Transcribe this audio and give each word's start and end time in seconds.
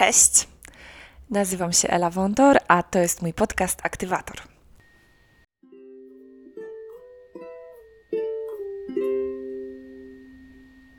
Cześć! 0.00 0.48
Nazywam 1.30 1.72
się 1.72 1.88
Ela 1.88 2.10
Wondor, 2.10 2.58
a 2.68 2.82
to 2.82 2.98
jest 2.98 3.22
mój 3.22 3.32
podcast 3.32 3.80
Aktywator. 3.82 4.36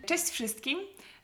Cześć 0.06 0.24
wszystkim! 0.24 0.79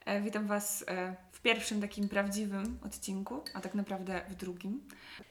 E, 0.05 0.21
Witam 0.21 0.47
Was 0.47 0.85
e, 0.87 1.15
w 1.31 1.41
pierwszym 1.41 1.81
takim 1.81 2.09
prawdziwym 2.09 2.79
odcinku, 2.85 3.41
a 3.53 3.61
tak 3.61 3.75
naprawdę 3.75 4.21
w 4.29 4.35
drugim. 4.35 4.81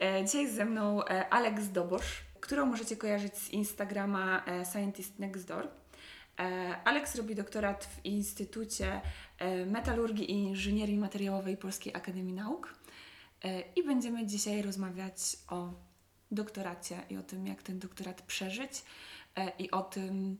E, 0.01 0.25
Dzisiaj 0.25 0.43
jest 0.43 0.55
ze 0.55 0.65
mną 0.65 1.05
Alex 1.31 1.69
Dobosz, 1.69 2.23
którą 2.41 2.67
możecie 2.67 2.97
kojarzyć 2.97 3.35
z 3.35 3.51
Instagrama 3.51 4.45
Scientist 4.73 5.19
Next 5.19 5.49
Door. 5.49 5.69
E, 6.41 6.77
Alex 6.85 7.15
robi 7.15 7.35
doktorat 7.35 7.85
w 7.85 8.05
Instytucie 8.05 9.01
e, 9.39 9.67
Metalurgii 9.67 10.31
i 10.31 10.35
Inżynierii 10.35 10.99
Materiałowej 10.99 11.57
Polskiej 11.57 11.95
Akademii 11.95 12.33
Nauk. 12.35 12.75
E, 13.45 13.61
I 13.61 13.83
będziemy 13.83 14.27
dzisiaj 14.27 14.63
rozmawiać 14.63 15.37
o 15.49 15.73
doktoracie 16.31 17.03
i 17.11 17.17
o 17.17 17.23
tym, 17.23 17.47
jak 17.47 17.63
ten 17.63 17.79
doktorat 17.79 18.23
przeżyć 18.23 18.85
i 19.59 19.71
o 19.71 19.83
tym, 19.83 20.39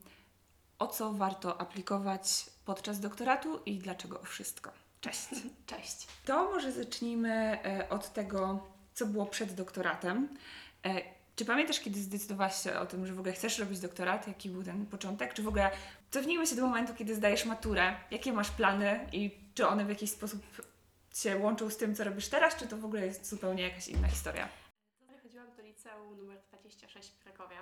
o 0.79 0.87
co 0.87 1.13
warto 1.13 1.61
aplikować 1.61 2.49
podczas 2.65 2.99
doktoratu 2.99 3.59
i 3.65 3.79
dlaczego 3.79 4.21
o 4.21 4.23
wszystko. 4.23 4.71
Cześć. 5.01 5.27
Cześć. 5.65 6.07
To 6.25 6.51
może 6.51 6.71
zacznijmy 6.71 7.59
od 7.89 8.13
tego, 8.13 8.67
co 8.93 9.05
było 9.05 9.25
przed 9.25 9.53
doktoratem. 9.53 10.37
Czy 11.37 11.45
pamiętasz, 11.45 11.79
kiedy 11.79 11.99
zdecydowałaś 11.99 12.63
się 12.63 12.79
o 12.79 12.85
tym, 12.85 13.07
że 13.07 13.13
w 13.13 13.19
ogóle 13.19 13.33
chcesz 13.33 13.59
robić 13.59 13.79
doktorat? 13.79 14.27
Jaki 14.27 14.49
był 14.49 14.63
ten 14.63 14.85
początek? 14.85 15.33
Czy 15.33 15.43
w 15.43 15.47
ogóle 15.47 15.71
cofnijmy 16.11 16.47
się 16.47 16.55
do 16.55 16.61
momentu, 16.61 16.93
kiedy 16.93 17.15
zdajesz 17.15 17.45
maturę? 17.45 17.95
Jakie 18.11 18.33
masz 18.33 18.51
plany 18.51 19.07
i 19.11 19.31
czy 19.53 19.67
one 19.67 19.85
w 19.85 19.89
jakiś 19.89 20.11
sposób 20.11 20.41
się 21.15 21.37
łączą 21.37 21.69
z 21.69 21.77
tym, 21.77 21.95
co 21.95 22.03
robisz 22.03 22.27
teraz, 22.27 22.55
czy 22.55 22.67
to 22.67 22.77
w 22.77 22.85
ogóle 22.85 23.05
jest 23.05 23.29
zupełnie 23.29 23.63
jakaś 23.63 23.87
inna 23.87 24.07
historia? 24.07 24.49
Chodziłam 25.23 25.55
do 25.57 25.63
liceum 25.63 26.17
numer 26.17 26.41
26 26.41 27.09
w 27.09 27.23
Krakowie 27.23 27.55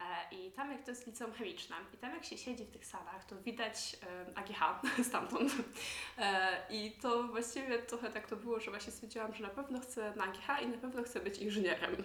e, 0.00 0.34
i 0.34 0.52
tam 0.52 0.72
jak 0.72 0.84
to 0.84 0.90
jest 0.90 1.06
liceum 1.06 1.32
chemiczne 1.32 1.76
i 1.94 1.96
tam 1.96 2.14
jak 2.14 2.24
się 2.24 2.38
siedzi 2.38 2.64
w 2.64 2.70
tych 2.70 2.86
salach, 2.86 3.24
to 3.24 3.42
widać 3.42 3.96
e, 4.02 4.38
AGH 4.38 4.82
stamtąd. 5.08 5.52
E, 6.18 6.58
I 6.70 6.92
to 6.92 7.22
właściwie 7.22 7.78
trochę 7.78 8.10
tak 8.10 8.26
to 8.26 8.36
było, 8.36 8.60
że 8.60 8.70
właśnie 8.70 8.92
stwierdziłam, 8.92 9.34
że 9.34 9.42
na 9.42 9.50
pewno 9.50 9.80
chcę 9.80 10.12
na 10.16 10.24
AGH 10.24 10.62
i 10.62 10.66
na 10.66 10.78
pewno 10.78 11.02
chcę 11.02 11.20
być 11.20 11.38
inżynierem. 11.38 11.96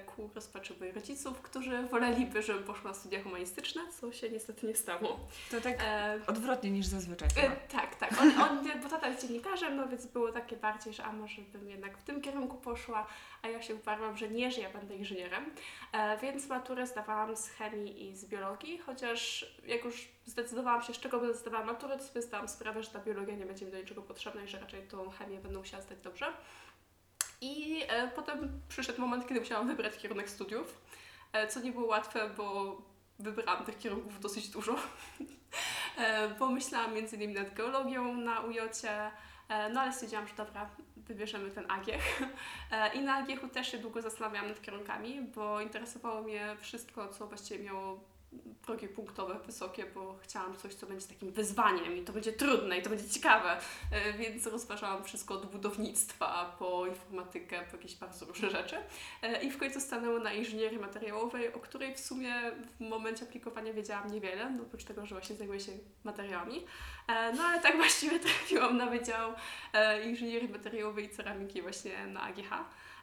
Ku 0.00 0.30
rozpaczy 0.34 0.74
moich 0.80 0.94
rodziców, 0.94 1.40
którzy 1.40 1.82
woleliby, 1.82 2.42
żebym 2.42 2.64
poszła 2.64 2.90
na 2.90 2.96
studia 2.96 3.22
humanistyczne, 3.22 3.82
co 4.00 4.12
się 4.12 4.30
niestety 4.30 4.66
nie 4.66 4.76
stało. 4.76 5.20
To 5.50 5.60
tak 5.60 5.82
E, 5.82 6.20
odwrotnie 6.26 6.70
niż 6.70 6.86
zazwyczaj. 6.86 7.28
E, 7.36 7.50
tak, 7.72 7.96
tak. 7.96 8.10
On, 8.20 8.40
on, 8.40 8.80
bo 8.82 8.88
tata 8.88 9.08
jest 9.08 9.26
dziennikarzem, 9.26 9.76
no 9.76 9.88
więc 9.88 10.06
było 10.06 10.32
takie 10.32 10.56
bardziej, 10.56 10.92
że 10.92 11.04
a 11.04 11.12
może 11.12 11.42
bym 11.42 11.70
jednak 11.70 11.98
w 11.98 12.02
tym 12.02 12.20
kierunku 12.20 12.56
poszła, 12.56 13.06
a 13.42 13.48
ja 13.48 13.62
się 13.62 13.74
uparłam, 13.74 14.16
że 14.16 14.28
nie, 14.28 14.50
że 14.50 14.60
ja 14.60 14.70
będę 14.70 14.96
inżynierem. 14.96 15.50
E, 15.92 16.18
więc 16.18 16.48
maturę 16.48 16.86
zdawałam 16.86 17.36
z 17.36 17.48
chemii 17.48 18.08
i 18.08 18.16
z 18.16 18.24
biologii, 18.24 18.78
chociaż 18.78 19.46
jak 19.66 19.84
już 19.84 20.08
zdecydowałam 20.26 20.82
się, 20.82 20.94
z 20.94 20.98
czego 20.98 21.18
będę 21.18 21.34
zdawała 21.34 21.64
maturę, 21.64 21.98
to 21.98 22.04
sobie 22.04 22.22
zdałam 22.22 22.48
sprawę, 22.48 22.82
że 22.82 22.90
ta 22.90 22.98
biologia 22.98 23.36
nie 23.36 23.46
będzie 23.46 23.66
mi 23.66 23.72
do 23.72 23.78
niczego 23.78 24.02
potrzebna 24.02 24.42
i 24.42 24.48
że 24.48 24.60
raczej 24.60 24.82
tą 24.82 25.10
chemię 25.10 25.38
będę 25.40 25.58
musiała 25.58 25.82
zdać 25.82 25.98
dobrze. 25.98 26.32
I 27.42 27.82
e, 27.88 28.08
potem 28.08 28.60
przyszedł 28.68 29.00
moment, 29.00 29.26
kiedy 29.28 29.40
musiałam 29.40 29.66
wybrać 29.66 29.98
kierunek 29.98 30.30
studiów, 30.30 30.82
e, 31.32 31.46
co 31.46 31.60
nie 31.60 31.72
było 31.72 31.86
łatwe, 31.86 32.30
bo 32.36 32.76
wybrałam 33.18 33.64
tych 33.64 33.78
kierunków 33.78 34.20
dosyć 34.20 34.48
dużo. 34.48 34.76
E, 35.98 36.28
Pomyślałam 36.28 36.94
między 36.94 37.16
innymi 37.16 37.34
nad 37.34 37.54
geologią 37.54 38.14
na 38.14 38.40
UJOcie, 38.40 39.10
e, 39.48 39.68
no 39.68 39.80
ale 39.80 39.92
stwierdziłam, 39.92 40.28
że 40.28 40.34
dobra, 40.34 40.70
wybierzemy 40.96 41.50
ten 41.50 41.70
AGH. 41.70 42.22
E, 42.70 42.94
I 42.94 43.00
na 43.00 43.16
AGH-u 43.16 43.48
też 43.48 43.70
się 43.70 43.78
długo 43.78 44.02
zastanawiałam 44.02 44.48
nad 44.48 44.62
kierunkami, 44.62 45.20
bo 45.20 45.60
interesowało 45.60 46.22
mnie 46.22 46.56
wszystko, 46.60 47.08
co 47.08 47.26
właściwie 47.26 47.64
miało 47.64 48.00
progi 48.62 48.88
punktowe 48.88 49.38
wysokie, 49.46 49.86
bo 49.94 50.18
chciałam 50.22 50.56
coś, 50.56 50.74
co 50.74 50.86
będzie 50.86 51.06
takim 51.06 51.32
wyzwaniem 51.32 51.96
i 51.96 52.02
to 52.02 52.12
będzie 52.12 52.32
trudne 52.32 52.78
i 52.78 52.82
to 52.82 52.90
będzie 52.90 53.08
ciekawe, 53.08 53.56
E, 53.92 54.12
więc 54.12 54.46
rozważałam 54.46 55.04
wszystko 55.04 55.34
od 55.34 55.46
budownictwa 55.46 56.56
po 56.58 56.86
informatykę, 56.86 57.64
po 57.70 57.76
jakieś 57.76 57.94
bardzo 57.94 58.26
różne 58.26 58.50
rzeczy. 58.50 58.76
E, 59.22 59.42
I 59.42 59.50
w 59.50 59.58
końcu 59.58 59.80
stanęło 59.80 60.18
na 60.18 60.32
inżynierii 60.32 60.78
materiałowej, 60.78 61.54
o 61.54 61.58
której 61.58 61.94
w 61.94 62.00
sumie 62.00 62.34
w 62.78 62.80
momencie 62.80 63.24
aplikowania 63.24 63.72
wiedziałam 63.72 64.12
niewiele, 64.12 64.50
no 64.50 64.62
oprócz 64.62 64.84
tego, 64.84 65.06
że 65.06 65.14
właśnie 65.14 65.36
zajmuję 65.36 65.60
się 65.60 65.72
materiałami. 66.04 66.66
E, 67.08 67.32
No 67.32 67.42
ale 67.42 67.60
tak 67.60 67.76
właściwie 67.82 68.18
trafiłam 68.20 68.76
na 68.76 68.86
Wydział 68.86 69.32
Inżynierii 70.04 70.48
Materiałowej 70.48 71.04
i 71.04 71.10
Ceramiki 71.10 71.62
właśnie 71.62 72.06
na 72.06 72.22
AGH. 72.22 72.50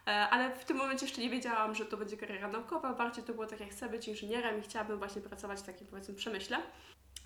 E, 0.08 0.12
Ale 0.12 0.56
w 0.56 0.66
tym 0.66 0.78
momencie 0.78 1.06
jeszcze 1.06 1.22
nie 1.22 1.30
wiedziałam, 1.30 1.76
że 1.76 1.86
to 1.86 1.98
będzie 1.98 2.18
kariera 2.18 2.48
naukowa, 2.48 2.94
bardziej 2.94 3.24
to 3.24 3.34
było 3.34 3.48
tak, 3.48 3.60
jak 3.60 3.70
chcę 3.70 3.90
być 3.90 4.08
inżynierem 4.08 4.60
i 4.60 4.62
chciałabym 4.62 4.98
właśnie 4.98 5.22
pracować 5.22 5.60
w 5.60 5.64
takim 5.64 5.88
powiedzmy 5.88 6.16
przemyśle. 6.16 6.58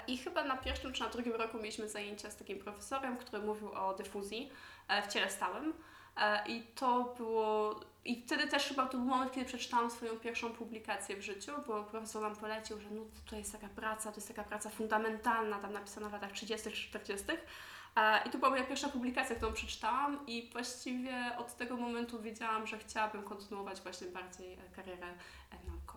I 0.08 0.18
chyba 0.18 0.44
na 0.44 0.58
pierwszym 0.58 0.94
czy 0.94 1.04
na 1.04 1.10
drugim 1.10 1.34
roku 1.34 1.58
mieliśmy 1.58 1.90
zajęcia 1.90 2.32
z 2.32 2.38
takim 2.38 2.60
profesorem, 2.60 3.18
który 3.18 3.44
mówił 3.44 3.72
o 3.72 3.94
dyfuzji 3.94 4.52
e, 4.88 5.02
w 5.02 5.08
ciele 5.08 5.30
stałym. 5.30 5.74
E, 6.18 6.48
I 6.48 6.64
to 6.64 7.14
było. 7.18 7.80
I 8.06 8.22
wtedy 8.22 8.48
też 8.48 8.64
chyba 8.64 8.86
to 8.86 8.98
był 8.98 9.08
moment, 9.08 9.32
kiedy 9.32 9.46
przeczytałam 9.46 9.92
swoją 9.92 10.20
pierwszą 10.20 10.54
publikację 10.54 11.18
w 11.18 11.22
życiu, 11.22 11.52
bo 11.68 11.84
profesor 11.84 12.22
nam 12.22 12.36
polecił, 12.36 12.80
że 12.82 12.90
no 12.92 13.02
to 13.30 13.36
jest 13.36 13.52
taka 13.52 13.70
praca, 13.70 14.12
to 14.12 14.18
jest 14.18 14.28
taka 14.28 14.44
praca 14.44 14.70
fundamentalna, 14.70 15.60
tam 15.60 15.74
napisana 15.74 16.10
w 16.10 16.14
latach 16.14 16.32
30., 16.32 16.72
40. 16.72 17.26
E, 17.96 18.28
I 18.28 18.30
to 18.30 18.38
była 18.38 18.50
moja 18.50 18.64
pierwsza 18.64 18.90
publikacja, 18.90 19.36
którą 19.36 19.54
przeczytałam, 19.54 20.28
i 20.28 20.50
właściwie 20.54 21.38
od 21.38 21.56
tego 21.56 21.78
momentu 21.78 22.22
wiedziałam, 22.22 22.68
że 22.68 22.78
chciałabym 22.78 23.24
kontynuować 23.24 23.82
właśnie 23.82 24.08
bardziej 24.08 24.58
karierę 24.76 25.08
e, 25.08 25.68
naukową. 25.68 25.93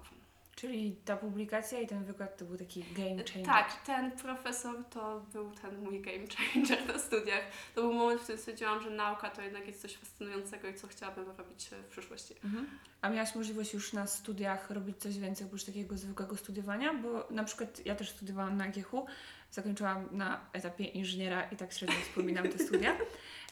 Czyli 0.56 0.96
ta 1.04 1.16
publikacja 1.16 1.80
i 1.80 1.86
ten 1.86 2.04
wykład 2.04 2.36
to 2.36 2.44
był 2.44 2.56
taki 2.56 2.84
game 2.96 3.24
changer. 3.32 3.46
Tak, 3.46 3.86
ten 3.86 4.10
profesor 4.10 4.84
to 4.84 5.26
był 5.32 5.50
ten 5.50 5.82
mój 5.82 6.00
game 6.00 6.26
changer 6.36 6.86
na 6.86 6.98
studiach. 6.98 7.42
To 7.74 7.82
był 7.82 7.92
moment, 7.92 8.20
w 8.20 8.22
którym 8.22 8.38
stwierdziłam, 8.38 8.82
że 8.82 8.90
nauka 8.90 9.30
to 9.30 9.42
jednak 9.42 9.66
jest 9.66 9.82
coś 9.82 9.96
fascynującego 9.96 10.68
i 10.68 10.74
co 10.74 10.88
chciałabym 10.88 11.24
robić 11.38 11.72
e, 11.72 11.82
w 11.82 11.86
przyszłości. 11.86 12.34
Mhm. 12.44 12.66
A 13.00 13.08
miałaś 13.08 13.34
możliwość 13.34 13.74
już 13.74 13.92
na 13.92 14.06
studiach 14.06 14.70
robić 14.70 14.96
coś 14.96 15.18
więcej 15.18 15.46
oprócz 15.46 15.64
takiego 15.64 15.98
zwykłego 15.98 16.36
studiowania? 16.36 16.94
Bo 16.94 17.28
na 17.30 17.44
przykład 17.44 17.86
ja 17.86 17.94
też 17.94 18.10
studiowałam 18.10 18.56
na 18.56 18.64
AGH-u, 18.64 19.06
zakończyłam 19.50 20.08
na 20.12 20.40
etapie 20.52 20.84
inżyniera 20.84 21.42
i 21.50 21.56
tak 21.56 21.72
średnio 21.72 21.96
wspominam 21.96 22.48
te 22.48 22.58
studia. 22.58 22.96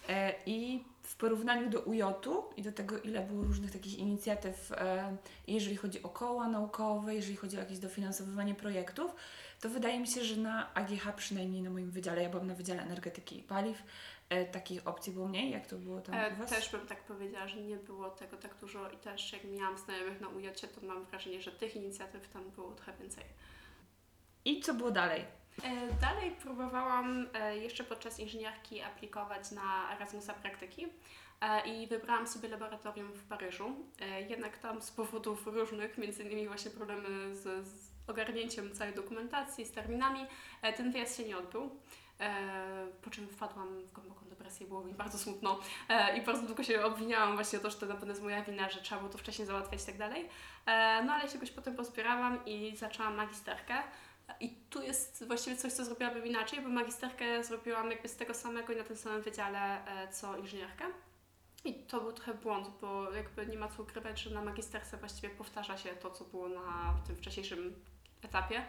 E, 0.08 0.34
I 0.46 0.84
w 1.02 1.16
porównaniu 1.16 1.70
do 1.70 1.80
UJ-u 1.80 2.44
i 2.56 2.62
do 2.62 2.72
tego, 2.72 2.98
ile 2.98 3.20
było 3.20 3.44
różnych 3.44 3.70
takich 3.70 3.98
inicjatyw, 3.98 4.72
e, 4.72 5.16
jeżeli 5.46 5.76
chodzi 5.76 6.02
o 6.02 6.08
koła 6.08 6.48
naukowe, 6.48 7.14
jeżeli 7.14 7.36
chodzi 7.36 7.56
o 7.56 7.60
jakieś 7.60 7.78
dofinansowywanie 7.78 8.54
projektów, 8.54 9.14
to 9.60 9.68
wydaje 9.68 10.00
mi 10.00 10.06
się, 10.06 10.24
że 10.24 10.36
na 10.36 10.74
AGH, 10.74 11.16
przynajmniej 11.16 11.62
na 11.62 11.70
moim 11.70 11.90
wydziale, 11.90 12.22
ja 12.22 12.28
byłam 12.28 12.46
na 12.46 12.54
Wydziale 12.54 12.82
Energetyki 12.82 13.38
i 13.38 13.42
Paliw, 13.42 13.82
e, 14.28 14.44
takich 14.44 14.86
opcji 14.86 15.12
było 15.12 15.28
mniej, 15.28 15.50
jak 15.50 15.66
to 15.66 15.76
było 15.76 16.00
tam 16.00 16.14
u 16.32 16.36
Was? 16.36 16.50
też 16.50 16.70
bym 16.70 16.86
tak 16.86 17.04
powiedziała, 17.04 17.48
że 17.48 17.56
nie 17.56 17.76
było 17.76 18.10
tego 18.10 18.36
tak 18.36 18.54
dużo 18.60 18.90
i 18.90 18.96
też 18.96 19.32
jak 19.32 19.44
miałam 19.44 19.78
znajomych 19.78 20.20
na 20.20 20.28
ujocie, 20.28 20.68
to 20.68 20.86
mam 20.86 21.04
wrażenie, 21.04 21.40
że 21.40 21.52
tych 21.52 21.76
inicjatyw 21.76 22.28
tam 22.28 22.50
było 22.50 22.72
trochę 22.72 22.92
więcej. 23.00 23.24
I 24.44 24.60
co 24.60 24.74
było 24.74 24.90
dalej? 24.90 25.24
E, 25.62 25.92
Dalej 26.00 26.30
próbowałam 26.30 27.26
e, 27.34 27.56
jeszcze 27.56 27.84
podczas 27.84 28.20
inżynierki 28.20 28.82
aplikować 28.82 29.50
na 29.50 29.92
Erasmusa 29.96 30.34
praktyki 30.34 30.86
e, 31.40 31.66
i 31.66 31.86
wybrałam 31.86 32.26
sobie 32.26 32.48
laboratorium 32.48 33.12
w 33.12 33.24
Paryżu. 33.24 33.76
Jednak 34.28 34.58
tam 34.58 34.82
z 34.82 34.90
powodów 34.90 35.46
różnych, 35.46 35.98
między 35.98 36.22
innymi 36.22 36.46
właśnie 36.48 36.70
problemy 36.70 37.34
z, 37.36 37.66
z 37.68 37.90
ogarnięciem 38.06 38.74
całej 38.74 38.94
dokumentacji, 38.94 39.64
z 39.64 39.72
terminami, 39.72 40.26
ten 40.76 40.92
wyjazd 40.92 41.16
się 41.16 41.24
nie 41.24 41.38
odbył. 41.38 41.70
Po 43.02 43.10
czym 43.10 43.28
wpadłam 43.28 43.82
w 43.82 43.92
głęboką 43.92 44.26
depresję, 44.26 44.66
było 44.66 44.84
mi 44.84 44.94
bardzo 44.94 45.18
smutno 45.18 45.60
i 46.16 46.20
bardzo 46.20 46.46
długo 46.46 46.62
się 46.62 46.84
obwiniałam 46.84 47.34
właśnie 47.34 47.58
o 47.58 47.62
to, 47.62 47.70
że 47.70 47.76
to 47.76 47.86
na 47.86 47.94
pewno 47.94 48.08
jest 48.08 48.22
moja 48.22 48.42
wina, 48.42 48.70
że 48.70 48.80
trzeba 48.80 49.00
było 49.00 49.12
to 49.12 49.18
wcześniej 49.18 49.46
załatwiać 49.46 49.82
i 49.82 49.86
tak 49.86 49.98
dalej. 49.98 50.28
No 51.06 51.12
ale 51.12 51.28
się 51.28 51.34
jakoś 51.34 51.50
potem 51.50 51.76
pozbierałam 51.76 52.44
i 52.46 52.76
zaczęłam 52.76 53.14
magisterkę. 53.14 53.82
I 54.40 54.50
tu 54.70 54.82
jest 54.82 55.24
właściwie 55.26 55.56
coś, 55.56 55.72
co 55.72 55.84
zrobiłabym 55.84 56.26
inaczej, 56.26 56.60
bo 56.60 56.68
magisterkę 56.68 57.44
zrobiłam 57.44 57.90
jakby 57.90 58.08
z 58.08 58.16
tego 58.16 58.34
samego 58.34 58.72
i 58.72 58.76
na 58.76 58.84
tym 58.84 58.96
samym 58.96 59.22
wydziale, 59.22 59.86
e, 59.86 60.12
co 60.12 60.36
inżynierkę. 60.36 60.84
I 61.64 61.74
to 61.74 62.00
był 62.00 62.12
trochę 62.12 62.34
błąd, 62.34 62.68
bo 62.80 63.12
jakby 63.12 63.46
nie 63.46 63.58
ma 63.58 63.68
co 63.68 63.82
ukrywać, 63.82 64.20
że 64.20 64.30
na 64.30 64.44
magisterce 64.44 64.96
właściwie 64.96 65.30
powtarza 65.30 65.78
się 65.78 65.88
to, 65.88 66.10
co 66.10 66.24
było 66.24 66.48
na 66.48 66.94
tym 67.06 67.16
wcześniejszym 67.16 67.74
etapie. 68.22 68.66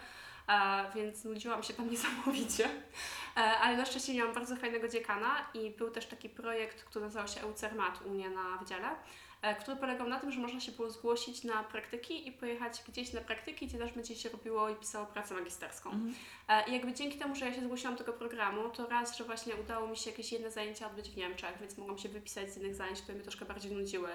E, 0.50 0.92
więc 0.96 1.24
nudziłam 1.24 1.63
się 1.63 1.74
tam 1.74 1.90
niesamowicie. 1.92 2.66
E, 3.38 3.40
ale 3.40 3.78
na 3.78 3.86
szczęście 3.86 4.13
miałam 4.13 4.34
bardzo 4.34 4.56
fajnego 4.56 4.88
dziekana 4.88 5.36
i 5.54 5.72
był 5.72 5.92
też 5.92 6.06
taki 6.06 6.30
projekt, 6.30 6.84
który 6.84 7.06
nazywał 7.06 7.28
się 7.28 7.42
EUCERMAT 7.42 8.02
u 8.06 8.10
mnie 8.10 8.30
na 8.30 8.57
wydziale. 8.57 8.96
E, 9.45 9.56
który 9.56 9.77
polegał 9.77 10.09
na 10.09 10.19
tym, 10.19 10.31
że 10.31 10.39
można 10.39 10.59
się 10.59 10.71
było 10.71 10.89
zgłosić 10.89 11.44
na 11.44 11.63
praktyki 11.63 12.27
i 12.27 12.31
pojechać 12.31 12.83
gdzieś 12.88 13.13
na 13.13 13.21
praktyki, 13.21 13.68
gdzie 13.68 13.77
też 13.77 13.92
będzie 13.92 14.15
się 14.15 14.30
robiło 14.30 14.69
i 14.69 14.75
pisało 14.75 15.06
pracę 15.06 15.33
magisterską. 15.33 15.89
Mhm. 15.92 16.15
E, 16.47 16.69
I 16.69 16.74
jakby 16.74 16.94
dzięki 16.94 17.18
temu, 17.18 17.36
że 17.36 17.45
ja 17.45 17.53
się 17.53 17.62
zgłosiłam 17.62 17.95
do 17.95 18.03
tego 18.03 18.18
programu, 18.18 18.69
to 18.69 18.88
raz, 18.88 19.18
że 19.18 19.24
właśnie 19.24 19.56
udało 19.56 19.88
mi 19.88 19.97
się 19.97 20.09
jakieś 20.09 20.31
jedne 20.31 20.51
zajęcia 20.51 20.88
odbyć 20.88 21.09
w 21.09 21.18
Niemczech, 21.18 21.57
więc 21.59 21.77
mogłam 21.77 21.97
się 21.97 22.09
wypisać 22.09 22.53
z 22.53 22.57
innych 22.57 22.75
zajęć, 22.75 23.01
które 23.01 23.15
mnie 23.15 23.24
troszkę 23.24 23.45
bardziej 23.45 23.71
nudziły. 23.71 24.09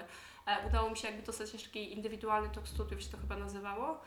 E, 0.45 0.67
Udało 0.67 0.89
mi 0.89 0.97
się 0.97 1.07
jakby 1.07 1.23
dostać 1.23 1.53
jeszcze 1.53 1.67
taki 1.67 1.93
indywidualny 1.93 2.49
tok 2.49 2.67
studiów, 2.67 3.01
się 3.03 3.09
to 3.09 3.17
chyba 3.17 3.35
nazywało, 3.37 4.01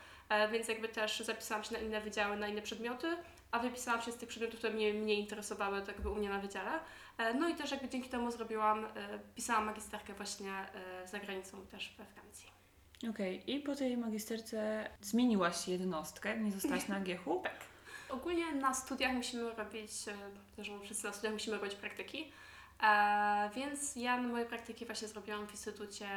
więc 0.53 0.69
jakby 0.69 0.89
też 0.89 1.21
zapisałam 1.21 1.65
się 1.65 1.73
na 1.73 1.79
inne 1.79 2.01
wydziały, 2.01 2.37
na 2.37 2.49
inne 2.49 2.63
przedmioty, 2.63 3.17
a 3.51 3.59
wypisałam 3.59 4.03
się 4.03 4.13
z 4.13 4.17
tych 4.17 4.29
przedmiotów, 4.29 4.59
które 4.59 4.73
mnie 4.73 4.95
mniej 4.95 5.19
interesowały, 5.19 5.81
tak 5.81 5.89
jakby 5.89 6.11
u 6.11 6.15
mnie 6.15 6.29
na 6.29 6.39
wydziale. 6.39 6.81
E, 7.19 7.35
No 7.35 7.49
i 7.49 7.55
też 7.55 7.71
jakby 7.71 7.89
dzięki 7.89 8.09
temu 8.09 8.31
zrobiłam, 8.31 8.85
e, 8.85 8.89
pisałam 9.35 9.65
magisterkę 9.65 10.15
właśnie 10.15 10.53
e, 10.53 11.09
za 11.09 11.19
granicą 11.19 11.67
też 11.67 11.95
we 11.99 12.05
Francji. 12.05 12.49
Okej, 13.11 13.51
i 13.55 13.61
po 13.61 13.77
tej 13.77 13.97
magisterce 13.97 14.91
zmieniłaś 15.01 15.69
jednostkę, 15.69 16.39
nie 16.41 16.53
zostałaś 16.53 16.89
na 16.89 16.97
AGH-u? 16.97 17.41
Tak. 17.43 17.55
Ogólnie 18.09 18.53
na 18.53 18.75
studiach 18.75 19.13
musimy 19.13 19.51
robić, 19.55 19.93
też 20.57 20.71
wszyscy 20.85 21.05
na 21.07 21.13
studiach 21.13 21.33
musimy 21.33 21.57
robić 21.59 21.75
praktyki, 21.75 22.33
e, 22.83 23.51
więc 23.57 23.97
ja 23.97 24.21
na 24.21 24.29
moje 24.29 24.47
praktyki 24.47 24.87
właśnie 24.87 25.09
zrobiłam 25.09 25.47
w 25.47 25.51
Instytucie 25.51 26.09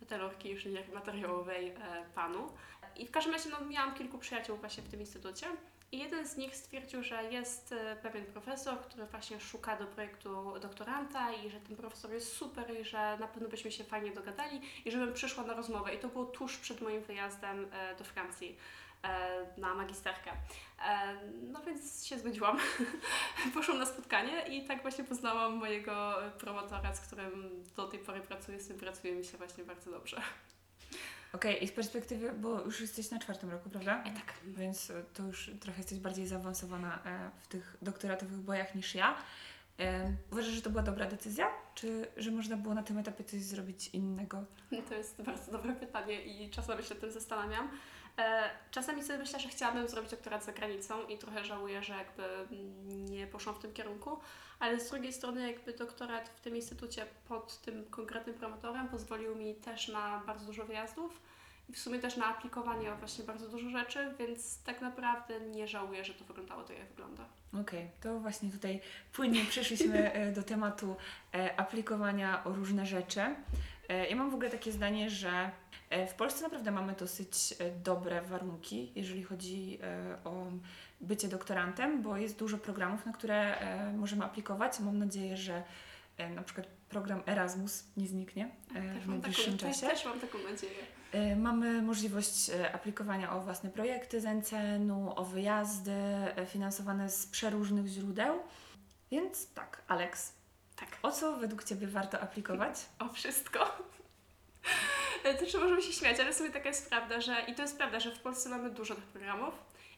Metalurgii 0.00 0.50
i 0.50 0.52
Inżynierii 0.54 0.94
Materiałowej 0.94 1.68
e, 1.68 1.74
PANU. 2.14 2.48
I 2.96 3.06
w 3.06 3.10
każdym 3.10 3.32
razie 3.32 3.50
no, 3.50 3.60
miałam 3.64 3.94
kilku 3.94 4.18
przyjaciół 4.18 4.56
właśnie 4.56 4.82
w 4.82 4.88
tym 4.88 5.00
instytucie 5.00 5.46
i 5.92 5.98
jeden 5.98 6.26
z 6.26 6.36
nich 6.36 6.56
stwierdził, 6.56 7.02
że 7.02 7.24
jest 7.24 7.72
e, 7.72 7.96
pewien 7.96 8.24
profesor, 8.24 8.80
który 8.80 9.06
właśnie 9.06 9.40
szuka 9.40 9.76
do 9.76 9.86
projektu 9.86 10.60
doktoranta 10.60 11.32
i 11.32 11.50
że 11.50 11.60
ten 11.60 11.76
profesor 11.76 12.12
jest 12.12 12.36
super 12.36 12.80
i 12.80 12.84
że 12.84 13.16
na 13.20 13.28
pewno 13.28 13.48
byśmy 13.48 13.72
się 13.72 13.84
fajnie 13.84 14.10
dogadali 14.10 14.60
i 14.84 14.90
żebym 14.90 15.12
przyszła 15.14 15.44
na 15.44 15.54
rozmowę. 15.54 15.94
I 15.94 15.98
to 15.98 16.08
było 16.08 16.24
tuż 16.24 16.58
przed 16.58 16.80
moim 16.80 17.02
wyjazdem 17.02 17.66
e, 17.72 17.96
do 17.96 18.04
Francji 18.04 18.56
e, 19.02 19.60
na 19.60 19.74
magisterkę. 19.74 20.30
No 21.52 21.62
więc 21.62 22.06
się 22.06 22.18
zgodziłam. 22.18 22.58
Poszłam 23.54 23.78
na 23.78 23.86
spotkanie 23.86 24.46
i 24.46 24.64
tak 24.64 24.82
właśnie 24.82 25.04
poznałam 25.04 25.56
mojego 25.56 26.14
promotora, 26.38 26.94
z 26.94 27.00
którym 27.00 27.64
do 27.76 27.88
tej 27.88 27.98
pory 27.98 28.20
pracuję, 28.20 28.60
z 28.60 28.68
tym 28.68 28.78
pracuje 28.78 29.14
mi 29.14 29.24
się 29.24 29.38
właśnie 29.38 29.64
bardzo 29.64 29.90
dobrze. 29.90 30.22
Okej, 31.32 31.64
i 31.64 31.68
z 31.68 31.72
perspektywy, 31.72 32.32
bo 32.32 32.60
już 32.60 32.80
jesteś 32.80 33.10
na 33.10 33.18
czwartym 33.18 33.50
roku, 33.50 33.70
prawda? 33.70 34.02
Tak. 34.04 34.34
Więc 34.46 34.90
e, 34.90 35.02
to 35.14 35.22
już 35.22 35.50
trochę 35.60 35.78
jesteś 35.78 35.98
bardziej 35.98 36.26
zaawansowana 36.26 36.98
e, 37.04 37.30
w 37.40 37.46
tych 37.46 37.76
doktoratowych 37.82 38.38
bojach 38.38 38.74
niż 38.74 38.94
ja. 38.94 39.16
E, 39.80 40.12
Uważasz, 40.32 40.52
że 40.52 40.62
to 40.62 40.70
była 40.70 40.82
dobra 40.82 41.06
decyzja? 41.06 41.46
Czy 41.74 42.06
że 42.16 42.30
można 42.30 42.56
było 42.56 42.74
na 42.74 42.82
tym 42.82 42.98
etapie 42.98 43.24
coś 43.24 43.40
zrobić 43.42 43.88
innego? 43.88 44.44
To 44.88 44.94
jest 44.94 45.22
bardzo 45.22 45.52
dobre 45.52 45.72
pytanie 45.74 46.22
i 46.22 46.50
czasami 46.50 46.82
się 46.84 46.94
tym 46.94 47.10
zastanawiam. 47.12 47.70
E, 48.18 48.50
Czasami 48.70 49.02
sobie 49.02 49.18
myślę, 49.18 49.40
że 49.40 49.48
chciałabym 49.48 49.88
zrobić 49.88 50.10
doktorat 50.10 50.44
za 50.44 50.52
granicą 50.52 51.06
i 51.06 51.18
trochę 51.18 51.44
żałuję, 51.44 51.82
że 51.82 51.94
jakby 51.94 52.22
nie 52.90 53.26
poszłam 53.26 53.54
w 53.54 53.58
tym 53.58 53.72
kierunku, 53.72 54.18
ale 54.58 54.80
z 54.80 54.90
drugiej 54.90 55.12
strony 55.12 55.52
jakby 55.52 55.72
doktorat 55.72 56.28
w 56.28 56.40
tym 56.40 56.56
instytucie 56.56 57.06
pod 57.28 57.60
tym 57.60 57.84
konkretnym 57.90 58.36
promotorem 58.36 58.88
pozwolił 58.88 59.36
mi 59.36 59.54
też 59.54 59.88
na 59.88 60.22
bardzo 60.26 60.46
dużo 60.46 60.64
wyjazdów 60.64 61.20
i 61.68 61.72
w 61.72 61.78
sumie 61.78 61.98
też 61.98 62.16
na 62.16 62.26
aplikowanie 62.26 62.92
o 62.92 62.96
właśnie 62.96 63.24
bardzo 63.24 63.48
dużo 63.48 63.70
rzeczy, 63.70 64.14
więc 64.18 64.62
tak 64.62 64.80
naprawdę 64.80 65.40
nie 65.40 65.68
żałuję, 65.68 66.04
że 66.04 66.14
to 66.14 66.24
wyglądało 66.24 66.62
tak, 66.62 66.78
jak 66.78 66.88
wygląda. 66.88 67.24
Okej, 67.60 67.90
to 68.00 68.20
właśnie 68.20 68.50
tutaj 68.50 68.80
płynnie 69.12 69.44
przeszliśmy 69.44 70.12
e, 70.12 70.32
do 70.32 70.42
tematu 70.42 70.96
e, 71.34 71.60
aplikowania 71.60 72.44
o 72.44 72.52
różne 72.52 72.86
rzeczy. 72.86 73.20
E, 73.92 74.06
Ja 74.08 74.16
mam 74.16 74.30
w 74.30 74.34
ogóle 74.34 74.50
takie 74.50 74.72
zdanie, 74.72 75.10
że 75.10 75.50
e, 75.90 76.06
w 76.06 76.14
Polsce 76.14 76.42
naprawdę 76.42 76.70
mamy 76.70 76.92
dosyć 76.92 77.54
e, 77.58 77.70
dobre 77.70 78.22
warunki, 78.22 78.92
jeżeli 78.94 79.22
chodzi 79.22 79.78
o 80.24 80.46
bycie 81.00 81.28
doktorantem, 81.28 82.02
bo 82.02 82.16
jest 82.16 82.38
dużo 82.38 82.58
programów, 82.58 83.06
na 83.06 83.12
które 83.12 83.56
możemy 83.96 84.24
aplikować. 84.24 84.80
Mam 84.80 84.98
nadzieję, 84.98 85.36
że 85.36 85.62
na 86.34 86.42
przykład 86.42 86.66
program 86.66 87.22
Erasmus 87.26 87.84
nie 87.96 88.06
zniknie 88.06 88.50
Też 88.74 89.04
w 89.04 89.08
najbliższym 89.08 89.58
taką, 89.58 89.72
czasie. 89.72 89.86
też, 89.86 89.90
też 89.90 90.04
mam 90.04 90.20
taką 90.20 90.38
nadzieję. 90.38 91.36
Mamy 91.36 91.82
możliwość 91.82 92.50
aplikowania 92.72 93.32
o 93.36 93.40
własne 93.40 93.70
projekty 93.70 94.20
z 94.20 94.24
NCN-u, 94.24 95.12
o 95.16 95.24
wyjazdy 95.24 95.92
finansowane 96.46 97.10
z 97.10 97.26
przeróżnych 97.26 97.86
źródeł. 97.86 98.38
Więc 99.10 99.52
tak, 99.52 99.82
Alex, 99.88 100.32
Tak. 100.90 100.98
o 101.02 101.12
co 101.12 101.36
według 101.36 101.64
Ciebie 101.64 101.86
warto 101.86 102.20
aplikować? 102.20 102.74
O 102.98 103.08
wszystko. 103.08 103.58
Też 105.22 105.54
możemy 105.54 105.82
się 105.82 105.92
śmiać, 105.92 106.20
ale 106.20 106.32
w 106.32 106.36
sumie 106.36 106.50
taka 106.50 106.68
jest 106.68 106.88
prawda, 106.88 107.20
że 107.20 107.36
i 107.48 107.54
to 107.54 107.62
jest 107.62 107.76
prawda, 107.76 108.00
że 108.00 108.10
w 108.10 108.20
Polsce 108.20 108.48
mamy 108.48 108.70
dużo 108.70 108.94
tych 108.94 109.04
programów 109.04 109.54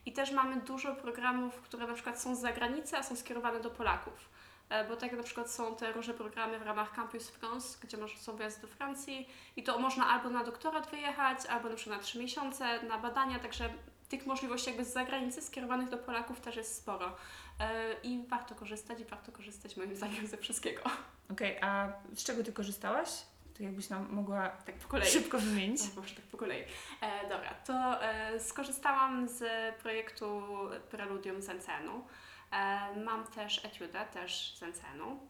i 0.06 0.12
też 0.12 0.30
mamy 0.30 0.60
dużo 0.60 0.94
programów, 0.94 1.60
które 1.60 1.86
na 1.86 1.94
przykład 1.94 2.22
są 2.22 2.36
z 2.36 2.40
zagranicy, 2.40 2.96
a 2.96 3.02
są 3.02 3.16
skierowane 3.16 3.60
do 3.60 3.70
Polaków. 3.70 4.28
E, 4.68 4.88
Bo 4.88 4.96
tak 4.96 5.12
na 5.12 5.22
przykład 5.22 5.50
są 5.50 5.76
te 5.76 5.92
różne 5.92 6.14
programy 6.14 6.58
w 6.58 6.62
ramach 6.62 6.94
Campus 6.94 7.30
France, 7.30 7.78
gdzie 7.82 7.96
może 7.96 8.16
są 8.16 8.36
wyjazdy 8.36 8.62
do 8.62 8.68
Francji 8.68 9.28
i 9.56 9.62
to 9.62 9.78
można 9.78 10.06
albo 10.06 10.30
na 10.30 10.44
doktorat 10.44 10.90
wyjechać, 10.90 11.46
albo 11.46 11.68
na 11.68 11.76
przykład 11.76 11.98
na 11.98 12.04
trzy 12.04 12.18
miesiące, 12.18 12.82
na 12.82 12.98
badania, 12.98 13.38
także 13.38 13.70
tych 14.08 14.26
możliwości 14.26 14.68
jakby 14.68 14.84
z 14.84 14.92
zagranicy 14.92 15.42
skierowanych 15.42 15.88
do 15.88 15.98
Polaków 15.98 16.40
też 16.40 16.56
jest 16.56 16.76
sporo. 16.76 17.16
E, 17.60 17.94
I 18.02 18.24
warto 18.28 18.54
korzystać 18.54 19.00
i 19.00 19.04
warto 19.04 19.32
korzystać 19.32 19.76
moim 19.76 19.96
zdaniem 19.96 20.26
ze 20.26 20.36
wszystkiego. 20.36 20.82
Okej, 21.32 21.58
a 21.60 21.92
z 22.14 22.24
czego 22.24 22.44
Ty 22.44 22.52
korzystałaś? 22.52 23.08
To 23.56 23.62
jakbyś 23.62 23.88
nam 23.88 24.08
mogła 24.12 24.48
Tak 24.48 24.74
po 24.74 24.88
kolei. 24.88 25.08
szybko 25.10 25.38
wymienić. 25.38 25.80
No, 25.96 26.02
może 26.02 26.14
tak 26.14 26.24
po 26.24 26.36
kolei. 26.36 26.64
E, 27.00 27.22
dobra, 27.28 27.54
to 27.66 28.02
e, 28.04 28.40
skorzystałam 28.40 29.28
z 29.28 29.44
projektu 29.82 30.42
Preludium 30.90 31.42
z 31.42 31.48
NCN-u. 31.48 32.04
E, 32.52 32.80
mam 33.04 33.26
też 33.26 33.64
etiudę, 33.64 34.04
też 34.12 34.54
z 34.58 34.62
NCN-u. 34.62 35.28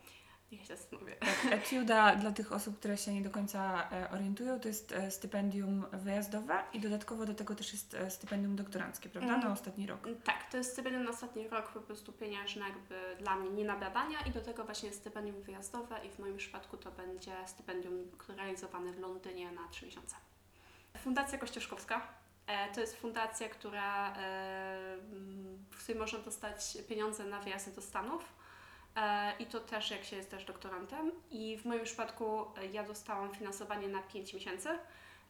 Niech 0.54 0.66
się 0.66 0.76
zastanowię. 0.76 1.16
Etiuda 1.50 2.16
dla 2.16 2.32
tych 2.32 2.52
osób, 2.52 2.78
które 2.78 2.96
się 2.96 3.14
nie 3.14 3.22
do 3.22 3.30
końca 3.30 3.88
e, 3.90 4.10
orientują, 4.10 4.60
to 4.60 4.68
jest 4.68 4.92
e, 4.92 5.10
stypendium 5.10 5.84
wyjazdowe 5.92 6.62
i 6.72 6.80
dodatkowo 6.80 7.26
do 7.26 7.34
tego 7.34 7.54
też 7.54 7.72
jest 7.72 7.94
e, 7.94 8.10
stypendium 8.10 8.56
doktoranckie, 8.56 9.08
prawda? 9.08 9.34
Mhm. 9.34 9.48
Na 9.48 9.54
ostatni 9.54 9.86
rok. 9.86 10.08
Tak, 10.24 10.50
to 10.50 10.56
jest 10.56 10.72
stypendium 10.72 11.04
na 11.04 11.10
ostatni 11.10 11.48
rok, 11.48 11.68
po 11.72 11.80
prostu 11.80 12.12
pieniężne 12.12 12.62
jakby 12.68 13.16
dla 13.18 13.36
mnie, 13.36 13.50
nie 13.50 13.64
na 13.64 13.76
badania 13.76 14.20
i 14.20 14.30
do 14.30 14.40
tego 14.40 14.64
właśnie 14.64 14.88
jest 14.88 15.00
stypendium 15.00 15.42
wyjazdowe 15.42 16.06
i 16.06 16.10
w 16.10 16.18
moim 16.18 16.36
przypadku 16.36 16.76
to 16.76 16.90
będzie 16.90 17.32
stypendium 17.46 18.10
realizowane 18.28 18.92
w 18.92 18.98
Londynie 18.98 19.52
na 19.52 19.68
3 19.68 19.86
miesiące. 19.86 20.16
Fundacja 20.98 21.38
Kościuszkowska. 21.38 22.08
To 22.74 22.80
jest 22.80 22.96
fundacja, 22.96 23.48
która, 23.48 24.14
mm, 24.14 25.64
w 25.70 25.82
której 25.82 26.00
można 26.00 26.18
dostać 26.18 26.78
pieniądze 26.88 27.24
na 27.24 27.40
wyjazdy 27.40 27.70
do 27.70 27.82
Stanów. 27.82 28.43
E, 28.96 29.32
I 29.38 29.46
to 29.46 29.60
też 29.60 29.90
jak 29.90 30.04
się 30.04 30.16
jest 30.16 30.30
też 30.30 30.44
doktorantem. 30.44 31.12
I 31.30 31.58
w 31.58 31.64
moim 31.64 31.84
przypadku 31.84 32.46
e, 32.56 32.66
ja 32.66 32.82
dostałam 32.84 33.34
finansowanie 33.34 33.88
na 33.88 34.02
5 34.02 34.34
miesięcy. 34.34 34.68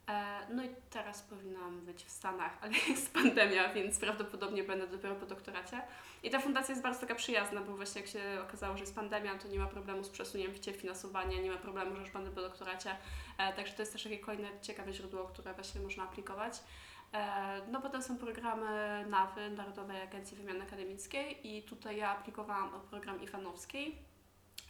E, 0.09 0.47
No 0.51 0.65
i 0.65 0.69
teraz 0.91 1.23
powinnam 1.23 1.81
być 1.81 2.05
w 2.05 2.11
Stanach, 2.11 2.59
ale 2.61 2.73
jest 2.89 3.15
pandemia, 3.15 3.73
więc 3.73 3.99
prawdopodobnie 3.99 4.65
będę 4.65 4.87
dopiero 4.87 5.15
po 5.15 5.27
doktoracie. 5.27 5.83
I 6.23 6.31
ta 6.31 6.41
fundacja 6.41 6.73
jest 6.73 6.83
bardzo 6.83 7.01
taka 7.01 7.15
przyjazna, 7.15 7.61
bo 7.61 7.77
właśnie 7.77 8.01
jak 8.01 8.11
się 8.11 8.23
okazało, 8.43 8.77
że 8.77 8.81
jest 8.81 8.95
pandemia, 8.95 9.39
to 9.39 9.49
nie 9.49 9.59
ma 9.59 9.67
problemu 9.67 10.05
z 10.05 10.09
przesunięciem 10.09 10.75
finansowania, 10.75 11.41
nie 11.41 11.51
ma 11.51 11.57
problemu, 11.57 11.95
że 11.97 12.01
już 12.03 12.11
będę 12.11 12.31
po 12.31 12.41
doktoracie. 12.41 12.97
Także 13.57 13.73
to 13.73 13.83
jest 13.83 13.93
też 13.93 14.03
takie 14.03 14.19
kolejne 14.19 14.49
ciekawe 14.63 14.93
źródło, 14.93 15.25
które 15.25 15.55
właśnie 15.55 15.81
można 15.81 16.03
aplikować. 16.05 16.61
E, 17.15 17.61
No 17.71 17.81
potem 17.81 18.03
są 18.03 18.19
programy 18.19 19.05
NAWY, 19.09 19.51
Narodowej 19.51 20.01
Agencji 20.03 20.37
Wymiany 20.37 20.63
Akademickiej 20.63 21.57
i 21.57 21.63
tutaj 21.63 21.97
ja 21.97 22.11
aplikowałam 22.11 22.75
o 22.75 22.81
program 22.81 23.23
Iwanowskiej 23.23 24.15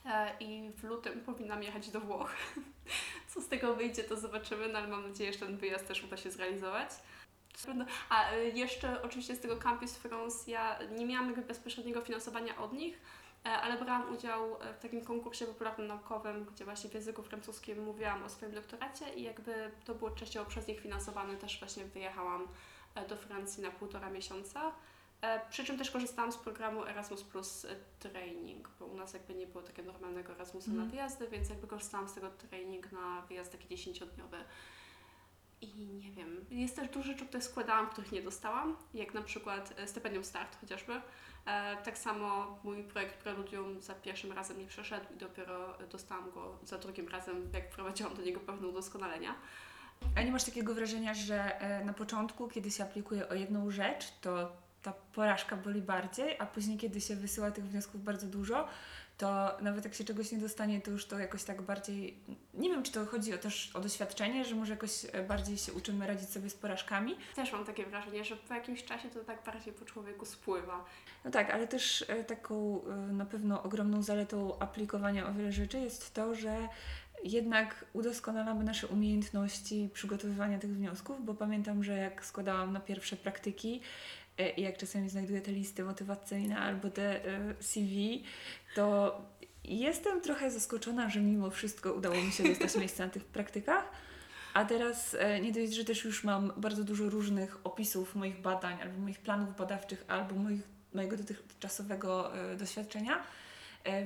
E, 0.07 0.37
i 0.41 0.71
w 0.71 0.85
lutym 0.85 1.21
powinnam 1.21 1.63
jechać 1.63 1.91
do 1.91 2.01
Włoch. 2.01 2.33
Co 3.35 3.41
z 3.41 3.49
tego 3.49 3.75
wyjdzie, 3.75 4.05
to 4.05 4.17
zobaczymy, 4.17 4.69
no 4.69 4.79
ale 4.79 4.89
mam 4.89 5.09
nadzieję, 5.09 5.33
że 5.33 5.39
ten 5.39 5.57
wyjazd 5.57 5.89
też 5.89 6.05
uda 6.05 6.17
się 6.17 6.31
zrealizować. 6.31 6.91
A 8.09 8.31
e, 8.31 8.49
jeszcze 8.49 9.03
oczywiście 9.03 9.35
z 9.35 9.41
tego 9.41 9.57
Campus 9.57 9.97
France 9.97 10.51
ja 10.51 10.79
nie 10.97 11.07
miałam 11.07 11.35
bezpośredniego 11.35 12.01
finansowania 12.01 12.57
od 12.57 12.73
nich, 12.73 13.01
ale 13.51 13.79
brałam 13.79 14.13
udział 14.15 14.57
e, 14.63 14.75
w 14.75 14.79
takim 14.79 15.05
konkursie 15.05 15.47
popularno-naukowym, 15.47 16.45
gdzie 16.45 16.65
właśnie 16.65 16.91
w 16.91 16.95
języku 16.95 17.23
francuskim 17.23 17.83
mówiłam 17.85 18.23
o 18.23 18.29
swoim 18.29 18.53
doktoracie 18.53 19.15
i 19.15 19.23
jakby 19.23 19.71
to 19.85 19.95
było 19.95 20.11
częściowo 20.11 20.51
przez 20.51 20.67
nich 20.69 20.81
finansowane. 20.81 21.37
Też 21.37 21.59
właśnie 21.59 21.85
wyjechałam 21.85 22.49
e, 22.95 23.09
do 23.09 23.17
Francji 23.17 23.63
na 23.63 23.71
półtora 23.71 24.11
miesiąca. 24.11 24.73
E, 25.21 25.41
Przy 25.51 25.65
czym 25.65 25.79
też 25.79 25.91
korzystałam 25.91 26.33
z 26.33 26.37
programu 26.37 26.85
Erasmus 26.85 27.23
Plus 27.25 27.65
e, 27.65 27.77
Training, 27.99 28.69
bo 28.81 28.87
u 28.87 28.97
nas 28.97 29.13
jakby 29.15 29.35
nie 29.35 29.47
było 29.47 29.65
takiego 29.65 29.93
normalnego 29.93 30.33
Erasmusa 30.33 30.71
Mhm. 30.71 30.87
na 30.87 30.91
wyjazdy, 30.91 31.29
więc 31.29 31.49
jakby 31.49 31.67
korzystałam 31.67 32.09
z 32.09 32.15
tego 32.15 32.31
training 32.31 32.93
na 32.93 33.23
wyjazd 33.23 33.53
taki 33.53 33.77
10-dniowy. 33.77 34.45
I 35.65 35.87
nie 35.87 36.13
wiem, 36.13 36.45
jest 36.51 36.77
też 36.77 36.89
dużo 36.89 37.07
rzeczy, 37.07 37.27
które 37.27 37.43
składałam, 37.43 37.91
których 37.91 38.13
nie 38.13 38.23
dostałam, 38.23 38.77
jak 38.95 39.15
na 39.15 39.23
przykład 39.23 39.75
e, 39.77 39.89
stypendium 39.89 40.25
Start 40.25 40.61
chociażby. 40.61 40.93
E, 40.93 41.77
tak 41.85 41.99
samo 41.99 42.59
mój 42.65 42.83
projekt 42.83 43.15
Preludium 43.23 43.83
za 43.83 43.95
pierwszym 43.95 44.33
razem 44.33 44.59
nie 44.59 44.67
przeszedł 44.67 45.07
i 45.15 45.17
dopiero 45.17 45.79
dostałam 45.91 46.31
go 46.31 46.59
za 46.63 46.79
drugim 46.79 47.09
razem, 47.09 47.51
jak 47.53 47.71
wprowadziłam 47.73 48.15
do 48.15 48.23
niego 48.23 48.41
pewne 48.41 48.69
udoskonalenia. 48.69 49.35
A 50.17 50.23
nie 50.23 50.33
masz 50.33 50.45
takiego 50.45 50.75
wrażenia, 50.75 51.15
że 51.15 51.61
e, 51.61 51.85
na 51.85 51.93
początku, 51.93 52.49
kiedy 52.49 52.71
się 52.71 52.85
aplikuje 52.85 53.29
o 53.29 53.35
jedną 53.35 53.71
rzecz, 53.71 54.13
to 54.21 54.53
ta 54.83 54.93
porażka 54.93 55.57
boli 55.57 55.83
bardziej, 55.83 56.37
a 56.39 56.47
później, 56.47 56.79
kiedy 56.79 57.01
się 57.01 57.17
wysyła 57.17 57.51
tych 57.51 57.65
wniosków 57.65 58.05
bardzo 58.05 58.27
dużo, 58.27 58.69
to 59.19 59.59
nawet 59.61 59.85
jak 59.85 59.95
się 59.95 60.05
czegoś 60.05 60.33
nie 60.33 60.39
dostanie, 60.39 60.81
to 60.81 60.91
już 60.91 61.07
to 61.07 61.19
jakoś 61.19 61.45
tak 61.45 61.63
bardziej. 61.63 62.19
Nie 62.55 62.71
wiem, 62.71 62.83
czy 62.83 62.93
to 62.93 63.07
chodzi 63.07 63.35
o 63.35 63.39
też 63.39 63.71
o 63.77 63.81
doświadczenie, 63.81 64.45
że 64.45 64.55
może 64.55 64.73
jakoś 64.73 65.07
e, 65.13 65.23
bardziej 65.23 65.59
się 65.59 65.73
uczymy 65.73 66.07
radzić 66.07 66.29
sobie 66.29 66.51
z 66.51 66.55
porażkami. 66.55 67.17
Też 67.37 67.53
mam 67.53 67.65
takie 67.65 67.87
wrażenie, 67.87 68.25
że 68.25 68.37
po 68.37 68.55
jakimś 68.55 68.85
czasie 68.85 69.11
to 69.11 69.25
tak 69.25 69.45
bardziej 69.45 69.73
po 69.73 69.85
człowieku 69.85 70.27
spływa. 70.27 70.85
No 71.25 71.31
tak, 71.31 71.51
ale 71.51 71.67
też 71.67 72.05
e, 72.09 72.25
taką 72.25 72.81
e, 72.85 72.97
na 72.97 73.27
pewno 73.27 73.63
ogromną 73.63 74.03
zaletą 74.03 74.59
aplikowania 74.59 75.29
o 75.29 75.35
wiele 75.35 75.53
rzeczy 75.53 75.79
jest 75.79 76.15
to, 76.15 76.35
że 76.35 76.69
jednak 77.25 77.85
udoskonalamy 77.93 78.65
nasze 78.65 78.87
umiejętności 78.87 79.91
przygotowywania 79.93 80.59
tych 80.59 80.71
wniosków, 80.71 81.25
bo 81.25 81.35
pamiętam, 81.35 81.85
że 81.85 81.97
jak 81.97 82.25
składałam 82.25 82.73
na 82.73 82.81
pierwsze 82.81 83.17
praktyki 83.17 83.81
i 84.57 84.63
jak 84.63 84.77
czasami 84.77 85.09
znajduję 85.09 85.41
te 85.41 85.53
listy 85.53 85.85
motywacyjne 85.85 86.59
albo 86.59 86.91
te 86.91 87.25
e, 87.25 87.55
CV, 87.61 88.25
to 88.75 89.21
jestem 89.65 90.21
trochę 90.21 90.51
zaskoczona, 90.51 91.11
że 91.11 91.21
mimo 91.21 91.51
wszystko 91.51 91.93
udało 91.93 92.15
mi 92.15 92.33
się 92.33 92.45
dostać 92.45 92.77
miejsce 92.81 93.05
na 93.05 93.11
tych 93.11 93.25
praktykach. 93.25 93.91
A 94.55 94.65
teraz 94.65 95.17
e, 95.19 95.41
nie 95.41 95.53
dość, 95.53 95.73
że 95.73 95.85
też 95.85 96.05
już 96.05 96.25
mam 96.25 96.53
bardzo 96.57 96.85
dużo 96.85 97.11
różnych 97.11 97.67
opisów 97.67 98.15
moich 98.15 98.41
badań, 98.41 98.83
albo 98.83 98.99
moich 98.99 99.19
planów 99.19 99.57
badawczych, 99.57 100.05
albo 100.09 100.35
moich, 100.35 100.63
mojego 100.95 101.17
dotychczasowego 101.17 102.37
e, 102.37 102.57
doświadczenia, 102.57 103.17
e, 103.17 103.23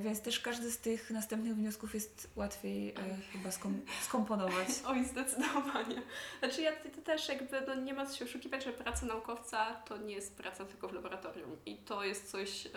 więc 0.01 0.21
też 0.21 0.39
każdy 0.39 0.71
z 0.71 0.77
tych 0.77 1.11
następnych 1.11 1.55
wniosków 1.55 1.93
jest 1.93 2.29
łatwiej 2.35 2.89
e, 2.89 2.95
chyba 3.31 3.49
skom- 3.49 3.81
skomponować. 4.01 4.67
Oj, 4.87 5.05
zdecydowanie. 5.05 6.01
Znaczy 6.39 6.61
ja 6.61 6.71
to 6.95 7.01
też 7.01 7.29
jakby 7.29 7.61
no, 7.67 7.75
nie 7.75 7.93
ma 7.93 8.13
się 8.13 8.25
oszukiwać, 8.25 8.63
że 8.63 8.73
praca 8.73 9.05
naukowca 9.05 9.73
to 9.73 9.97
nie 9.97 10.13
jest 10.13 10.35
praca 10.35 10.65
tylko 10.65 10.87
w 10.87 10.93
laboratorium. 10.93 11.57
I 11.65 11.77
to 11.77 12.03
jest 12.03 12.31
coś, 12.31 12.65
e, 12.65 12.69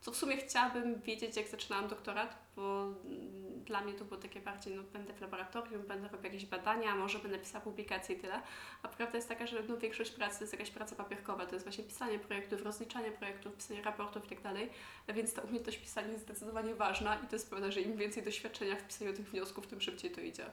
co 0.00 0.12
w 0.12 0.16
sumie 0.16 0.36
chciałabym 0.36 1.00
wiedzieć, 1.00 1.36
jak 1.36 1.48
zaczynałam 1.48 1.88
doktorat, 1.88 2.38
bo 2.56 2.82
mm, 2.82 3.64
dla 3.64 3.80
mnie 3.80 3.92
to 3.92 4.04
było 4.04 4.20
takie 4.20 4.40
bardziej, 4.40 4.76
no 4.76 4.82
będę 4.82 5.14
w 5.14 5.20
laboratorium, 5.20 5.82
będę 5.82 6.08
robił 6.08 6.24
jakieś 6.24 6.46
badania, 6.46 6.94
może 6.94 7.18
będę 7.18 7.38
pisała 7.38 7.64
publikacje 7.64 8.16
i 8.16 8.18
tyle. 8.18 8.42
A 8.82 8.88
prawda 8.88 9.18
jest 9.18 9.28
taka, 9.28 9.46
że 9.46 9.62
no, 9.68 9.76
większość 9.76 10.10
pracy 10.10 10.38
to 10.38 10.44
jest 10.44 10.52
jakaś 10.52 10.70
praca 10.70 10.96
papierkowa, 10.96 11.46
to 11.46 11.54
jest 11.54 11.64
właśnie 11.64 11.84
pisanie 11.84 12.18
projektów, 12.18 12.62
rozliczanie 12.62 13.10
projektów, 13.10 13.56
pisanie 13.56 13.82
raportów 13.82 14.24
i 14.26 14.28
tak 14.28 14.42
dalej. 14.42 14.70
Więc 15.08 15.34
ta 15.34 15.42
umiejętność 15.42 15.78
pisania 15.78 16.08
jest 16.08 16.24
zdecydowanie 16.24 16.74
ważna 16.74 17.16
i 17.16 17.26
to 17.26 17.36
jest 17.36 17.50
pewne, 17.50 17.72
że 17.72 17.80
im 17.80 17.96
więcej 17.96 18.22
doświadczenia 18.22 18.76
w 18.76 18.86
pisaniu 18.86 19.12
tych 19.12 19.30
wniosków, 19.30 19.66
tym 19.66 19.80
szybciej 19.80 20.10
to 20.10 20.20
idzie. 20.20 20.46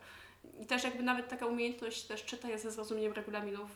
I 0.61 0.65
też 0.65 0.83
jakby 0.83 1.03
nawet 1.03 1.29
taka 1.29 1.45
umiejętność 1.45 2.03
też 2.03 2.25
czytania 2.25 2.57
ze 2.57 2.71
zrozumieniem 2.71 3.13
regulaminów, 3.13 3.71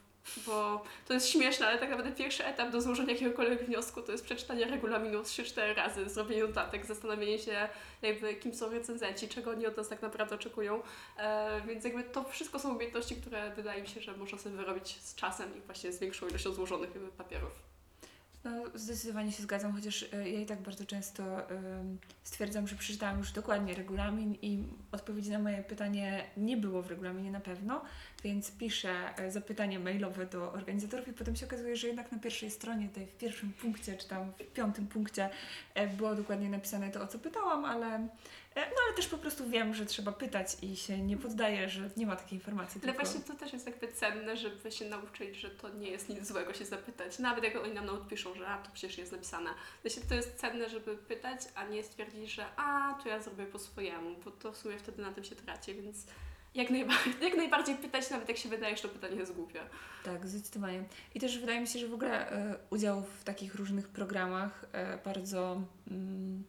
bo 0.45 0.83
to 1.07 1.13
jest 1.13 1.27
śmieszne, 1.27 1.67
ale 1.67 1.77
tak 1.77 1.89
naprawdę 1.89 2.11
pierwszy 2.11 2.45
etap 2.45 2.71
do 2.71 2.81
złożenia 2.81 3.13
jakiegokolwiek 3.13 3.65
wniosku 3.65 4.01
to 4.01 4.11
jest 4.11 4.25
przeczytanie 4.25 4.65
regulaminu 4.65 5.21
3-4 5.21 5.75
razy, 5.75 6.09
zrobienie 6.09 6.43
notatek, 6.43 6.85
zastanowienie 6.85 7.39
się 7.39 7.69
jakby 8.01 8.35
kim 8.35 8.55
są 8.55 8.69
recenzenci, 8.69 9.27
czego 9.27 9.51
oni 9.51 9.67
od 9.67 9.77
nas 9.77 9.89
tak 9.89 10.01
naprawdę 10.01 10.35
oczekują. 10.35 10.81
E, 11.17 11.61
więc 11.67 11.83
jakby 11.83 12.03
to 12.03 12.23
wszystko 12.23 12.59
są 12.59 12.75
umiejętności, 12.75 13.15
które 13.15 13.51
wydaje 13.55 13.81
mi 13.81 13.87
się, 13.87 14.01
że 14.01 14.17
można 14.17 14.37
sobie 14.37 14.55
wyrobić 14.55 14.97
z 15.01 15.15
czasem 15.15 15.57
i 15.57 15.61
właśnie 15.61 15.91
z 15.91 15.99
większą 15.99 16.27
ilością 16.27 16.53
złożonych 16.53 16.89
papierów. 17.17 17.51
No, 18.43 18.51
zdecydowanie 18.75 19.31
się 19.31 19.43
zgadzam, 19.43 19.73
chociaż 19.73 20.05
e, 20.13 20.29
ja 20.29 20.39
i 20.39 20.45
tak 20.45 20.61
bardzo 20.61 20.85
często 20.85 21.23
stwierdzam, 22.23 22.67
że 22.67 22.75
przeczytałam 22.75 23.17
już 23.17 23.31
dokładnie 23.31 23.75
regulamin 23.75 24.35
i 24.41 24.63
odpowiedzi 24.91 25.31
na 25.31 25.39
moje 25.39 25.63
pytanie 25.63 26.25
nie 26.37 26.57
było 26.57 26.81
w 26.81 26.87
regulaminie 26.87 27.31
na 27.31 27.39
pewno, 27.39 27.81
więc 28.23 28.51
piszę 28.51 29.15
e, 29.17 29.31
zapytanie 29.31 29.79
mailowe 29.79 30.25
do 30.25 30.51
organizatorów 30.51 31.07
i 31.07 31.13
potem 31.13 31.35
się 31.35 31.45
okazuje, 31.45 31.75
że 31.75 31.87
jednak 31.87 32.11
na 32.11 32.19
pierwszej 32.19 32.51
stronie, 32.51 32.89
tej 32.89 33.05
w 33.07 33.17
pierwszym 33.17 33.53
punkcie, 33.53 33.97
czy 33.97 34.07
tam 34.07 34.31
w 34.31 34.53
piątym 34.53 34.87
punkcie 34.87 35.29
e, 35.73 35.87
było 35.87 36.15
dokładnie 36.15 36.49
napisane 36.49 36.89
to, 36.91 37.01
o 37.01 37.07
co 37.07 37.19
pytałam, 37.19 37.65
ale, 37.65 37.87
e, 37.95 38.09
no, 38.55 38.75
ale 38.87 38.95
też 38.95 39.07
po 39.07 39.17
prostu 39.17 39.49
wiem, 39.49 39.73
że 39.73 39.85
trzeba 39.85 40.11
pytać 40.11 40.57
i 40.61 40.75
się 40.75 40.97
nie 40.97 41.17
poddaję, 41.17 41.69
że 41.69 41.89
nie 41.97 42.05
ma 42.05 42.15
takiej 42.15 42.37
informacji. 42.37 42.81
Ale 42.83 42.93
tylko... 42.93 43.05
właśnie 43.05 43.25
to 43.25 43.39
też 43.39 43.53
jest 43.53 43.65
jakby 43.65 43.87
cenne, 43.87 44.37
żeby 44.37 44.71
się 44.71 44.85
nauczyć, 44.85 45.35
że 45.35 45.49
to 45.49 45.69
nie 45.69 45.89
jest 45.89 46.09
nic 46.09 46.27
złego 46.27 46.53
się 46.53 46.65
zapytać. 46.65 47.19
Nawet 47.19 47.43
jak 47.43 47.55
oni 47.55 47.73
nam 47.73 47.85
nawet 47.85 48.07
piszą, 48.07 48.35
że 48.35 48.47
a, 48.47 48.57
to 48.57 48.71
przecież 48.73 48.97
jest 48.97 49.11
napisane. 49.11 49.49
Właśnie 49.83 50.03
to 50.09 50.15
jest 50.15 50.35
cenne, 50.35 50.69
żeby 50.69 50.97
pytać, 50.97 51.41
a 51.55 51.65
nie 51.65 51.83
stwierdzić, 51.83 52.31
że 52.33 52.45
a, 52.55 52.99
to 53.03 53.09
ja 53.09 53.21
zrobię 53.21 53.45
po 53.45 53.59
swojemu, 53.59 54.15
bo 54.25 54.31
to 54.31 54.51
w 54.51 54.57
sumie 54.57 54.79
wtedy 54.79 55.01
na 55.01 55.13
tym 55.13 55.23
się 55.23 55.35
traci, 55.35 55.75
więc 55.75 56.05
jak 56.61 56.69
najbardziej, 56.71 57.13
jak 57.29 57.37
najbardziej 57.37 57.75
pytać, 57.75 58.09
nawet 58.09 58.29
jak 58.29 58.37
się 58.37 58.49
wydaje, 58.49 58.75
że 58.75 58.81
to 58.81 58.89
pytanie 58.89 59.15
jest 59.15 59.33
głupie. 59.33 59.59
Tak, 60.03 60.27
zdecydowanie. 60.27 60.83
I 61.15 61.19
też 61.19 61.39
wydaje 61.39 61.61
mi 61.61 61.67
się, 61.67 61.79
że 61.79 61.87
w 61.87 61.93
ogóle 61.93 62.31
e, 62.31 62.55
udział 62.69 63.03
w 63.19 63.23
takich 63.23 63.55
różnych 63.55 63.87
programach 63.87 64.65
e, 64.71 64.97
bardzo 64.97 65.61
mm, 65.91 66.43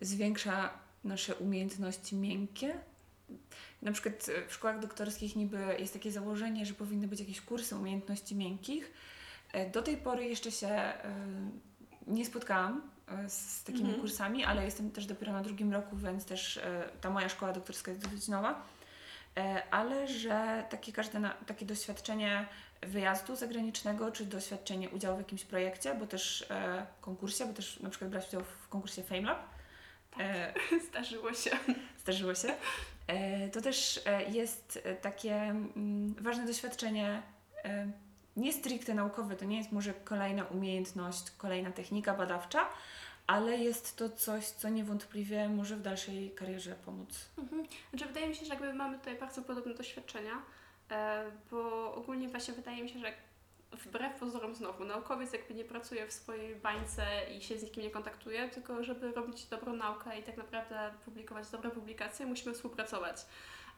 zwiększa 0.00 0.70
nasze 1.04 1.34
umiejętności 1.34 2.16
miękkie. 2.16 2.74
Na 3.82 3.92
przykład 3.92 4.28
e, 4.28 4.48
w 4.48 4.52
szkołach 4.54 4.80
doktorskich 4.80 5.36
niby 5.36 5.58
jest 5.78 5.92
takie 5.92 6.12
założenie, 6.12 6.66
że 6.66 6.74
powinny 6.74 7.08
być 7.08 7.20
jakieś 7.20 7.40
kursy 7.40 7.76
umiejętności 7.76 8.34
miękkich. 8.36 8.92
E, 9.52 9.70
do 9.70 9.82
tej 9.82 9.96
pory 9.96 10.24
jeszcze 10.24 10.50
się 10.50 10.68
e, 10.68 10.94
nie 12.06 12.26
spotkałam 12.26 12.82
e, 13.08 13.30
z 13.30 13.64
takimi 13.64 13.84
Mhm. 13.84 14.00
kursami, 14.00 14.44
ale 14.44 14.64
jestem 14.64 14.90
też 14.90 15.06
dopiero 15.06 15.32
na 15.32 15.42
drugim 15.42 15.72
roku, 15.72 15.96
więc 15.96 16.24
też 16.24 16.60
ta 17.00 17.10
moja 17.10 17.28
szkoła 17.28 17.52
doktorska 17.52 17.90
jest 17.90 18.04
dosyć 18.04 18.28
nowa. 18.28 18.62
E, 19.38 19.62
ale 19.70 20.08
że 20.08 20.64
takie 20.70 20.92
każde 20.92 21.30
takie 21.46 21.66
doświadczenie 21.66 22.46
wyjazdu 22.82 23.36
zagranicznego, 23.36 24.12
czy 24.12 24.24
doświadczenie 24.24 24.90
udziału 24.90 25.16
w 25.16 25.20
jakimś 25.20 25.44
projekcie, 25.44 25.94
bo 25.94 26.06
też 26.06 26.46
e, 26.50 26.86
konkursie, 27.00 27.46
bo 27.46 27.52
też 27.52 27.80
na 27.80 27.90
przykład 27.90 28.10
brać 28.10 28.28
udział 28.28 28.42
w 28.42 28.68
konkursie 28.68 29.02
FameLab, 29.02 29.38
e, 30.20 30.54
Zdarzyło 30.88 31.34
się. 31.34 31.50
zdarzyło 32.02 32.34
się, 32.34 32.48
e, 33.06 33.48
to 33.48 33.60
też 33.60 34.00
e, 34.06 34.30
jest 34.30 34.88
takie 35.02 35.34
mm, 35.34 36.14
ważne 36.20 36.46
doświadczenie 36.46 37.22
e, 37.64 37.86
nie 38.36 38.52
stricte 38.52 38.94
naukowe, 38.94 39.36
to 39.36 39.44
nie 39.44 39.58
jest 39.58 39.72
może 39.72 39.94
kolejna 39.94 40.44
umiejętność, 40.44 41.30
kolejna 41.30 41.70
technika 41.70 42.14
badawcza, 42.14 42.66
ale 43.28 43.56
jest 43.56 43.96
to 43.96 44.10
coś, 44.10 44.46
co 44.46 44.68
niewątpliwie 44.68 45.48
może 45.48 45.76
w 45.76 45.82
dalszej 45.82 46.30
karierze 46.30 46.74
pomóc. 46.84 47.28
Mhm. 47.38 47.66
Znaczy, 47.90 48.06
wydaje 48.06 48.28
mi 48.28 48.34
się, 48.34 48.44
że 48.46 48.54
jakby 48.54 48.74
mamy 48.74 48.98
tutaj 48.98 49.18
bardzo 49.18 49.42
podobne 49.42 49.74
doświadczenia, 49.74 50.42
e, 50.90 51.24
bo 51.50 51.94
ogólnie 51.94 52.28
właśnie 52.28 52.54
wydaje 52.54 52.82
mi 52.82 52.88
się, 52.88 52.98
że 52.98 53.12
wbrew 53.72 54.14
pozorom 54.20 54.54
znowu, 54.54 54.84
naukowiec 54.84 55.32
jakby 55.32 55.54
nie 55.54 55.64
pracuje 55.64 56.06
w 56.06 56.12
swojej 56.12 56.56
bańce 56.56 57.06
i 57.38 57.42
się 57.42 57.58
z 57.58 57.62
nikim 57.62 57.82
nie 57.82 57.90
kontaktuje, 57.90 58.48
tylko 58.48 58.84
żeby 58.84 59.12
robić 59.12 59.46
dobrą 59.46 59.72
naukę 59.72 60.18
i 60.18 60.22
tak 60.22 60.36
naprawdę 60.36 60.90
publikować 61.04 61.50
dobre 61.50 61.70
publikacje, 61.70 62.26
musimy 62.26 62.54
współpracować. 62.54 63.16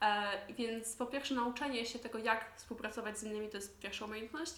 E, 0.03 0.53
Więc 0.55 0.97
po 0.97 1.07
pierwsze 1.07 1.35
nauczenie 1.35 1.87
się 1.87 1.99
tego, 1.99 2.19
jak 2.19 2.53
współpracować 2.57 3.19
z 3.19 3.23
innymi, 3.23 3.49
to 3.49 3.57
jest 3.57 3.79
pierwsza 3.79 4.05
umiejętność, 4.05 4.53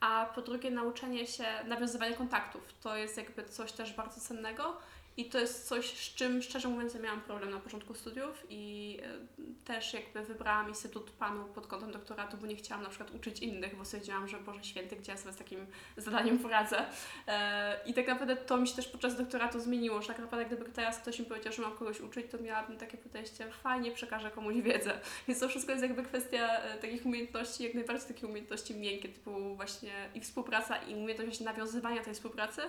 a 0.00 0.26
po 0.34 0.42
drugie 0.42 0.70
nauczenie 0.70 1.26
się 1.26 1.44
nawiązywania 1.64 2.16
kontaktów. 2.16 2.74
To 2.82 2.96
jest 2.96 3.16
jakby 3.16 3.44
coś 3.44 3.72
też 3.72 3.92
bardzo 3.92 4.20
cennego 4.20 4.76
i 5.18 5.24
to 5.24 5.38
jest 5.38 5.68
coś, 5.68 5.86
z 5.86 6.14
czym 6.14 6.42
szczerze 6.42 6.68
mówiąc 6.68 6.94
ja 6.94 7.00
miałam 7.00 7.20
problem 7.20 7.50
na 7.50 7.60
początku 7.60 7.94
studiów 7.94 8.46
i 8.50 8.98
e, 9.02 9.64
też 9.64 9.94
jakby 9.94 10.22
wybrałam 10.22 10.68
Instytut 10.68 11.10
Panu 11.10 11.44
pod 11.44 11.66
kątem 11.66 11.92
doktoratu, 11.92 12.36
bo 12.36 12.46
nie 12.46 12.56
chciałam 12.56 12.82
na 12.82 12.88
przykład 12.88 13.14
uczyć 13.14 13.38
innych, 13.40 13.76
bo 13.76 13.84
stwierdziłam, 13.84 14.28
że 14.28 14.38
Boże 14.38 14.64
Święty, 14.64 14.96
gdzie 14.96 15.12
ja 15.12 15.18
sobie 15.18 15.32
z 15.32 15.36
takim 15.36 15.66
zadaniem 15.96 16.38
poradzę. 16.38 16.84
E, 17.26 17.80
I 17.86 17.94
tak 17.94 18.06
naprawdę 18.06 18.36
to 18.36 18.56
mi 18.56 18.68
się 18.68 18.76
też 18.76 18.88
podczas 18.88 19.16
doktoratu 19.16 19.60
zmieniło, 19.60 20.02
że 20.02 20.08
tak 20.08 20.18
naprawdę 20.18 20.46
gdyby 20.46 20.70
teraz 20.72 20.98
ktoś 20.98 21.18
mi 21.18 21.26
powiedział, 21.26 21.52
że 21.52 21.62
mam 21.62 21.72
kogoś 21.76 22.00
uczyć, 22.00 22.30
to 22.30 22.38
miałabym 22.38 22.78
takie 22.78 22.98
podejście, 22.98 23.50
fajnie 23.50 23.90
przekażę 23.90 24.30
komuś 24.30 24.56
wiedzę. 24.56 25.00
Więc 25.28 25.40
to 25.40 25.48
wszystko 25.48 25.72
jest 25.72 25.82
jakby 25.82 26.02
kwestia 26.02 26.58
e, 26.58 26.78
takich 26.78 27.06
umiejętności, 27.06 27.64
jak 27.64 27.74
najbardziej 27.74 28.08
takie 28.08 28.26
umiejętności 28.26 28.74
miękkie, 28.74 29.08
typu 29.08 29.56
właśnie 29.56 29.92
i 30.14 30.20
współpraca 30.20 30.76
i 30.76 30.94
umiejętność 30.94 31.40
nawiązywania 31.40 32.04
tej 32.04 32.14
współpracy. 32.14 32.62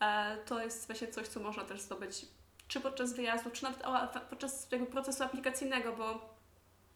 E, 0.00 0.36
to 0.36 0.62
jest 0.62 0.86
właśnie 0.86 1.08
coś, 1.08 1.28
co 1.28 1.40
można 1.40 1.64
też 1.64 1.80
zdobyć 1.80 2.26
czy 2.68 2.80
podczas 2.80 3.12
wyjazdu, 3.12 3.50
czy 3.50 3.62
nawet 3.62 3.82
podczas 4.30 4.68
jakby 4.72 4.86
procesu 4.86 5.24
aplikacyjnego, 5.24 5.92
bo 5.92 6.34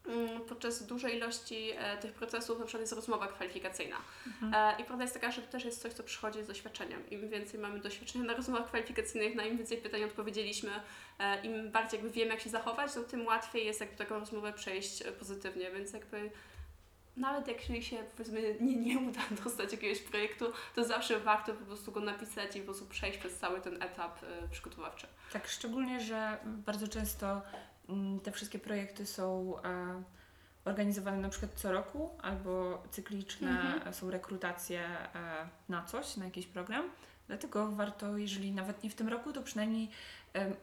mm, 0.07 0.41
podczas 0.41 0.87
dużej 0.87 1.15
ilości 1.17 1.71
e, 1.77 1.97
tych 1.97 2.13
procesów 2.13 2.59
na 2.59 2.65
przykład 2.65 2.81
jest 2.81 2.93
rozmowa 2.93 3.27
kwalifikacyjna. 3.27 3.95
E, 4.53 4.81
I 4.81 4.83
prawda 4.83 5.03
jest 5.03 5.13
taka, 5.13 5.31
że 5.31 5.41
to 5.41 5.51
też 5.51 5.65
jest 5.65 5.81
coś, 5.81 5.93
co 5.93 6.03
przychodzi 6.03 6.43
z 6.43 6.47
doświadczeniem. 6.47 7.09
Im 7.09 7.29
więcej 7.29 7.59
mamy 7.59 7.79
doświadczenia 7.79 8.25
na 8.25 8.33
rozmowach 8.33 8.67
kwalifikacyjnych, 8.67 9.35
na 9.35 9.45
im 9.45 9.57
więcej 9.57 9.77
pytań 9.77 10.03
odpowiedzieliśmy, 10.03 10.71
im 11.43 11.71
bardziej 11.71 11.97
jakby 11.97 12.13
wiemy, 12.13 12.31
jak 12.31 12.39
się 12.39 12.49
zachować, 12.49 12.93
to 12.93 13.03
tym 13.03 13.25
łatwiej 13.25 13.65
jest 13.65 13.79
jakby 13.79 13.97
taką 13.97 14.19
rozmowę 14.19 14.53
przejść 14.53 15.03
pozytywnie, 15.19 15.71
więc 15.71 15.93
jakby 15.93 16.31
nawet 17.17 17.47
jak 17.47 17.61
się 17.83 17.97
powiedzmy 18.17 18.55
nie, 18.61 18.75
nie 18.75 18.99
uda 19.09 19.21
dostać 19.43 19.71
jakiegoś 19.71 19.99
projektu, 19.99 20.45
to 20.75 20.83
zawsze 20.83 21.19
warto 21.19 21.53
po 21.53 21.65
prostu 21.65 21.91
go 21.91 21.99
napisać 21.99 22.55
i 22.55 22.59
po 22.59 22.65
prostu 22.65 22.85
przejść 22.85 23.17
przez 23.17 23.37
cały 23.37 23.61
ten 23.61 23.83
etap 23.83 24.23
y, 24.23 24.49
przygotowawczy. 24.51 25.07
Tak, 25.33 25.47
szczególnie, 25.47 26.01
że 26.01 26.37
bardzo 26.45 26.87
często 26.87 27.41
mm, 27.89 28.19
te 28.19 28.31
wszystkie 28.31 28.59
projekty 28.59 29.05
są 29.05 29.55
e, 29.63 30.03
organizowane 30.65 31.17
na 31.17 31.29
przykład 31.29 31.51
co 31.55 31.71
roku, 31.71 32.09
albo 32.21 32.83
cykliczne 32.91 33.49
Mhm. 33.49 33.93
są 33.93 34.11
rekrutacje 34.11 34.81
e, 35.15 35.47
na 35.69 35.83
coś, 35.83 36.17
na 36.17 36.25
jakiś 36.25 36.45
program. 36.45 36.89
Dlatego 37.27 37.71
warto, 37.71 38.17
jeżeli 38.17 38.51
nawet 38.51 38.83
nie 38.83 38.89
w 38.89 38.95
tym 38.95 39.07
roku, 39.07 39.33
to 39.33 39.41
przynajmniej 39.41 39.89
e, 40.35 40.53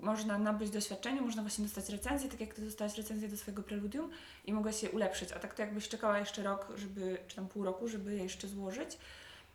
można 0.00 0.38
nabyć 0.38 0.70
doświadczenie, 0.70 1.20
można 1.20 1.42
właśnie 1.42 1.64
dostać 1.64 1.88
recenzję, 1.88 2.30
tak 2.30 2.40
jak 2.40 2.54
Ty 2.54 2.62
dostałaś 2.62 2.96
recenzję 2.96 3.28
do 3.28 3.36
swojego 3.36 3.62
preludium 3.62 4.10
i 4.44 4.52
mogłaś 4.52 4.80
się 4.80 4.90
ulepszyć. 4.90 5.32
A 5.32 5.38
tak 5.38 5.54
to 5.54 5.62
jakbyś 5.62 5.88
czekała 5.88 6.18
jeszcze 6.18 6.42
rok, 6.42 6.66
żeby, 6.76 7.18
czy 7.28 7.36
tam 7.36 7.48
pół 7.48 7.64
roku, 7.64 7.88
żeby 7.88 8.14
je 8.14 8.22
jeszcze 8.22 8.48
złożyć, 8.48 8.98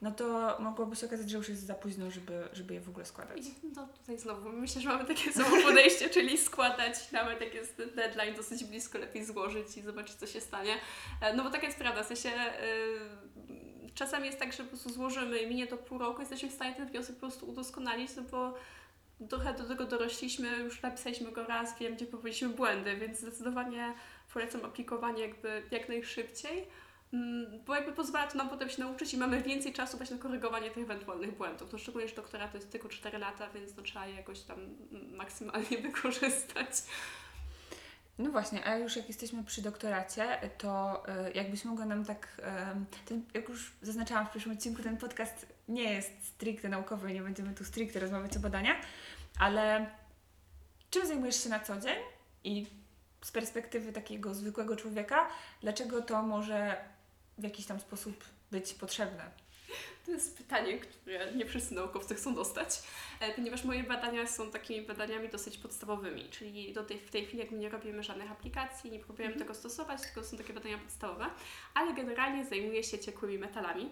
no 0.01 0.11
to 0.11 0.57
mogłoby 0.59 0.95
się 0.95 1.05
okazać, 1.05 1.29
że 1.29 1.37
już 1.37 1.49
jest 1.49 1.65
za 1.65 1.73
późno, 1.73 2.11
żeby, 2.11 2.47
żeby 2.53 2.73
je 2.73 2.81
w 2.81 2.89
ogóle 2.89 3.05
składać. 3.05 3.37
No 3.75 3.87
tutaj 3.87 4.19
znowu 4.19 4.49
myślę, 4.49 4.81
że 4.81 4.89
mamy 4.89 5.05
takie 5.05 5.33
samo 5.33 5.61
podejście, 5.61 6.09
czyli 6.15 6.37
składać 6.37 7.11
nawet 7.11 7.41
jak 7.41 7.53
jest 7.53 7.81
deadline 7.95 8.35
dosyć 8.35 8.63
blisko, 8.63 8.97
lepiej 8.97 9.25
złożyć 9.25 9.77
i 9.77 9.81
zobaczyć 9.81 10.15
co 10.15 10.27
się 10.27 10.41
stanie. 10.41 10.75
E, 11.21 11.33
No 11.33 11.43
bo 11.43 11.49
tak 11.49 11.63
jest 11.63 11.77
prawda, 11.77 12.03
w 12.03 12.07
sensie 12.07 12.29
yy, 12.29 13.89
czasami 13.95 14.25
jest 14.25 14.39
tak, 14.39 14.53
że 14.53 14.63
po 14.63 14.69
prostu 14.69 14.89
złożymy 14.89 15.39
i 15.39 15.47
minie 15.47 15.67
to 15.67 15.77
pół 15.77 15.97
roku, 15.97 16.19
jesteśmy 16.19 16.49
w 16.49 16.53
stanie 16.53 16.75
ten 16.75 16.87
wniosek 16.87 17.15
po 17.15 17.21
prostu 17.21 17.49
udoskonalić, 17.49 18.15
no 18.15 18.23
bo 18.31 18.53
trochę 19.27 19.53
do 19.53 19.63
tego 19.63 19.85
dorośliśmy, 19.85 20.57
już 20.57 20.81
napisaliśmy 20.81 21.31
go 21.31 21.45
raz, 21.45 21.79
wiem 21.79 21.95
gdzie 21.95 22.05
popełniliśmy 22.05 22.49
błędy, 22.49 22.95
więc 22.95 23.19
zdecydowanie 23.19 23.93
polecam 24.33 24.65
aplikowanie 24.65 25.21
jakby 25.21 25.63
jak 25.71 25.89
najszybciej. 25.89 26.67
Mm, 27.13 27.63
Bo 27.65 27.75
jakby 27.75 27.91
pozwala 27.91 28.27
to 28.27 28.37
nam 28.37 28.49
potem 28.49 28.69
się 28.69 28.81
nauczyć 28.81 29.13
i 29.13 29.17
mamy 29.17 29.41
więcej 29.41 29.73
czasu 29.73 29.97
właśnie 29.97 30.15
na 30.15 30.21
korygowanie 30.21 30.71
tych 30.71 30.83
ewentualnych 30.83 31.37
błędów. 31.37 31.69
To 31.69 31.77
szczególnie, 31.77 32.07
że 32.07 32.15
doktorat 32.15 32.51
to 32.51 32.57
jest 32.57 32.71
tylko 32.71 32.89
4 32.89 33.17
lata, 33.17 33.49
więc 33.49 33.77
no, 33.77 33.83
trzeba 33.83 34.05
je 34.05 34.15
jakoś 34.15 34.39
tam 34.39 34.57
maksymalnie 35.11 35.77
wykorzystać. 35.87 36.69
No 38.17 38.31
właśnie, 38.31 38.65
a 38.67 38.77
już 38.77 38.95
jak 38.95 39.07
jesteśmy 39.07 39.43
przy 39.43 39.61
doktoracie, 39.61 40.39
to 40.57 41.03
y, 41.27 41.31
jakbyś 41.33 41.65
mogła 41.65 41.85
nam 41.85 42.05
tak, 42.05 42.41
ten, 43.05 43.25
jak 43.33 43.49
już 43.49 43.73
zaznaczałam 43.81 44.27
w 44.27 44.31
pierwszym 44.31 44.51
odcinku, 44.51 44.83
ten 44.83 44.97
podcast 44.97 45.45
nie 45.67 45.93
jest 45.93 46.25
stricte 46.25 46.69
naukowy, 46.69 47.13
nie 47.13 47.21
będziemy 47.21 47.53
tu 47.53 47.65
stricte 47.65 47.99
rozmawiać 47.99 48.37
o 48.37 48.39
badaniach, 48.39 48.77
ale 49.39 49.89
czym 50.89 51.07
zajmujesz 51.07 51.43
się 51.43 51.49
na 51.49 51.59
co 51.59 51.79
dzień 51.79 51.97
i 52.43 52.65
z 53.21 53.31
perspektywy 53.31 53.93
takiego 53.93 54.33
zwykłego 54.33 54.75
człowieka, 54.75 55.29
dlaczego 55.61 56.01
to 56.01 56.21
może 56.21 56.77
w 57.37 57.43
jakiś 57.43 57.65
tam 57.65 57.79
sposób 57.79 58.23
być 58.51 58.73
potrzebne? 58.73 59.31
To 60.05 60.11
jest 60.11 60.37
pytanie, 60.37 60.77
które 60.77 61.33
nie 61.33 61.45
wszyscy 61.45 61.73
naukowcy 61.73 62.15
chcą 62.15 62.35
dostać, 62.35 62.83
e, 63.19 63.33
ponieważ 63.33 63.63
moje 63.63 63.83
badania 63.83 64.27
są 64.27 64.51
takimi 64.51 64.87
badaniami 64.87 65.29
dosyć 65.29 65.57
podstawowymi, 65.57 66.29
czyli 66.29 66.73
do 66.73 66.83
tej, 66.83 66.99
w 66.99 67.11
tej 67.11 67.25
chwili 67.25 67.39
jakby 67.39 67.57
nie 67.57 67.69
robimy 67.69 68.03
żadnych 68.03 68.31
aplikacji, 68.31 68.91
nie 68.91 68.99
próbujemy 68.99 69.35
tego 69.35 69.53
stosować, 69.53 70.01
tylko 70.01 70.23
są 70.23 70.37
takie 70.37 70.53
badania 70.53 70.77
podstawowe, 70.77 71.25
ale 71.73 71.93
generalnie 71.93 72.45
zajmuję 72.45 72.83
się 72.83 72.99
ciekłymi 72.99 73.37
metalami. 73.37 73.89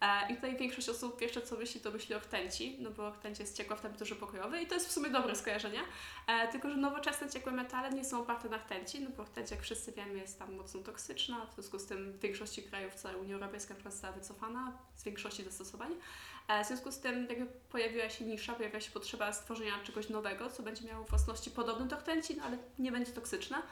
E, 0.00 0.32
I 0.32 0.34
tutaj 0.34 0.56
większość 0.56 0.88
osób 0.88 1.18
pierwsze 1.18 1.42
co 1.42 1.56
myśli, 1.56 1.80
to 1.80 1.90
myśli 1.90 2.14
o 2.14 2.18
rtęci, 2.18 2.76
no 2.80 2.90
bo 2.90 3.10
rtęć 3.10 3.38
jest 3.38 3.56
ciekła 3.56 3.76
w 3.76 3.80
temperaturze 3.80 4.14
pokojowej 4.14 4.64
i 4.64 4.66
to 4.66 4.74
jest 4.74 4.88
w 4.88 4.92
sumie 4.92 5.10
dobre 5.10 5.36
skojarzenie, 5.36 5.80
e, 6.26 6.48
tylko 6.48 6.70
że 6.70 6.76
nowoczesne 6.76 7.30
ciekłe 7.30 7.52
metale 7.52 7.90
nie 7.90 8.04
są 8.04 8.20
oparte 8.20 8.48
na 8.48 8.56
rtęci, 8.56 9.00
no 9.00 9.10
bo 9.16 9.22
rtęć 9.22 9.50
jak 9.50 9.62
wszyscy 9.62 9.92
wiemy 9.92 10.18
jest 10.18 10.38
tam 10.38 10.54
mocno 10.54 10.80
toksyczna, 10.80 11.46
w 11.46 11.54
związku 11.54 11.78
z 11.78 11.86
tym 11.86 12.12
w 12.12 12.20
większości 12.20 12.62
krajów 12.62 12.94
całej 12.94 13.20
Unii 13.20 13.34
Europejskiej 13.34 13.76
została 13.84 14.12
wycofana 14.12 14.72
z 14.96 15.04
większości 15.04 15.44
zastosowań. 15.44 15.92
E, 16.48 16.64
W 16.64 16.66
związku 16.66 16.92
z 16.92 16.98
tym 16.98 17.26
jakby 17.30 17.46
pojawiła 17.46 18.08
się 18.08 18.24
nisza, 18.24 18.52
pojawiła 18.52 18.80
się 18.80 18.90
potrzeba 18.90 19.32
stworzenia 19.32 19.72
czegoś 19.84 20.08
nowego, 20.08 20.50
co 20.50 20.62
będzie 20.62 20.84
miało 20.84 21.04
własności 21.04 21.50
podobne 21.50 21.86
do 21.86 21.96
rtęci, 21.96 22.36
no 22.36 22.44
ale 22.44 22.58
nie 22.78 22.92
będzie 22.92 23.12
toksyczne. 23.12 23.62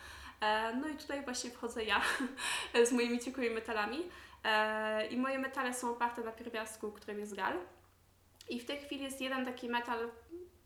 No 0.80 0.88
i 0.88 0.96
tutaj 0.96 1.24
właśnie 1.24 1.50
wchodzę 1.50 1.84
ja 1.84 2.02
z 2.88 2.92
moimi 2.92 3.20
ciekłymi 3.20 3.50
metalami. 3.54 3.98
E, 4.44 5.06
I 5.06 5.16
moje 5.16 5.38
metale 5.38 5.74
są 5.74 5.90
oparte 5.90 6.22
na 6.22 6.32
pierwiastku, 6.32 6.92
którym 6.92 7.20
jest 7.20 7.34
gal. 7.36 7.54
I 8.48 8.60
w 8.60 8.64
tej 8.66 8.78
chwili 8.78 9.04
jest 9.04 9.20
jeden 9.20 9.44
taki 9.44 9.68
metal 9.68 10.10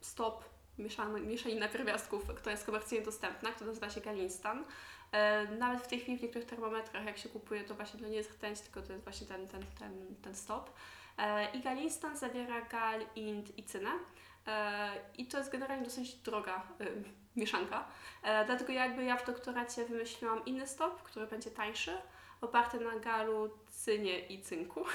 stop, 0.01 0.45
mieszany, 0.79 1.21
mieszanina 1.21 1.69
pierwiastków, 1.69 2.27
która 2.35 2.51
jest 2.53 2.67
komercyjnie 2.67 3.05
dostępna, 3.05 3.51
która 3.53 3.67
nazywa 3.69 3.91
się 3.91 4.01
Galinstan. 4.01 4.65
E, 5.13 5.47
Nawet 5.47 5.83
w 5.83 5.89
tej 5.89 6.01
chwili 6.01 6.19
w 6.19 6.23
niektórych 6.23 6.49
termometrach, 6.49 7.05
jak 7.05 7.19
się 7.19 7.29
kupuje, 7.29 7.65
to 7.65 7.75
właśnie 7.75 8.01
to 8.01 8.09
nie 8.09 8.17
jest 8.17 8.31
rtęć, 8.31 8.61
tylko 8.61 8.83
to 8.83 8.93
jest 8.93 9.05
właśnie 9.05 9.27
ten, 9.27 9.49
ten, 9.49 9.65
ten, 9.79 10.15
ten 10.23 10.35
stop. 10.35 10.71
E, 11.19 11.51
I 11.51 11.61
Galinstan 11.61 12.17
zawiera 12.17 12.61
gal, 12.61 13.01
int 13.17 13.59
i 13.59 13.65
cynę. 13.65 13.91
I 15.19 15.27
to 15.27 15.39
jest 15.39 15.53
generalnie 15.53 15.85
dosyć 15.85 16.15
droga 16.15 16.63
mieszanka. 17.37 17.85
Dlatego 18.47 18.73
jakby 18.73 19.05
ja 19.05 19.17
w 19.17 19.27
doktoracie 19.27 19.85
wymyśliłam 19.85 20.45
inny 20.45 20.67
stop, 20.67 21.03
który 21.03 21.27
będzie 21.27 21.51
tańszy, 21.51 21.99
oparty 22.41 22.81
na 22.81 22.99
galu, 22.99 23.51
cynie 23.69 24.19
i 24.19 24.43
cynku. 24.43 24.85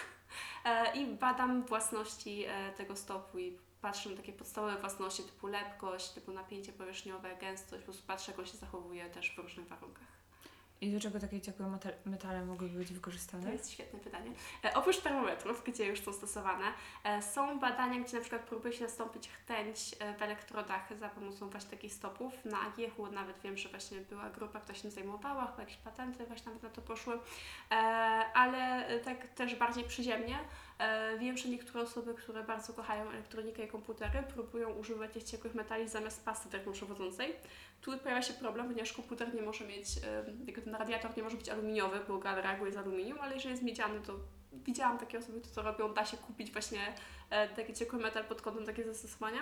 E, 0.65 0.95
I 0.95 1.05
badam 1.05 1.63
własności 1.63 2.45
e, 2.47 2.71
tego 2.71 2.95
stopu 2.95 3.39
i 3.39 3.57
patrzę 3.81 4.09
na 4.09 4.17
takie 4.17 4.33
podstawowe 4.33 4.77
własności 4.77 5.23
typu 5.23 5.47
lepkość, 5.47 6.09
typu 6.09 6.31
napięcie 6.31 6.73
powierzchniowe, 6.73 7.35
gęstość, 7.35 7.81
po 7.81 7.85
prostu 7.85 8.07
patrzę 8.07 8.31
jak 8.31 8.39
on 8.39 8.45
się 8.45 8.57
zachowuje 8.57 9.09
też 9.09 9.35
w 9.35 9.37
różnych 9.37 9.67
warunkach. 9.67 10.22
I 10.83 10.91
do 10.91 10.99
czego 10.99 11.19
takie 11.19 11.41
ciekłe 11.41 11.65
meta- 11.65 11.93
metale 12.05 12.45
mogłyby 12.45 12.77
być 12.77 12.87
To 12.87 12.93
wykorzystane? 12.93 13.51
jest 13.51 13.71
świetne 13.71 13.99
pytanie. 13.99 14.31
E, 14.65 14.73
oprócz 14.73 14.97
termometrów, 14.97 15.63
gdzie 15.65 15.85
już 15.85 16.01
są 16.01 16.13
stosowane, 16.13 16.65
e, 17.03 17.21
są 17.21 17.59
badania, 17.59 17.99
gdzie 17.99 18.15
na 18.17 18.21
przykład 18.21 18.41
próbuje 18.41 18.73
się 18.73 18.87
zastąpić 18.87 19.29
rtęć 19.43 19.95
e, 19.99 20.13
w 20.13 20.21
elektrodach 20.21 20.97
za 20.99 21.09
pomocą 21.09 21.49
właśnie 21.49 21.69
takich 21.71 21.93
stopów. 21.93 22.45
Na 22.45 22.57
AGH-u 22.61 23.07
nawet 23.11 23.39
wiem, 23.41 23.57
że 23.57 23.69
właśnie 23.69 23.97
była 24.01 24.29
grupa, 24.29 24.59
która 24.59 24.77
się 24.77 24.91
zajmowała, 24.91 25.47
chyba 25.47 25.59
jakieś 25.61 25.77
patenty 25.77 26.25
właśnie 26.25 26.45
nawet 26.45 26.63
na 26.63 26.69
to 26.69 26.81
poszły, 26.81 27.13
e, 27.71 27.75
ale 28.33 28.87
e, 28.87 28.99
tak 28.99 29.27
też 29.27 29.55
bardziej 29.55 29.83
przyziemnie. 29.83 30.39
E, 30.83 31.17
wiem, 31.17 31.37
że 31.37 31.49
niektóre 31.49 31.83
osoby, 31.83 32.13
które 32.13 32.43
bardzo 32.43 32.73
kochają 32.73 33.09
elektronikę 33.09 33.65
i 33.65 33.67
komputery, 33.67 34.23
próbują 34.33 34.69
używać 34.69 35.13
tych 35.13 35.23
ciekłych 35.23 35.55
metali 35.55 35.89
zamiast 35.89 36.25
pasty 36.25 36.49
termoprzewodzącej. 36.49 37.35
Tu 37.81 37.97
pojawia 37.97 38.21
się 38.21 38.33
problem, 38.33 38.67
ponieważ 38.67 38.93
komputer 38.93 39.35
nie 39.35 39.41
może 39.41 39.65
mieć, 39.65 39.87
jakby 40.45 40.61
ten 40.61 40.75
radiator 40.75 41.17
nie 41.17 41.23
może 41.23 41.37
być 41.37 41.49
aluminiowy, 41.49 41.99
bo 42.07 42.17
gal 42.17 42.35
reaguje 42.35 42.71
z 42.71 42.77
aluminium, 42.77 43.17
ale 43.21 43.33
jeżeli 43.33 43.51
jest 43.51 43.63
miedziany, 43.63 44.01
to 44.01 44.13
widziałam 44.53 44.97
takie 44.97 45.17
osoby, 45.17 45.41
które 45.41 45.55
to 45.55 45.61
robią, 45.61 45.93
da 45.93 46.05
się 46.05 46.17
kupić 46.17 46.51
właśnie 46.51 46.79
e, 47.29 47.47
taki 47.47 47.73
ciekły 47.73 47.99
metal 47.99 48.25
pod 48.25 48.41
kątem 48.41 48.65
takie 48.65 48.85
zastosowania. 48.85 49.41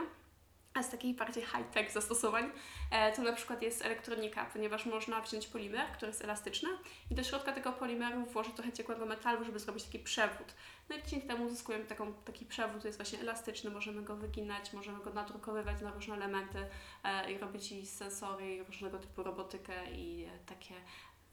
A 0.73 0.84
z 0.84 0.89
takich 0.89 1.15
bardziej 1.15 1.43
high-tech 1.43 1.91
zastosowań 1.91 2.51
e, 2.91 3.12
to 3.12 3.21
na 3.21 3.34
przykład 3.34 3.62
jest 3.62 3.86
elektronika, 3.86 4.45
ponieważ 4.45 4.86
można 4.86 5.21
wziąć 5.21 5.47
polimer, 5.47 5.88
który 5.93 6.07
jest 6.07 6.23
elastyczny 6.23 6.69
i 7.12 7.15
do 7.15 7.23
środka 7.23 7.51
tego 7.51 7.73
polimeru 7.73 8.25
włożyć 8.25 8.53
trochę 8.53 8.71
ciekłego 8.71 9.05
metalu, 9.05 9.45
żeby 9.45 9.60
zrobić 9.60 9.84
taki 9.84 9.99
przewód. 9.99 10.53
No 10.89 10.95
i 10.95 11.03
dzięki 11.07 11.27
temu 11.27 11.45
uzyskujemy 11.45 11.86
taką, 11.86 12.13
taki 12.13 12.45
przewód, 12.45 12.75
który 12.77 12.88
jest 12.88 12.99
właśnie 12.99 13.19
elastyczny, 13.19 13.69
możemy 13.69 14.01
go 14.01 14.15
wyginać, 14.15 14.73
możemy 14.73 15.03
go 15.03 15.13
nadrukowywać 15.13 15.81
na 15.81 15.91
różne 15.91 16.15
elementy 16.15 16.65
e, 17.03 17.31
i 17.31 17.38
robić 17.38 17.71
i 17.71 17.86
sensory, 17.86 18.55
i 18.55 18.63
różnego 18.63 18.99
typu 18.99 19.23
robotykę 19.23 19.91
i 19.91 20.23
e, 20.23 20.39
takie 20.45 20.73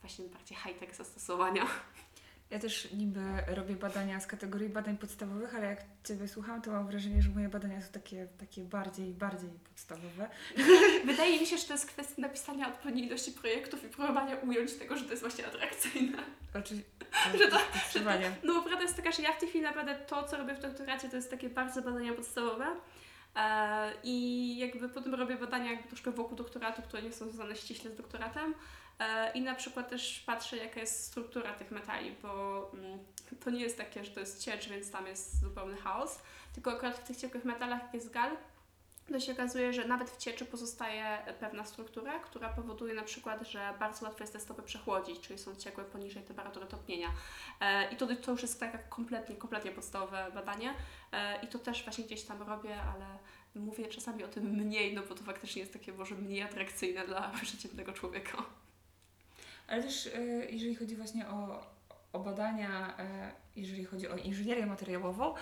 właśnie 0.01 0.29
bardziej 0.29 0.59
high-tech 0.59 0.95
zastosowania. 0.95 1.67
Ja 2.51 2.59
też 2.59 2.93
niby 2.93 3.21
robię 3.47 3.75
badania 3.77 4.21
z 4.21 4.27
kategorii 4.27 4.69
badań 4.69 4.97
podstawowych, 4.97 5.55
ale 5.55 5.67
jak 5.67 5.81
Ciebie 6.05 6.29
słucham, 6.29 6.63
to 6.63 6.71
mam 6.71 6.87
wrażenie, 6.87 7.23
że 7.23 7.29
moje 7.31 7.49
badania 7.49 7.83
są 7.83 7.93
takie, 7.93 8.27
takie 8.41 8.63
bardziej, 8.65 9.13
bardziej 9.13 9.51
podstawowe. 9.69 10.29
Wydaje 11.07 11.41
mi 11.41 11.47
się, 11.47 11.59
że 11.59 11.65
to 11.65 11.73
jest 11.73 11.87
kwestia 11.87 12.15
napisania 12.23 12.69
odpowiedniej 12.69 13.07
ilości 13.07 13.33
projektów 13.33 13.85
i 13.85 13.89
próbowania 13.89 14.37
ująć 14.37 14.75
tego, 14.75 14.97
że 14.97 15.05
to 15.05 15.11
jest 15.11 15.23
właśnie 15.23 15.47
atrakcyjne. 15.47 16.19
Oczywiście, 16.55 16.91
Że 17.39 17.49
to- 17.49 17.59
zdecydowanie. 17.75 18.31
No 18.45 18.55
bo 18.55 18.63
prawda 18.63 18.83
jest 18.83 18.97
taka, 18.97 19.13
że 19.13 19.23
ja 19.23 19.33
w 19.33 19.41
tej 19.41 19.49
chwili 19.49 19.65
naprawdę 19.65 19.95
to, 19.95 20.23
co 20.23 20.37
robię 20.37 20.55
w 20.55 20.61
doktoracie, 20.61 21.09
to 21.09 21.17
jest 21.17 21.31
takie 21.31 21.49
bardzo 21.51 21.83
badania 21.83 22.13
podstawowe. 22.13 22.67
E, 23.37 23.93
I 24.05 24.57
jakby 24.59 24.89
potem 24.89 25.15
robię 25.15 25.37
badania 25.37 25.71
jakby 25.71 25.89
troszkę 25.89 26.11
wokół 26.11 26.37
doktoratu, 26.37 26.83
które 26.83 27.03
nie 27.03 27.13
są 27.13 27.29
związane 27.29 27.57
ściśle 27.57 27.91
z 27.91 27.97
doktoratem. 27.97 28.55
E, 28.99 29.33
I 29.33 29.43
na 29.43 29.55
przykład 29.55 29.89
też 29.89 30.21
patrzę, 30.27 30.57
jaka 30.57 30.81
jest 30.81 31.05
struktura 31.05 31.55
tych 31.55 31.71
metali, 31.71 32.15
bo 32.23 32.71
mm, 32.75 32.99
to 33.45 33.51
nie 33.51 33.61
jest 33.61 33.79
takie, 33.79 34.05
że 34.05 34.11
to 34.11 34.21
jest 34.21 34.45
ciecz, 34.45 34.69
więc 34.69 34.91
tam 34.91 35.07
jest 35.07 35.41
zupełny 35.41 35.77
chaos. 35.77 36.19
Tylko 36.55 36.73
akurat 36.73 36.97
w 36.97 37.07
tych 37.07 37.17
ciekłych 37.17 37.45
metalach, 37.45 37.83
jak 37.83 37.95
jest 37.95 38.11
gal, 38.11 38.31
to 39.13 39.21
się 39.21 39.33
okazuje, 39.33 39.73
że 39.73 39.85
nawet 39.85 40.11
w 40.11 40.17
cieczy 40.17 40.45
pozostaje 40.45 41.19
pewna 41.41 41.65
struktura, 41.65 42.19
która 42.19 42.49
powoduje 42.49 42.95
na 42.95 43.03
przykład, 43.03 43.49
że 43.49 43.75
bardzo 43.79 44.07
łatwo 44.07 44.23
jest 44.23 44.33
te 44.33 44.41
stopy 44.41 44.63
przechłodzić, 44.63 45.21
czyli 45.21 45.39
są 45.39 45.57
ciekłe 45.57 45.85
poniżej 45.85 46.23
temperatury 46.23 46.67
topnienia. 46.67 47.09
E, 47.61 47.93
I 47.93 47.97
to, 47.97 48.07
to 48.07 48.33
już 48.33 48.43
jest 48.43 48.61
takie 48.61 48.79
kompletnie, 48.89 49.37
kompletnie 49.37 49.71
podstawowe 49.71 50.31
badanie 50.35 50.75
e, 51.13 51.45
i 51.45 51.49
to 51.49 51.59
też 51.59 51.85
właśnie 51.85 52.05
gdzieś 52.05 52.23
tam 52.23 52.43
robię, 52.43 52.83
ale 52.83 53.07
mówię 53.55 53.87
czasami 53.87 54.25
o 54.25 54.29
tym 54.29 54.45
mniej, 54.45 54.95
no 54.95 55.03
bo 55.09 55.15
to 55.15 55.25
faktycznie 55.25 55.61
jest 55.61 55.73
takie 55.73 55.93
może 55.93 56.15
mniej 56.15 56.43
atrakcyjne 56.43 57.07
dla 57.07 57.31
przeciętnego 57.43 57.93
człowieka. 57.93 58.45
Ale 59.69 59.83
też 59.83 60.07
y, 60.07 60.49
jeżeli 60.51 60.75
chodzi 60.75 60.97
właśnie 60.97 61.29
o 61.29 61.67
o 62.13 62.19
badania, 62.19 62.99
e, 62.99 63.33
jeżeli 63.57 63.85
chodzi 63.85 64.09
o 64.09 64.17
inżynierię 64.17 64.67
materiałową, 64.67 65.35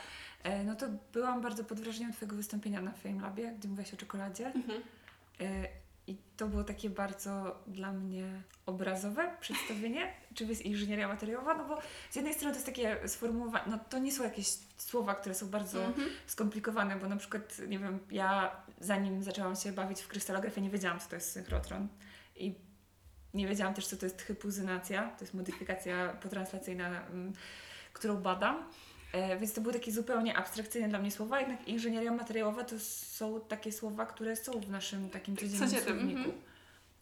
e, 0.43 0.65
no 0.65 0.75
to 0.77 0.87
byłam 1.13 1.41
bardzo 1.43 1.65
pod 1.65 1.81
wrażeniem 1.81 2.13
Twojego 2.13 2.37
wystąpienia 2.37 2.81
na 2.81 2.93
FameLabie, 2.93 3.55
gdzie 3.59 3.69
mówiłaś 3.69 3.95
o 3.95 3.97
czekoladzie. 3.97 4.47
Mhm. 4.47 4.83
E, 5.41 5.69
I 6.07 6.17
to 6.37 6.47
było 6.47 6.65
takie 6.65 6.91
bardzo 6.91 7.63
dla 7.67 7.93
mnie 7.93 8.43
obrazowe 8.67 9.37
przedstawienie, 9.41 10.13
czym 10.35 10.49
jest 10.49 10.63
inżynieria 10.63 11.09
materiałowa, 11.09 11.55
no 11.55 11.65
bo 11.65 11.79
z 12.11 12.17
jednej 12.17 12.35
strony 12.35 12.53
to 12.53 12.57
jest 12.57 12.67
takie 12.67 13.09
sformułowanie, 13.09 13.65
no 13.67 13.79
to 13.91 13.99
nie 13.99 14.13
są 14.13 14.25
jakieś 14.25 14.49
słowa, 14.77 15.15
które 15.15 15.35
są 15.35 15.49
bardzo 15.49 15.85
Mhm. 15.85 16.09
skomplikowane, 16.27 16.97
bo 16.97 17.09
na 17.09 17.17
przykład, 17.17 17.59
nie 17.69 17.79
wiem, 17.79 17.99
ja 18.11 18.57
zanim 18.81 19.23
zaczęłam 19.23 19.57
się 19.57 19.73
bawić 19.73 20.01
w 20.01 20.09
krystalografię, 20.09 20.61
nie 20.61 20.71
wiedziałam, 20.71 21.01
co 21.01 21.09
to 21.09 21.15
jest 21.15 21.33
synchrotron 21.33 21.89
i 22.37 22.66
nie 23.37 23.47
wiedziałam 23.49 23.75
też, 23.75 23.87
co 23.87 23.97
to 23.97 24.07
jest 24.07 24.23
hypuzynacja, 24.23 25.11
to 25.19 25.25
jest 25.25 25.35
modyfikacja 25.35 26.09
potranslacyjna, 26.23 27.07
mm, 27.07 27.33
którą 27.93 28.17
badam. 28.17 28.65
E, 29.13 29.39
Więc 29.39 29.53
to 29.53 29.61
były 29.61 29.73
takie 29.75 29.93
zupełnie 29.93 30.37
abstrakcyjne 30.37 30.89
dla 30.89 30.99
mnie 30.99 31.11
słowa, 31.11 31.41
jednak 31.41 31.69
inżynieria 31.69 32.13
materiałowa 32.13 32.65
to 32.65 32.79
są 32.81 33.41
takie 33.49 33.73
słowa, 33.73 34.07
które 34.07 34.37
są 34.37 34.61
w 34.61 34.71
naszym 34.71 35.11
takim 35.11 35.37
codziennym 35.37 35.69
słowniku. 35.71 36.19
mhm. 36.19 36.33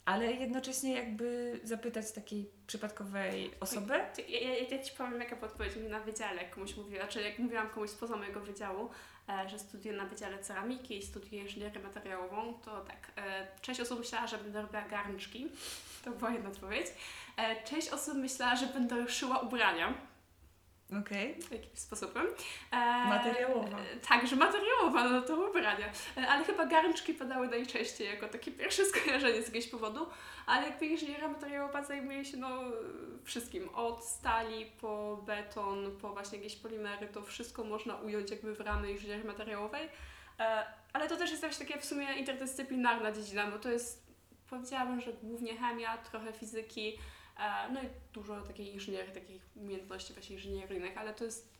Ale 0.04 0.32
jednocześnie 0.32 0.92
jakby 0.92 1.60
zapytać 1.64 2.12
takiej 2.12 2.50
przypadkowej 2.66 3.50
osoby, 3.60 3.94
Ja, 4.28 4.40
ja, 4.40 4.58
ja 4.58 4.82
Ci 4.82 4.92
powiem, 4.98 5.20
jaka 5.20 5.36
podpowiedź 5.36 5.76
mi 5.76 5.88
na 5.88 6.00
wydziale, 6.00 6.42
jak 6.42 6.50
komuś 6.50 6.76
mówiła, 6.76 7.06
czy 7.06 7.22
jak 7.22 7.38
mówiłam 7.38 7.70
komuś 7.70 7.90
spoza 7.90 8.16
mojego 8.16 8.40
wydziału, 8.40 8.90
e, 9.28 9.48
że 9.48 9.58
studiuję 9.58 9.96
na 9.96 10.04
Wydziale 10.04 10.38
Ceramiki 10.38 10.98
i 10.98 11.02
studiuję 11.02 11.42
inżynierię 11.42 11.80
materiałową, 11.82 12.54
to 12.64 12.80
tak, 12.80 13.12
e, 13.16 13.46
część 13.60 13.80
osób 13.80 13.98
myślała, 13.98 14.26
że 14.26 14.38
będę 14.38 14.62
robiła 14.62 14.82
garnczki, 14.82 15.48
to 16.04 16.10
była 16.10 16.30
jedna 16.30 16.48
odpowiedź. 16.48 16.86
E, 17.36 17.62
część 17.64 17.88
osób 17.88 18.14
myślała, 18.14 18.56
że 18.56 18.66
będę 18.66 19.08
szyła 19.08 19.38
ubrania, 19.38 19.94
okej, 21.00 21.38
jakimś 21.50 21.78
sposobem. 21.78 22.26
E, 22.72 22.76
Materiałowa. 23.08 23.78
e, 23.78 23.96
Tak, 24.08 24.26
że 24.26 24.36
materiałowa, 24.36 25.08
no 25.08 25.22
to 25.22 25.50
ubrania. 25.50 25.86
E, 26.16 26.28
Ale 26.28 26.44
chyba 26.44 26.66
garnczki 26.66 27.14
padały 27.14 27.48
najczęściej 27.48 28.08
jako 28.08 28.28
takie 28.28 28.50
pierwsze 28.50 28.84
skojarzenie 28.90 29.42
z 29.42 29.46
jakiegoś 29.46 29.70
powodu, 29.70 30.06
ale 30.46 30.68
jakby 30.68 30.86
inżynieria 30.86 31.28
materiałowa 31.28 31.84
zajmuje 31.84 32.24
się 32.24 32.36
no 32.36 32.60
wszystkim. 33.24 33.68
Od 33.68 34.04
stali 34.04 34.66
po 34.80 35.22
beton, 35.26 35.96
po 36.02 36.08
właśnie 36.12 36.38
jakieś 36.38 36.56
polimery, 36.56 37.08
to 37.08 37.22
wszystko 37.22 37.64
można 37.64 37.96
ująć 37.96 38.30
jakby 38.30 38.54
w 38.54 38.60
ramy 38.60 38.90
inżynierii 38.92 39.24
materiałowej. 39.26 39.88
E, 40.40 40.64
Ale 40.92 41.08
to 41.08 41.16
też 41.16 41.30
jest 41.30 41.42
jakaś 41.42 41.58
taka 41.58 41.78
w 41.80 41.84
sumie 41.84 42.14
interdyscyplinarna 42.18 43.12
dziedzina, 43.12 43.50
bo 43.50 43.58
to 43.58 43.68
jest, 43.70 44.06
powiedziałabym, 44.50 45.00
że 45.00 45.12
głównie 45.12 45.56
chemia, 45.56 45.98
trochę 45.98 46.32
fizyki, 46.32 46.98
no 47.72 47.82
i 47.82 47.86
dużo 48.12 48.40
takiej 48.40 48.74
inżynierii, 48.74 49.12
takich 49.12 49.42
umiejętności 49.56 50.12
właśnie 50.12 50.36
inżynieryjnych, 50.36 50.98
ale 50.98 51.14
to 51.14 51.24
jest 51.24 51.58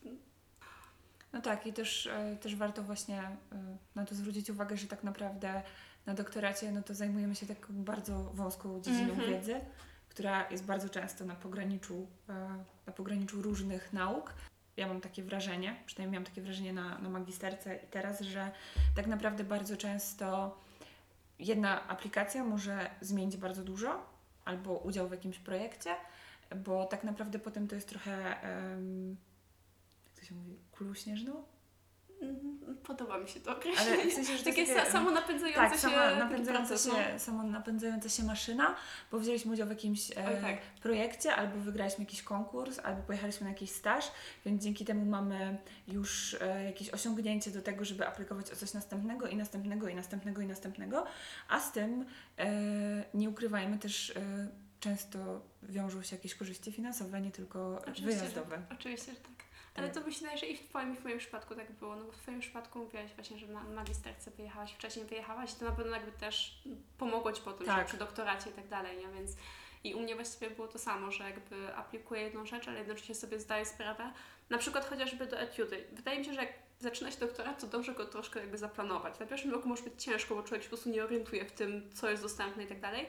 No 1.33 1.41
tak, 1.41 1.67
i 1.67 1.73
też, 1.73 2.07
e, 2.07 2.35
też 2.41 2.55
warto 2.55 2.83
właśnie 2.83 3.21
e, 3.21 3.37
na 3.95 4.05
to 4.05 4.15
zwrócić 4.15 4.49
uwagę, 4.49 4.77
że 4.77 4.87
tak 4.87 5.03
naprawdę 5.03 5.61
na 6.05 6.13
doktoracie 6.13 6.71
no 6.71 6.83
to 6.83 6.93
zajmujemy 6.93 7.35
się 7.35 7.45
taką 7.45 7.73
bardzo 7.73 8.23
wąską 8.23 8.81
dziedziną 8.81 9.13
Mhm. 9.13 9.29
wiedzy, 9.29 9.61
która 10.09 10.49
jest 10.51 10.65
bardzo 10.65 10.89
często 10.89 11.25
na 11.25 11.35
pograniczu, 11.35 12.07
e, 12.29 12.33
na 12.87 12.93
pograniczu 12.93 13.41
różnych 13.41 13.93
nauk. 13.93 14.33
Ja 14.77 14.87
mam 14.87 15.01
takie 15.01 15.23
wrażenie, 15.23 15.83
przynajmniej 15.85 16.11
miałam 16.11 16.25
takie 16.25 16.41
wrażenie 16.41 16.73
na, 16.73 16.97
na 16.97 17.09
magisterce 17.09 17.75
i 17.75 17.87
teraz, 17.87 18.21
że 18.21 18.51
tak 18.95 19.07
naprawdę 19.07 19.43
bardzo 19.43 19.77
często 19.77 20.57
jedna 21.39 21.87
aplikacja 21.87 22.43
może 22.43 22.89
zmienić 23.01 23.37
bardzo 23.37 23.63
dużo, 23.63 24.14
albo 24.45 24.77
udział 24.77 25.07
w 25.07 25.11
jakimś 25.11 25.39
projekcie, 25.39 25.95
bo 26.55 26.85
tak 26.85 27.03
naprawdę 27.03 27.39
potem 27.39 27.67
to 27.67 27.75
jest 27.75 27.89
trochę, 27.89 28.41
em, 28.41 29.17
jak 30.05 30.15
to 30.19 30.25
się 30.25 30.35
mówi, 30.35 30.59
kulą 30.71 30.93
śnieżną? 30.93 31.43
Podoba 32.83 33.17
mi 33.17 33.29
się 33.29 33.39
to 33.39 33.49
Ale 33.49 33.59
określenie. 33.59 34.11
w 34.11 34.13
sensie, 34.13 34.31
że 34.37 34.43
to 34.43 34.49
Takie 34.49 34.67
takie- 34.75 34.91
samo 34.91 35.11
napędzające 35.11 35.61
Tak, 35.61 35.73
się, 35.73 35.79
sama 35.79 36.15
napędzająca 36.15 36.67
proces, 36.67 36.87
no. 37.27 37.43
się, 37.43 37.43
napędzająca 37.51 38.09
się 38.09 38.23
maszyna, 38.23 38.75
bo 39.11 39.19
wzięliśmy 39.19 39.53
udział 39.53 39.67
w 39.67 39.69
jakimś 39.69 40.11
e, 40.11 40.15
Oj, 40.27 40.41
tak. 40.41 40.61
projekcie, 40.81 41.35
albo 41.35 41.57
wygraliśmy 41.59 42.03
jakiś 42.03 42.23
konkurs, 42.23 42.79
albo 42.79 43.01
pojechaliśmy 43.03 43.43
na 43.43 43.49
jakiś 43.49 43.71
staż, 43.71 44.11
więc 44.45 44.63
dzięki 44.63 44.85
temu 44.85 45.05
mamy 45.05 45.57
już 45.87 46.33
e, 46.41 46.63
jakieś 46.63 46.89
osiągnięcie 46.89 47.51
do 47.51 47.61
tego, 47.61 47.85
żeby 47.85 48.07
aplikować 48.07 48.51
o 48.51 48.55
coś 48.55 48.73
następnego 48.73 49.27
i 49.27 49.35
następnego 49.35 49.87
i 49.87 49.95
następnego 49.95 50.41
i 50.41 50.45
następnego, 50.47 51.05
a 51.49 51.59
z 51.59 51.71
tym 51.71 52.05
e, 52.37 52.45
nie 53.13 53.29
ukrywajmy 53.29 53.77
też 53.79 54.09
e, 54.09 54.21
często 54.79 55.41
wiążą 55.63 56.01
się 56.03 56.15
jakieś 56.15 56.35
korzyści 56.35 56.71
finansowe, 56.71 57.21
nie 57.21 57.31
tylko 57.31 57.81
Oczywiście, 57.87 58.19
wyjazdowe. 58.19 58.55
Że, 58.69 58.75
oczywiście, 58.75 59.11
że 59.11 59.17
tak. 59.19 59.44
Ale 59.75 59.89
to 59.89 60.01
myślę, 60.01 60.37
że 60.37 60.45
i 60.45 60.57
w 60.57 60.69
Twoim, 60.69 60.93
i 60.93 60.97
w 60.97 61.03
moim 61.03 61.17
przypadku 61.17 61.55
tak 61.55 61.71
było. 61.71 61.95
No 61.95 62.05
bo 62.05 62.11
w 62.11 62.17
Twoim 62.17 62.39
przypadku 62.39 62.79
mówiłaś 62.79 63.11
właśnie, 63.15 63.37
że 63.37 63.47
na 63.47 63.63
magisterce 63.63 64.31
wyjechałaś, 64.31 64.73
wcześniej 64.73 65.05
wyjechałaś 65.05 65.53
i 65.53 65.55
to 65.55 65.65
na 65.65 65.71
pewno 65.71 65.95
jakby 65.95 66.11
też 66.11 66.63
pomogło 66.97 67.31
Ci 67.33 67.41
potem 67.41 67.67
Tak. 67.67 67.79
że 67.79 67.85
przy 67.85 67.97
doktoracie 67.97 68.49
i 68.49 68.53
tak 68.53 68.67
dalej, 68.67 68.97
nie? 68.97 69.07
Więc 69.07 69.31
i 69.83 69.93
u 69.93 69.99
mnie 69.99 70.15
właściwie 70.15 70.49
było 70.49 70.67
to 70.67 70.79
samo, 70.79 71.11
że 71.11 71.23
jakby 71.23 71.75
aplikuję 71.75 72.21
jedną 72.21 72.45
rzecz, 72.45 72.67
ale 72.67 72.77
jednocześnie 72.77 73.15
sobie 73.15 73.39
zdaję 73.39 73.65
sprawę, 73.65 74.11
na 74.49 74.57
przykład 74.57 74.89
chociażby 74.89 75.25
do 75.25 75.39
etiudy. 75.39 75.85
Wydaje 75.91 76.19
mi 76.19 76.25
się, 76.25 76.33
że 76.33 76.41
jak 76.41 76.53
zaczyna 76.79 77.11
się 77.11 77.19
doktorat, 77.19 77.61
to 77.61 77.67
dobrze 77.67 77.93
go 77.93 78.05
troszkę 78.05 78.39
jakby 78.39 78.57
zaplanować. 78.57 79.19
Na 79.19 79.25
pierwszym 79.25 79.51
roku 79.51 79.69
może 79.69 79.83
być 79.83 80.03
ciężko, 80.03 80.35
bo 80.35 80.43
człowiek 80.43 80.63
się 80.63 80.69
po 80.69 80.75
prostu 80.75 80.89
nie 80.89 81.03
orientuje 81.03 81.45
w 81.45 81.51
tym, 81.51 81.89
co 81.93 82.09
jest 82.09 82.23
dostępne 82.23 82.63
i 82.63 82.67
tak 82.67 82.79
dalej, 82.79 83.05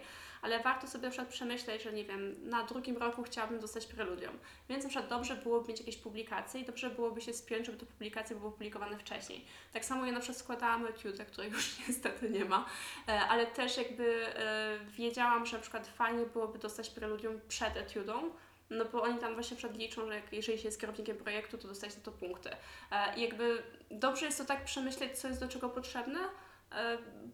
ale 0.46 0.62
warto 0.62 0.86
sobie 0.86 1.04
na 1.04 1.10
przykład 1.10 1.28
przemyśleć, 1.28 1.82
że 1.82 1.92
nie 1.92 2.04
wiem, 2.04 2.34
na 2.48 2.64
drugim 2.64 2.96
roku 2.96 3.22
chciałabym 3.22 3.60
dostać 3.60 3.86
preludium. 3.86 4.38
Więc 4.68 4.84
na 4.84 4.90
przykład 4.90 5.10
dobrze 5.10 5.36
byłoby 5.36 5.68
mieć 5.68 5.78
jakieś 5.78 5.96
publikacje 5.96 6.60
i 6.60 6.64
dobrze 6.64 6.90
byłoby 6.90 7.20
się 7.20 7.32
spiąć, 7.32 7.66
żeby 7.66 7.78
te 7.78 7.86
publikacje 7.86 8.36
były 8.36 8.52
publikowane 8.52 8.98
wcześniej. 8.98 9.44
Tak 9.72 9.84
samo 9.84 10.06
ja 10.06 10.12
na 10.12 10.20
przykład 10.20 10.38
składałam 10.38 10.86
etiudę, 10.86 11.24
której 11.24 11.50
już 11.50 11.78
niestety 11.88 12.30
nie 12.30 12.44
ma, 12.44 12.66
e, 13.08 13.20
ale 13.20 13.46
też 13.46 13.76
jakby 13.76 14.26
e, 14.26 14.78
wiedziałam, 14.84 15.46
że 15.46 15.56
na 15.56 15.62
przykład 15.62 15.88
fajnie 15.88 16.26
byłoby 16.26 16.58
dostać 16.58 16.90
preludium 16.90 17.40
przed 17.48 17.76
etiudą, 17.76 18.30
no 18.70 18.84
bo 18.84 19.02
oni 19.02 19.18
tam 19.18 19.34
właśnie 19.34 19.56
przedliczą, 19.56 20.06
że 20.06 20.14
jak, 20.14 20.32
jeżeli 20.32 20.58
się 20.58 20.64
jest 20.68 20.80
kierownikiem 20.80 21.16
projektu, 21.16 21.58
to 21.58 21.68
dostać 21.68 21.92
za 21.92 22.00
to 22.00 22.12
punkty. 22.12 22.50
E, 22.90 23.16
I 23.16 23.22
jakby 23.22 23.62
dobrze 23.90 24.26
jest 24.26 24.38
to 24.38 24.44
tak 24.44 24.64
przemyśleć, 24.64 25.18
co 25.18 25.28
jest 25.28 25.40
do 25.40 25.48
czego 25.48 25.68
potrzebne, 25.68 26.18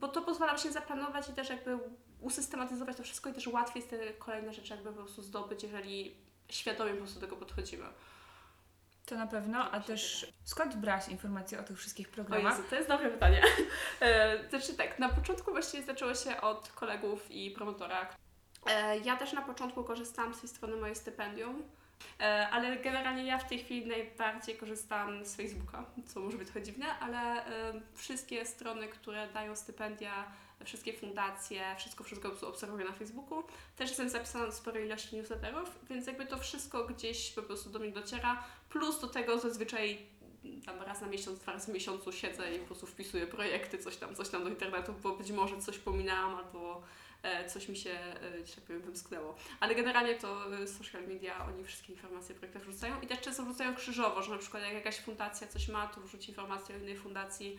bo 0.00 0.08
to 0.08 0.22
pozwala 0.22 0.58
się 0.58 0.72
zaplanować 0.72 1.28
i 1.28 1.32
też 1.32 1.50
jakby 1.50 1.78
usystematyzować 2.22 2.96
to 2.96 3.02
wszystko 3.02 3.30
i 3.30 3.32
też 3.32 3.46
łatwiej 3.46 3.80
jest 3.80 3.90
te 3.90 4.12
kolejne 4.12 4.52
rzeczy 4.52 4.74
jakby 4.74 4.90
po 4.90 4.96
prostu 4.96 5.22
zdobyć, 5.22 5.62
jeżeli 5.62 6.14
świadomie 6.48 6.90
po 6.90 6.96
prostu 6.98 7.20
do 7.20 7.26
tego 7.26 7.36
podchodzimy. 7.36 7.84
To 9.06 9.14
na 9.16 9.26
pewno, 9.26 9.70
a 9.70 9.80
też 9.80 10.32
skąd 10.44 10.76
brałaś 10.76 11.08
informacje 11.08 11.60
o 11.60 11.62
tych 11.62 11.78
wszystkich 11.78 12.08
O 12.08 12.12
programach? 12.12 12.56
Jezu, 12.56 12.68
to 12.70 12.76
jest 12.76 12.88
dobre 12.88 13.10
pytanie. 13.10 13.42
E, 14.00 14.48
Znaczy 14.48 14.74
tak, 14.74 14.98
na 14.98 15.08
początku 15.08 15.52
właściwie 15.52 15.82
zaczęło 15.82 16.14
się 16.14 16.40
od 16.40 16.68
kolegów 16.68 17.30
i 17.30 17.50
promotora. 17.50 18.08
E, 18.66 18.98
Ja 18.98 19.16
też 19.16 19.32
na 19.32 19.42
początku 19.42 19.84
korzystałam 19.84 20.34
z 20.34 20.40
tej 20.40 20.48
strony 20.48 20.76
moje 20.76 20.94
stypendium, 20.94 21.62
e, 22.20 22.48
ale 22.48 22.76
generalnie 22.76 23.24
ja 23.24 23.38
w 23.38 23.48
tej 23.48 23.58
chwili 23.58 23.86
najbardziej 23.86 24.56
korzystam 24.56 25.24
z 25.24 25.36
Facebooka, 25.36 25.84
co 26.06 26.20
może 26.20 26.38
być 26.38 26.48
trochę 26.48 26.62
dziwne, 26.62 26.98
ale 26.98 27.44
wszystkie 27.94 28.46
strony, 28.46 28.88
które 28.88 29.28
dają 29.28 29.56
stypendia, 29.56 30.32
wszystkie 30.64 30.92
fundacje, 30.92 31.74
wszystko, 31.78 32.04
wszystko 32.04 32.48
obserwuję 32.48 32.84
na 32.84 32.92
Facebooku. 32.92 33.42
Też 33.76 33.88
jestem 33.88 34.08
zapisana 34.08 34.46
do 34.46 34.52
sporej 34.52 34.86
ilości 34.86 35.16
newsletterów, 35.16 35.78
więc 35.90 36.06
jakby 36.06 36.26
to 36.26 36.38
wszystko 36.38 36.84
gdzieś 36.84 37.30
po 37.30 37.42
prostu 37.42 37.70
do 37.70 37.78
mnie 37.78 37.90
dociera, 37.90 38.44
plus 38.70 39.00
do 39.00 39.06
tego 39.06 39.38
zazwyczaj 39.38 39.98
tam 40.66 40.82
raz 40.82 41.00
na 41.00 41.06
miesiąc, 41.06 41.38
dwa 41.38 41.52
razy 41.52 41.70
w 41.70 41.74
miesiącu 41.74 42.12
siedzę 42.12 42.54
i 42.54 42.58
po 42.58 42.66
prostu 42.66 42.86
wpisuję 42.86 43.26
projekty, 43.26 43.78
coś 43.78 43.96
tam, 43.96 44.14
coś 44.14 44.28
tam 44.28 44.44
do 44.44 44.50
internetu, 44.50 44.94
bo 45.02 45.16
być 45.16 45.32
może 45.32 45.60
coś 45.60 45.78
pominęłam 45.78 46.34
albo 46.34 46.82
e, 47.22 47.50
coś 47.50 47.68
mi 47.68 47.76
się, 47.76 47.98
że 48.44 48.54
tak 48.54 48.64
powiem, 48.64 48.82
wymsknęło. 48.82 49.34
Ale 49.60 49.74
generalnie 49.74 50.14
to 50.14 50.56
e, 50.56 50.66
social 50.66 51.02
media, 51.08 51.46
oni 51.46 51.64
wszystkie 51.64 51.92
informacje 51.92 52.34
o 52.34 52.38
projektach 52.38 52.62
wrzucają 52.62 53.00
i 53.00 53.06
też 53.06 53.20
często 53.20 53.42
wrzucają 53.44 53.74
krzyżowo, 53.74 54.22
że 54.22 54.30
na 54.30 54.38
przykład 54.38 54.62
jak 54.62 54.72
jakaś 54.72 54.98
fundacja 54.98 55.46
coś 55.46 55.68
ma, 55.68 55.86
to 55.86 56.00
wrzuci 56.00 56.28
informację 56.28 56.76
o 56.76 56.78
innej 56.78 56.96
fundacji, 56.96 57.58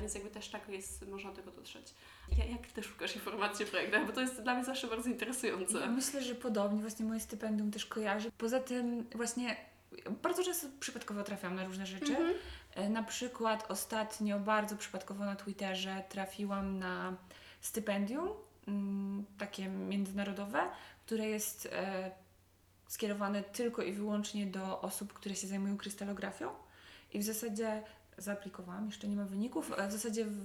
więc 0.00 0.14
jakby 0.14 0.30
też 0.30 0.48
tak 0.48 0.68
jest, 0.68 1.08
można 1.08 1.30
do 1.30 1.36
tego 1.36 1.50
dotrzeć. 1.50 1.94
Ja, 2.38 2.44
jak 2.44 2.66
Ty 2.66 2.82
szukasz 2.82 3.14
informacji 3.16 3.64
o 3.64 3.68
projektach? 3.68 4.06
Bo 4.06 4.12
to 4.12 4.20
jest 4.20 4.42
dla 4.42 4.54
mnie 4.54 4.64
zawsze 4.64 4.86
bardzo 4.86 5.08
interesujące. 5.08 5.78
Ja 5.78 5.86
myślę, 5.86 6.22
że 6.22 6.34
podobnie 6.34 6.80
właśnie 6.80 7.06
moje 7.06 7.20
stypendium 7.20 7.70
też 7.70 7.86
kojarzy. 7.86 8.30
Poza 8.38 8.60
tym 8.60 9.06
właśnie 9.14 9.56
bardzo 10.22 10.44
często 10.44 10.66
przypadkowo 10.80 11.22
trafiam 11.22 11.54
na 11.54 11.64
różne 11.64 11.86
rzeczy. 11.86 12.16
Mhm. 12.16 12.34
E, 12.74 12.88
Na 12.88 13.02
przykład 13.02 13.70
ostatnio 13.70 14.38
bardzo 14.40 14.76
przypadkowo 14.76 15.24
na 15.24 15.36
Twitterze 15.36 16.04
trafiłam 16.08 16.78
na 16.78 17.16
stypendium 17.60 18.28
mm, 18.68 19.24
takie 19.38 19.68
międzynarodowe, 19.68 20.60
które 21.06 21.26
jest 21.26 21.68
e, 21.72 22.10
skierowane 22.88 23.42
tylko 23.42 23.82
i 23.82 23.92
wyłącznie 23.92 24.46
do 24.46 24.80
osób, 24.80 25.12
które 25.12 25.34
się 25.34 25.46
zajmują 25.46 25.76
krystalografią. 25.76 26.50
I 27.12 27.18
w 27.18 27.22
zasadzie 27.22 27.82
zaaplikowałam, 28.18 28.86
jeszcze 28.86 29.08
nie 29.08 29.16
ma 29.16 29.24
wyników. 29.24 29.72
e, 29.78 29.88
W 29.88 29.92
zasadzie 29.92 30.24
w, 30.24 30.38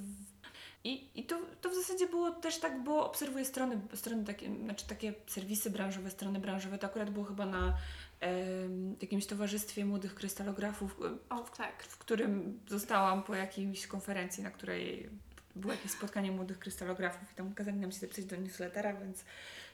I, 0.83 1.19
i 1.19 1.23
to, 1.25 1.39
to 1.61 1.69
w 1.69 1.75
zasadzie 1.75 2.07
było 2.07 2.31
też 2.31 2.57
tak, 2.59 2.83
bo 2.83 3.05
obserwuję 3.05 3.45
strony, 3.45 3.81
strony 3.95 4.23
takie, 4.25 4.55
znaczy 4.55 4.87
takie 4.87 5.13
serwisy 5.27 5.69
branżowe, 5.69 6.11
strony 6.11 6.39
branżowe. 6.39 6.77
To 6.77 6.87
akurat 6.87 7.09
było 7.09 7.25
chyba 7.25 7.45
na 7.45 7.73
em, 8.19 8.95
jakimś 9.01 9.25
towarzystwie 9.25 9.85
młodych 9.85 10.15
krystalografów, 10.15 10.99
e, 11.31 11.35
O, 11.35 11.39
tak. 11.39 11.83
w 11.83 11.97
którym 11.97 12.59
zostałam 12.67 13.23
po 13.23 13.35
jakiejś 13.35 13.87
konferencji, 13.87 14.43
na 14.43 14.51
której 14.51 15.09
było 15.55 15.73
jakieś 15.73 15.91
spotkanie 15.91 16.31
młodych 16.31 16.59
krystalografów 16.59 17.31
i 17.31 17.35
tam 17.35 17.53
kazali 17.53 17.77
nam 17.77 17.91
się 17.91 17.99
zapisać 17.99 18.25
do 18.25 18.35
newslettera, 18.35 18.93
więc 18.93 19.25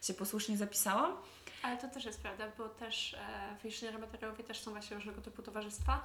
się 0.01 0.13
posłusznie 0.13 0.57
zapisałam. 0.57 1.15
Ale 1.63 1.77
to 1.77 1.87
też 1.87 2.05
jest 2.05 2.21
prawda, 2.21 2.51
bo 2.57 2.69
też 2.69 3.13
e, 3.13 3.57
w 3.59 3.65
inżynierii 3.65 3.99
też 4.47 4.59
są 4.59 4.71
właśnie 4.71 4.95
różnego 4.95 5.21
typu 5.21 5.41
towarzystwa 5.41 5.93
e, 5.95 6.03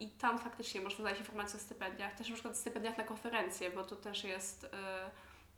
i 0.00 0.08
tam 0.08 0.38
faktycznie 0.38 0.80
można 0.80 0.98
znaleźć 0.98 1.20
informacje 1.20 1.60
o 1.60 1.62
stypendiach, 1.62 2.14
też 2.14 2.28
na 2.28 2.34
przykład 2.34 2.56
stypendiach 2.56 2.98
na 2.98 3.04
konferencje, 3.04 3.70
bo 3.70 3.84
to 3.84 3.96
też 3.96 4.24
jest, 4.24 4.64
e, 4.64 5.10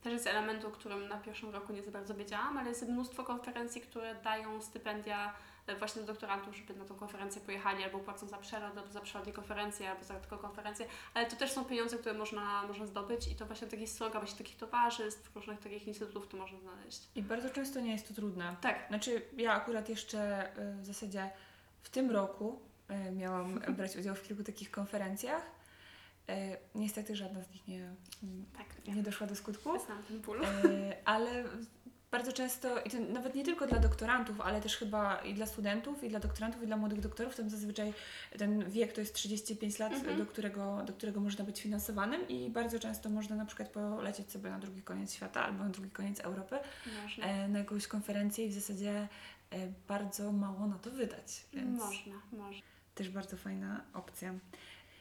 też 0.02 0.12
jest 0.12 0.26
element, 0.26 0.64
o 0.64 0.70
którym 0.70 1.08
na 1.08 1.16
pierwszym 1.16 1.50
roku 1.50 1.72
nie 1.72 1.82
za 1.82 1.90
bardzo 1.90 2.14
wiedziałam, 2.14 2.58
ale 2.58 2.68
jest 2.68 2.88
mnóstwo 2.88 3.24
konferencji, 3.24 3.80
które 3.80 4.14
dają 4.14 4.62
stypendia 4.62 5.34
e, 5.66 5.76
właśnie 5.76 6.02
do 6.02 6.06
doktorantów, 6.06 6.56
żeby 6.56 6.74
na 6.74 6.84
tą 6.84 6.94
konferencję 6.94 7.40
pojechali, 7.40 7.84
albo 7.84 7.98
płacą 7.98 8.26
za 8.26 8.38
przelot, 8.38 8.78
albo 8.78 8.92
za 8.92 9.00
przelot 9.00 9.28
i 9.28 9.32
konferencję, 9.32 9.90
albo 9.90 10.04
za 10.04 10.14
tylko 10.14 10.38
konferencję, 10.38 10.86
ale 11.14 11.26
to 11.26 11.36
też 11.36 11.52
są 11.52 11.64
pieniądze, 11.64 11.98
które 11.98 12.14
można, 12.14 12.62
można 12.62 12.86
zdobyć 12.86 13.28
i 13.28 13.34
to 13.34 13.46
właśnie 13.46 13.68
takich 13.68 13.90
stronach, 13.90 14.18
właśnie 14.18 14.38
takich 14.38 14.56
towarzystw, 14.56 15.36
różnych 15.36 15.60
takich 15.60 15.86
instytutów 15.86 16.28
to 16.28 16.36
można 16.36 16.58
znaleźć. 16.60 17.02
I 17.14 17.22
bardzo 17.22 17.50
często 17.50 17.80
nie 17.80 17.92
jest 17.92 18.08
to 18.08 18.14
trudne. 18.14 18.56
Tak, 18.60 18.88
Znaczy, 18.88 19.22
ja 19.36 19.52
akurat 19.52 19.88
jeszcze 19.88 20.50
y, 20.58 20.82
w 20.82 20.86
zasadzie 20.86 21.30
w 21.82 21.90
tym 21.90 22.10
roku 22.10 22.69
miałam 23.12 23.58
brać 23.76 23.96
udział 23.96 24.14
w 24.14 24.22
kilku 24.22 24.44
takich 24.44 24.70
konferencjach. 24.70 25.42
Y, 26.30 26.32
Niestety 26.74 27.16
żadna 27.16 27.42
z 27.42 27.50
nich 27.50 27.68
nie, 27.68 27.90
tak, 28.58 28.94
nie 28.96 29.02
doszła 29.02 29.26
do 29.26 29.36
skutku. 29.36 29.78
Znam 29.86 30.02
ten 30.02 30.20
ból. 30.20 30.42
Y, 30.44 30.46
Ale 31.04 31.44
bardzo 32.10 32.32
często, 32.32 32.80
i 32.80 32.90
to 32.90 32.98
nawet 33.00 33.34
nie 33.34 33.44
tylko 33.44 33.66
dla 33.66 33.78
doktorantów, 33.78 34.40
ale 34.40 34.60
też 34.60 34.76
chyba 34.76 35.16
i 35.18 35.34
dla 35.34 35.46
studentów, 35.46 36.04
i 36.04 36.08
dla 36.08 36.20
doktorantów, 36.20 36.62
i 36.62 36.66
dla 36.66 36.76
młodych 36.76 37.00
doktorów, 37.00 37.36
tam 37.36 37.50
zazwyczaj 37.50 37.92
ten 38.38 38.70
wiek 38.70 38.92
to 38.92 39.00
jest 39.00 39.14
35 39.14 39.78
lat, 39.78 39.92
Mhm. 39.92 40.18
do, 40.18 40.26
którego, 40.26 40.82
do 40.86 40.92
którego 40.92 41.20
można 41.20 41.44
być 41.44 41.62
finansowanym 41.62 42.28
i 42.28 42.50
bardzo 42.50 42.78
często 42.78 43.10
można 43.10 43.36
na 43.36 43.44
przykład 43.44 43.68
polecieć 43.68 44.30
sobie 44.32 44.50
na 44.50 44.58
drugi 44.58 44.82
koniec 44.82 45.14
świata 45.14 45.44
albo 45.44 45.64
na 45.64 45.70
drugi 45.70 45.90
koniec 45.90 46.20
Europy 46.20 46.56
Można. 47.02 47.24
e, 47.24 47.48
na 47.48 47.58
jakąś 47.58 47.86
konferencję 47.86 48.46
i 48.46 48.48
w 48.48 48.52
zasadzie 48.54 49.08
e, 49.50 49.58
bardzo 49.88 50.32
mało 50.32 50.66
na 50.66 50.78
to 50.78 50.90
wydać. 50.90 51.44
Więc 51.52 51.78
Można, 51.80 52.14
można. 52.32 52.62
Też 53.00 53.10
bardzo 53.10 53.36
fajna 53.36 53.84
opcja. 53.94 54.34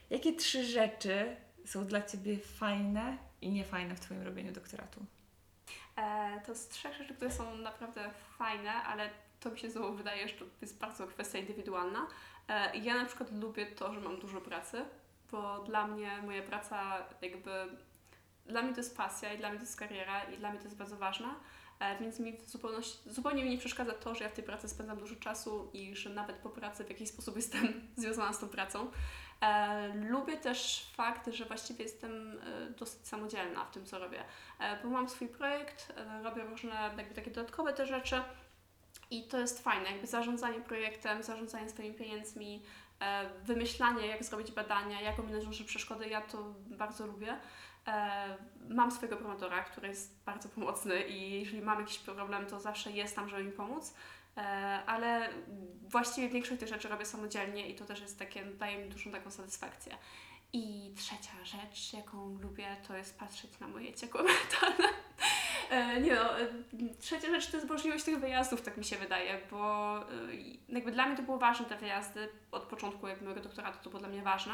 Jakie 0.09 0.35
trzy 0.35 0.65
rzeczy 0.65 1.35
są 1.65 1.85
dla 1.85 2.01
Ciebie 2.01 2.38
fajne 2.38 3.17
i 3.41 3.51
niefajne 3.51 3.95
w 3.95 3.99
Twoim 3.99 4.21
robieniu 4.21 4.51
doktoratu? 4.51 5.05
E, 5.95 6.41
to 6.45 6.55
z 6.55 6.67
trzech 6.67 6.93
rzeczy, 6.93 7.13
które 7.13 7.31
są 7.31 7.57
naprawdę 7.57 8.12
fajne, 8.38 8.71
ale 8.71 9.09
to 9.39 9.51
mi 9.51 9.59
się 9.59 9.69
znowu 9.69 9.93
wydaje, 9.93 10.27
że 10.27 10.33
to 10.33 10.45
jest 10.62 10.79
bardzo 10.79 11.07
kwestia 11.07 11.39
indywidualna. 11.39 12.07
E, 12.47 12.77
ja 12.77 12.95
na 12.95 13.05
przykład 13.05 13.31
lubię 13.31 13.65
to, 13.65 13.93
że 13.93 13.99
mam 13.99 14.19
dużo 14.19 14.41
pracy, 14.41 14.85
bo 15.31 15.63
dla 15.63 15.88
mnie 15.88 16.21
moja 16.25 16.43
praca 16.43 17.05
jakby... 17.21 17.51
Dla 18.45 18.62
mnie 18.62 18.73
to 18.73 18.79
jest 18.79 18.97
pasja 18.97 19.33
i 19.33 19.38
dla 19.38 19.49
mnie 19.49 19.57
to 19.57 19.65
jest 19.65 19.79
kariera 19.79 20.23
i 20.23 20.38
dla 20.38 20.49
mnie 20.49 20.59
to 20.59 20.65
jest 20.65 20.77
bardzo 20.77 20.97
ważna, 20.97 21.29
e, 21.29 21.35
więc 21.99 22.19
mi 22.19 22.37
w 22.37 22.49
zupełności, 22.49 22.97
zupełnie 23.05 23.43
mi 23.43 23.49
nie 23.49 23.57
przeszkadza 23.57 23.93
to, 23.93 24.15
że 24.15 24.23
ja 24.23 24.29
w 24.29 24.33
tej 24.33 24.43
pracy 24.43 24.69
spędzam 24.69 24.97
dużo 24.97 25.15
czasu 25.15 25.69
i 25.73 25.95
że 25.95 26.09
nawet 26.09 26.35
po 26.35 26.49
pracy 26.49 26.83
w 26.83 26.89
jakiś 26.89 27.09
sposób 27.09 27.35
jestem 27.35 27.81
związana 27.97 28.33
z 28.33 28.39
tą 28.39 28.49
pracą. 28.49 28.91
E, 29.41 29.93
lubię 29.95 30.37
też 30.37 30.89
fakt, 30.95 31.29
że 31.33 31.45
właściwie 31.45 31.83
jestem 31.83 32.39
e, 32.39 32.69
dosyć 32.69 33.07
samodzielna 33.07 33.65
w 33.65 33.71
tym, 33.71 33.85
co 33.85 33.99
robię, 33.99 34.23
e, 34.59 34.83
bo 34.83 34.89
mam 34.89 35.09
swój 35.09 35.27
projekt, 35.27 35.93
e, 35.97 36.23
robię 36.23 36.43
różne 36.43 36.91
jakby 36.97 37.15
takie 37.15 37.31
dodatkowe 37.31 37.73
te 37.73 37.85
rzeczy 37.85 38.21
i 39.11 39.27
to 39.27 39.39
jest 39.39 39.63
fajne, 39.63 39.91
jakby 39.91 40.07
zarządzanie 40.07 40.61
projektem, 40.61 41.23
zarządzanie 41.23 41.69
swoimi 41.69 41.95
pieniędzmi, 41.95 42.63
e, 42.99 43.29
wymyślanie, 43.43 44.07
jak 44.07 44.23
zrobić 44.23 44.51
badania, 44.51 45.01
jak 45.01 45.19
ominąć 45.19 45.45
różne 45.45 45.65
przeszkody, 45.65 46.07
ja 46.07 46.21
to 46.21 46.53
bardzo 46.67 47.07
lubię. 47.07 47.39
E, 47.87 48.37
Mam 48.69 48.91
swojego 48.91 49.17
promotora, 49.17 49.63
który 49.63 49.87
jest 49.87 50.23
bardzo 50.25 50.49
pomocny 50.49 51.03
i 51.07 51.39
jeżeli 51.39 51.61
mam 51.61 51.79
jakiś 51.79 51.99
problem, 51.99 52.45
to 52.45 52.59
zawsze 52.59 52.91
jest 52.91 53.15
tam, 53.15 53.29
żeby 53.29 53.43
mi 53.43 53.51
pomóc. 53.51 53.93
E, 54.37 54.41
Ale 54.85 55.29
właściwie 55.89 56.29
większość 56.29 56.59
tych 56.59 56.69
rzeczy 56.69 56.87
robię 56.89 57.05
samodzielnie 57.05 57.69
i 57.69 57.75
to 57.75 57.85
też 57.85 58.01
jest 58.01 58.19
takie, 58.19 58.45
daje 58.45 58.77
mi 58.77 58.89
dużą 58.89 59.11
taką 59.11 59.31
satysfakcję. 59.31 59.97
I 60.53 60.93
trzecia 60.97 61.45
rzecz, 61.45 61.93
jaką 61.93 62.37
lubię, 62.41 62.75
to 62.87 62.97
jest 62.97 63.19
patrzeć 63.19 63.59
na 63.59 63.67
moje 63.67 63.93
ciekłe 63.93 64.23
metale. 64.23 64.89
E, 65.69 66.01
Nie 66.01 66.15
no, 66.15 66.29
trzecia 66.99 67.27
rzecz 67.29 67.51
to 67.51 67.57
jest 67.57 67.69
możliwość 67.69 68.03
tych 68.03 68.19
wyjazdów, 68.19 68.61
tak 68.61 68.77
mi 68.77 68.83
się 68.85 68.95
wydaje, 68.97 69.41
bo 69.51 69.93
jakby 70.69 70.91
dla 70.91 71.05
mnie 71.05 71.17
to 71.17 71.23
było 71.23 71.37
ważne 71.37 71.65
te 71.65 71.75
wyjazdy, 71.77 72.29
od 72.51 72.63
początku 72.63 73.07
jakby 73.07 73.23
mojego 73.25 73.41
doktoratu 73.41 73.77
to 73.83 73.89
było 73.89 73.99
dla 73.99 74.09
mnie 74.09 74.21
ważne. 74.21 74.53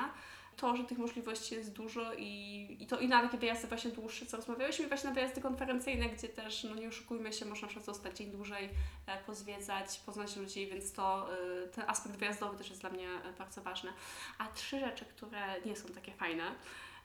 To, 0.58 0.76
że 0.78 0.84
tych 0.84 0.98
możliwości 0.98 1.56
jest 1.56 1.74
dużo 1.74 2.14
i, 2.14 2.78
i 2.80 2.88
to 2.88 3.00
i 3.00 3.08
na 3.08 3.22
takie 3.22 3.38
wyjazdy 3.38 3.68
właśnie 3.68 3.92
dłuższe, 3.92 4.26
co 4.26 4.38
rozmawiałyśmy, 4.38 4.86
i 4.86 4.88
właśnie 4.88 5.10
na 5.10 5.14
wyjazdy 5.16 5.42
konferencyjne, 5.42 6.10
gdzie 6.10 6.28
też, 6.30 6.64
no 6.64 6.76
nie 6.76 6.88
oszukujmy 6.88 7.34
się, 7.34 7.46
można 7.46 7.68
przez 7.68 7.86
zostać 7.86 8.18
dzień 8.18 8.32
dłużej, 8.32 8.70
e, 9.08 9.24
pozwiedzać, 9.24 10.00
poznać 10.06 10.36
ludzi, 10.36 10.68
więc 10.68 10.94
to 10.94 11.28
e, 11.64 11.68
ten 11.68 11.84
aspekt 11.88 12.16
wyjazdowy 12.16 12.58
też 12.58 12.70
jest 12.70 12.82
dla 12.82 12.90
mnie 12.90 13.08
e, 13.08 13.34
bardzo 13.38 13.62
ważny. 13.62 13.90
A 14.38 14.48
trzy 14.48 14.80
rzeczy, 14.80 15.06
które 15.06 15.62
nie 15.66 15.76
są 15.76 15.90
takie 15.90 16.12
fajne. 16.14 16.44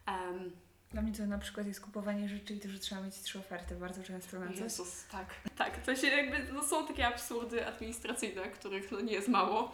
em, 0.06 0.50
Dla 0.92 1.02
mnie 1.02 1.12
to 1.12 1.26
na 1.26 1.38
przykład 1.38 1.66
jest 1.66 1.80
kupowanie 1.80 2.28
rzeczy 2.28 2.54
i 2.54 2.60
to, 2.60 2.68
że 2.68 2.78
trzeba 2.78 3.00
mieć 3.00 3.14
trzy 3.20 3.38
oferty 3.38 3.74
bardzo 3.74 4.02
często 4.02 4.40
na 4.40 4.48
coś. 4.48 4.60
Jezus, 4.60 5.04
tak. 5.12 5.26
Tak, 5.56 5.84
to 5.86 5.96
się 5.96 6.06
jakby, 6.06 6.52
no 6.52 6.62
są 6.64 6.86
takie 6.86 7.06
absurdy 7.06 7.66
administracyjne, 7.66 8.42
których 8.42 8.90
no 8.92 9.00
nie 9.00 9.12
jest 9.12 9.28
mało 9.28 9.72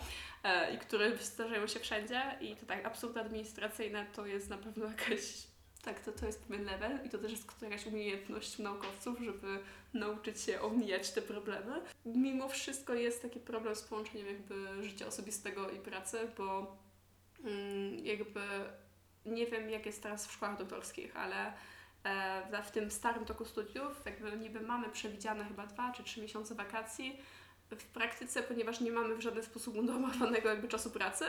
i 0.74 0.78
które 0.78 1.16
zdarzają 1.16 1.66
się 1.66 1.80
wszędzie 1.80 2.22
i 2.40 2.56
to 2.56 2.66
tak, 2.66 2.86
absurdy 2.86 3.20
administracyjne 3.20 4.06
to 4.12 4.26
jest 4.26 4.50
na 4.50 4.58
pewno 4.58 4.86
jakaś, 4.86 5.46
tak, 5.82 6.00
to, 6.00 6.12
to 6.12 6.26
jest 6.26 6.44
pewien 6.44 6.64
level 6.64 6.98
i 7.06 7.10
to 7.10 7.18
też 7.18 7.30
jest 7.30 7.62
jakaś 7.62 7.86
umiejętność 7.86 8.58
naukowców, 8.58 9.18
żeby 9.20 9.58
nauczyć 9.94 10.40
się 10.40 10.60
omijać 10.60 11.10
te 11.10 11.22
problemy. 11.22 11.80
Mimo 12.04 12.48
wszystko 12.48 12.94
jest 12.94 13.22
taki 13.22 13.40
problem 13.40 13.76
z 13.76 13.82
połączeniem 13.82 14.26
jakby 14.26 14.84
życia 14.84 15.06
osobistego 15.06 15.70
i 15.70 15.78
pracy, 15.78 16.18
bo 16.36 16.76
mm, 17.44 18.06
jakby 18.06 18.40
nie 19.26 19.46
wiem 19.46 19.70
jak 19.70 19.86
jest 19.86 20.02
teraz 20.02 20.26
w 20.26 20.32
szkołach 20.32 20.58
doktorskich, 20.58 21.16
ale 21.16 21.52
e, 22.04 22.62
w 22.62 22.70
tym 22.70 22.90
starym 22.90 23.24
toku 23.24 23.44
studiów, 23.44 24.02
jakby 24.06 24.36
niby 24.36 24.60
mamy 24.60 24.88
przewidziane 24.88 25.44
chyba 25.44 25.66
dwa 25.66 25.92
czy 25.92 26.04
trzy 26.04 26.20
miesiące 26.20 26.54
wakacji. 26.54 27.20
W 27.70 27.86
praktyce, 27.86 28.42
ponieważ 28.42 28.80
nie 28.80 28.92
mamy 28.92 29.14
w 29.14 29.20
żaden 29.20 29.42
sposób 29.42 29.76
unormowanego 29.76 30.48
jakby 30.48 30.68
czasu 30.68 30.90
pracy, 30.90 31.24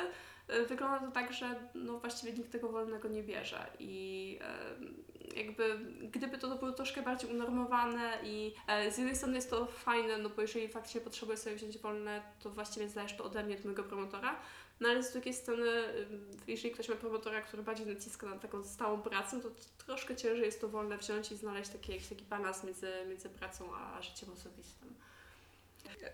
e, 0.48 0.66
wygląda 0.66 1.00
to 1.00 1.12
tak, 1.12 1.34
że 1.34 1.56
no 1.76 2.00
właściwie 2.00 2.34
nikt 2.34 2.52
tego 2.52 2.70
wolnego 2.70 3.08
nie 3.08 3.24
bierze 3.24 3.68
i 3.80 4.40
e, 4.42 5.38
jakby 5.38 5.80
gdyby 6.02 6.38
to 6.38 6.56
było 6.56 6.72
troszkę 6.72 7.02
bardziej 7.02 7.30
unormowane 7.30 8.18
i 8.24 8.54
e, 8.68 8.92
z 8.92 8.98
jednej 8.98 9.16
strony 9.16 9.36
jest 9.36 9.50
to 9.50 9.66
fajne, 9.66 10.18
no 10.18 10.30
bo 10.30 10.42
jeżeli 10.42 10.68
faktycznie 10.68 11.02
potrzebuję 11.02 11.38
sobie 11.38 11.56
wziąć 11.56 11.78
wolne, 11.78 12.22
to 12.40 12.50
właściwie 12.50 12.90
zależy 12.90 13.18
to 13.18 13.24
ode 13.24 13.44
mnie, 13.44 13.56
od 13.56 13.66
mojego 13.66 13.84
promotora, 13.84 14.40
no 14.80 14.90
ale 14.90 15.04
z 15.04 15.12
drugiej 15.14 15.34
strony, 15.34 15.70
ym, 16.12 16.32
jeżeli 16.48 16.74
ktoś 16.74 16.90
ma 16.90 16.96
promotora, 16.96 17.42
który 17.42 17.64
bardziej 17.64 17.88
naciska 17.88 18.28
na 18.28 18.40
taką 18.40 18.64
stałą 18.64 19.02
pracę, 19.02 19.42
to 19.42 19.50
troszkę 19.86 20.16
ciężej 20.16 20.46
jest 20.46 20.62
to 20.62 20.70
wolne 20.70 20.98
wziąć 20.98 21.32
i 21.32 21.36
znaleźć 21.36 21.70
taki, 21.70 21.92
jakiś 21.92 22.08
taki 22.08 22.26
balans 22.26 22.64
między, 22.64 22.92
między 23.08 23.30
pracą 23.30 23.76
a 23.76 24.02
życiem 24.02 24.30
osobistym. 24.34 24.96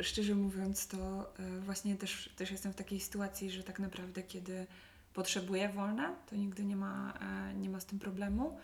Szczerze 0.01 0.35
mówiąc, 0.35 0.87
to 0.87 1.33
e, 1.39 1.59
właśnie 1.59 1.95
też, 1.95 2.29
też 2.35 2.51
jestem 2.51 2.73
w 2.73 2.75
takiej 2.75 2.99
sytuacji, 2.99 3.51
że 3.51 3.63
tak 3.63 3.79
naprawdę 3.79 4.23
kiedy 4.23 4.67
potrzebuję 5.13 5.69
wolne, 5.69 6.15
to 6.29 6.35
nigdy 6.35 6.65
nie 6.65 6.75
ma, 6.75 7.13
e, 7.21 7.53
nie 7.53 7.69
ma 7.69 7.79
z 7.79 7.85
tym 7.85 7.99
problemu. 7.99 8.59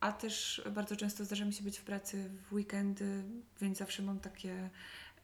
A 0.00 0.12
też 0.12 0.62
bardzo 0.70 0.96
często 0.96 1.24
zdarza 1.24 1.44
mi 1.44 1.52
się 1.52 1.64
być 1.64 1.78
w 1.78 1.84
pracy 1.84 2.30
w 2.50 2.52
weekendy, 2.52 3.22
więc 3.60 3.78
zawsze 3.78 4.02
mam 4.02 4.20
takie, 4.20 4.70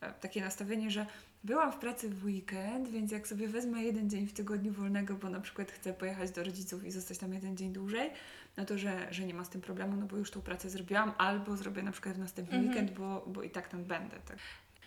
e, 0.00 0.12
takie 0.12 0.40
nastawienie, 0.40 0.90
że 0.90 1.06
byłam 1.44 1.72
w 1.72 1.76
pracy 1.76 2.08
w 2.10 2.24
weekend, 2.24 2.88
więc 2.88 3.12
jak 3.12 3.28
sobie 3.28 3.48
wezmę 3.48 3.82
jeden 3.82 4.10
dzień 4.10 4.26
w 4.26 4.32
tygodniu 4.32 4.72
wolnego, 4.72 5.14
bo 5.14 5.30
na 5.30 5.40
przykład 5.40 5.70
chcę 5.70 5.92
pojechać 5.92 6.30
do 6.30 6.44
rodziców 6.44 6.84
i 6.84 6.90
zostać 6.90 7.18
tam 7.18 7.34
jeden 7.34 7.56
dzień 7.56 7.72
dłużej, 7.72 8.10
no 8.56 8.64
to 8.64 8.78
że, 8.78 9.08
że 9.10 9.24
nie 9.24 9.34
ma 9.34 9.44
z 9.44 9.48
tym 9.48 9.60
problemu, 9.60 9.96
no 9.96 10.06
bo 10.06 10.16
już 10.16 10.30
tą 10.30 10.42
pracę 10.42 10.70
zrobiłam, 10.70 11.12
albo 11.18 11.56
zrobię 11.56 11.82
na 11.82 11.92
przykład 11.92 12.16
w 12.16 12.18
następny 12.18 12.58
Mhm. 12.58 12.74
weekend, 12.74 12.98
bo, 12.98 13.24
bo 13.26 13.42
i 13.42 13.50
tak 13.50 13.68
tam 13.68 13.84
będę. 13.84 14.16
Tak. 14.26 14.38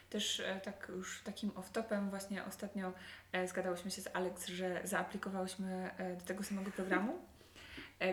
Też 0.09 0.39
e, 0.39 0.61
tak 0.63 0.87
już 0.89 1.21
takim 1.21 1.49
off-topem 1.49 2.09
właśnie 2.09 2.45
ostatnio 2.45 2.93
e, 3.31 3.47
zgadałyśmy 3.47 3.91
się 3.91 4.01
z 4.01 4.07
Alex, 4.13 4.47
że 4.47 4.81
zaaplikowałyśmy 4.83 5.91
e, 5.97 6.15
do 6.15 6.25
tego 6.25 6.43
samego 6.43 6.71
programu, 6.71 7.13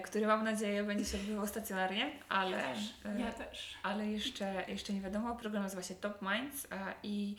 który 0.05 0.27
mam 0.27 0.45
nadzieję 0.45 0.85
będzie 0.85 1.05
się 1.05 1.19
odbywał 1.19 1.47
stacjonarnie, 1.47 2.13
ale, 2.29 2.57
ja 2.57 2.75
też. 2.75 2.95
Ja 3.19 3.33
też. 3.33 3.79
ale 3.83 4.07
jeszcze, 4.07 4.65
jeszcze 4.69 4.93
nie 4.93 5.01
wiadomo. 5.01 5.37
Program 5.37 5.63
nazywa 5.63 5.83
się 5.83 5.95
Top 5.95 6.23
Minds 6.23 6.67
i 7.03 7.37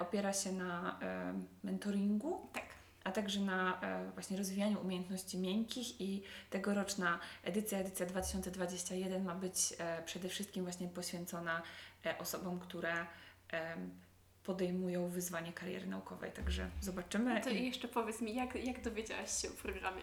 opiera 0.00 0.32
się 0.32 0.52
na 0.52 0.98
mentoringu. 1.64 2.48
Tak. 2.52 2.64
a 3.04 3.12
także 3.12 3.40
na 3.40 3.80
właśnie 4.14 4.36
rozwijaniu 4.36 4.80
umiejętności 4.80 5.38
miękkich 5.38 6.00
i 6.00 6.22
tegoroczna 6.50 7.18
edycja, 7.44 7.78
edycja 7.78 8.06
2021 8.06 9.24
ma 9.24 9.34
być 9.34 9.74
przede 10.04 10.28
wszystkim 10.28 10.64
właśnie 10.64 10.88
poświęcona 10.88 11.62
osobom, 12.18 12.60
które 12.60 13.06
podejmują 14.44 15.08
wyzwanie 15.08 15.52
kariery 15.52 15.86
naukowej, 15.86 16.32
także 16.32 16.66
zobaczymy. 16.80 17.40
To 17.40 17.50
I- 17.50 17.66
jeszcze 17.66 17.88
powiedz 17.88 18.20
mi, 18.20 18.34
jak, 18.34 18.54
jak 18.64 18.80
dowiedziałaś 18.82 19.42
się 19.42 19.48
o 19.48 19.52
programie? 19.62 20.02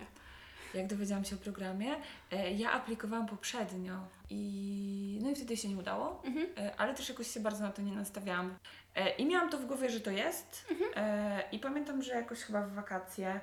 jak 0.73 0.87
dowiedziałam 0.87 1.25
się 1.25 1.35
o 1.35 1.39
programie. 1.39 1.95
E, 2.31 2.53
Ja 2.53 2.71
aplikowałam 2.71 3.27
poprzednio 3.27 4.07
i 4.29 5.19
no 5.23 5.29
i 5.29 5.35
wtedy 5.35 5.57
się 5.57 5.69
nie 5.69 5.77
udało, 5.77 6.21
Mhm. 6.25 6.47
e, 6.57 6.75
ale 6.75 6.93
też 6.93 7.09
jakoś 7.09 7.27
się 7.27 7.39
bardzo 7.39 7.63
na 7.63 7.71
to 7.71 7.81
nie 7.81 7.91
nastawiałam. 7.95 8.57
E, 8.95 9.09
I 9.15 9.25
miałam 9.25 9.49
to 9.49 9.57
w 9.57 9.65
głowie, 9.65 9.89
że 9.89 9.99
to 9.99 10.11
jest. 10.11 10.65
Mhm. 10.71 11.41
I 11.51 11.59
pamiętam, 11.59 12.01
że 12.03 12.13
jakoś 12.13 12.39
chyba 12.39 12.61
w 12.61 12.73
wakacje 12.73 13.41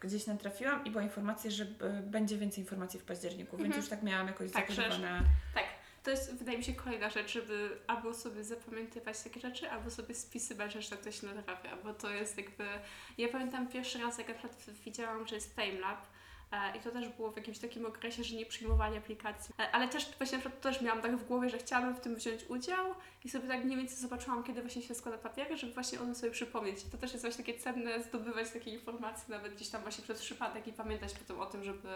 gdzieś 0.00 0.26
natrafiłam 0.26 0.84
i 0.84 0.90
była 0.90 1.02
informacja, 1.02 1.50
że 1.50 1.66
będzie 2.02 2.36
więcej 2.38 2.64
informacji 2.64 3.00
w 3.00 3.04
październiku, 3.04 3.56
więc 3.56 3.66
Mhm. 3.66 3.80
już 3.82 3.90
tak 3.90 4.02
miałam 4.02 4.26
jakoś 4.26 4.52
Tak, 4.52 4.72
zakodowane. 4.72 5.20
Tak, 5.54 5.64
to 6.02 6.10
jest 6.10 6.34
wydaje 6.34 6.58
mi 6.58 6.64
się 6.64 6.74
kolejna 6.74 7.10
rzecz, 7.10 7.32
żeby 7.32 7.78
albo 7.86 8.14
sobie 8.14 8.44
zapamiętywać 8.44 9.22
takie 9.22 9.40
rzeczy, 9.40 9.70
albo 9.70 9.90
sobie 9.90 10.14
spisywać 10.14 10.72
rzeczy, 10.72 10.96
które 10.96 11.12
się 11.12 11.26
natrafia, 11.26 11.76
bo 11.84 11.94
to 11.94 12.10
jest 12.10 12.36
jakby... 12.36 12.64
Ja 13.18 13.28
pamiętam 13.28 13.68
pierwszy 13.68 13.98
raz, 13.98 14.18
jak 14.18 14.28
na 14.28 14.34
przykład 14.34 14.76
widziałam, 14.84 15.26
że 15.26 15.34
jest 15.34 15.54
TimeLab, 15.54 16.06
I 16.76 16.80
to 16.80 16.90
też 16.90 17.08
było 17.08 17.30
w 17.30 17.36
jakimś 17.36 17.58
takim 17.58 17.86
okresie, 17.86 18.24
że 18.24 18.36
nie 18.36 18.46
przyjmowali 18.46 18.96
aplikacji. 18.96 19.54
E, 19.58 19.70
Ale 19.70 19.88
też 19.88 20.06
właśnie 20.18 20.38
na 20.38 20.40
przykład 20.40 20.62
też 20.62 20.82
miałam 20.82 21.02
tak 21.02 21.16
w 21.16 21.24
głowie, 21.24 21.50
że 21.50 21.58
chciałabym 21.58 21.94
w 21.94 22.00
tym 22.00 22.14
wziąć 22.14 22.44
udział 22.44 22.94
i 23.24 23.30
sobie 23.30 23.48
tak 23.48 23.64
mniej 23.64 23.76
więcej 23.76 23.96
zobaczyłam, 23.96 24.44
kiedy 24.44 24.60
właśnie 24.60 24.82
się 24.82 24.94
składa 24.94 25.18
papiery, 25.18 25.56
żeby 25.56 25.72
właśnie 25.72 26.00
o 26.00 26.04
tym 26.04 26.14
sobie 26.14 26.32
przypomnieć. 26.32 26.84
To 26.84 26.98
też 26.98 27.12
jest 27.12 27.24
właśnie 27.24 27.44
takie 27.44 27.58
cenne, 27.58 28.02
zdobywać 28.02 28.50
takie 28.50 28.70
informacje 28.70 29.24
nawet 29.28 29.54
gdzieś 29.54 29.68
tam 29.68 29.82
właśnie 29.82 30.04
przez 30.04 30.20
przypadek 30.20 30.66
i 30.66 30.72
pamiętać 30.72 31.14
potem 31.14 31.40
o 31.40 31.46
tym, 31.46 31.64
żeby, 31.64 31.88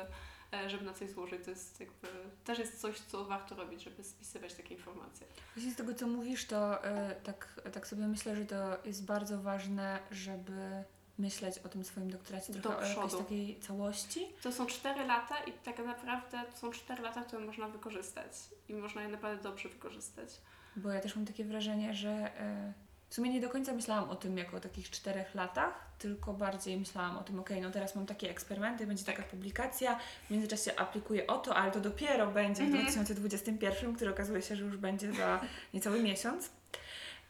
e, 0.52 0.70
żeby 0.70 0.84
na 0.84 0.94
coś 0.94 1.10
złożyć. 1.10 1.44
To 1.44 1.50
jest 1.50 1.80
jakby, 1.80 2.08
też 2.44 2.58
jest 2.58 2.80
coś, 2.80 3.00
co 3.00 3.24
warto 3.24 3.54
robić, 3.54 3.82
żeby 3.82 4.04
spisywać 4.04 4.54
takie 4.54 4.74
informacje. 4.74 5.26
Właśnie 5.54 5.72
z 5.72 5.76
tego, 5.76 5.94
co 5.94 6.06
mówisz, 6.06 6.46
to 6.46 6.84
e, 6.84 7.14
tak, 7.24 7.60
tak 7.72 7.86
sobie 7.86 8.06
myślę, 8.06 8.36
że 8.36 8.44
to 8.44 8.56
jest 8.84 9.04
bardzo 9.04 9.42
ważne, 9.42 9.98
żeby 10.10 10.84
myśleć 11.18 11.59
o 11.59 11.68
tym 11.68 11.85
swoim 11.85 12.11
doktoracie 12.11 12.53
Do 12.53 12.61
trochę 12.61 12.77
o 12.79 12.81
jakiejś 12.81 12.98
przodu. 13.07 13.22
takiej 13.22 13.61
całości. 13.61 14.27
To 14.42 14.53
są 14.53 14.66
4 14.66 15.05
lata 15.07 15.35
i 15.44 15.53
tak 15.53 15.79
naprawdę 15.79 16.42
to 16.53 16.59
są 16.59 16.70
4 16.70 17.03
lata, 17.03 17.22
które 17.24 17.44
można 17.46 17.68
wykorzystać 17.68 18.33
i 18.68 18.74
można 18.74 19.03
je 19.03 19.09
naprawdę 19.09 19.42
dobrze 19.42 19.68
wykorzystać. 19.68 20.29
Bo 20.77 20.90
ja 20.90 21.00
też 21.00 21.16
mam 21.16 21.27
takie 21.27 21.44
wrażenie, 21.44 21.94
że 21.94 22.11
e, 22.11 22.72
w 23.09 23.14
sumie 23.14 23.31
nie 23.31 23.40
do 23.40 23.48
końca 23.50 23.72
myślałam 23.72 24.11
o 24.11 24.16
tym 24.16 24.38
jako 24.38 24.57
o 24.57 24.61
takich 24.61 24.90
czterech 24.90 25.35
latach, 25.35 25.90
tylko 25.98 26.33
bardziej 26.33 26.77
myślałam 26.77 27.16
o 27.18 27.22
tym, 27.22 27.40
okej, 27.40 27.61
no 27.61 27.70
teraz 27.70 27.94
mam 27.96 28.07
takie 28.07 28.31
eksperymenty, 28.31 28.87
będzie 28.87 29.05
taka 29.05 29.22
publikacja, 29.22 29.98
w 30.27 30.31
międzyczasie 30.31 30.77
aplikuję 30.79 31.27
o 31.27 31.38
to, 31.38 31.57
ale 31.57 31.72
to 31.72 31.81
dopiero 31.81 32.27
będzie 32.31 32.62
w 32.62 32.66
Mhm. 32.66 32.83
2021, 32.85 33.94
który 33.94 34.11
okazuje 34.11 34.42
się, 34.42 34.57
że 34.57 34.64
już 34.64 34.77
będzie 34.77 35.12
za 35.12 35.40
niecały 35.74 36.03
miesiąc. 36.03 36.50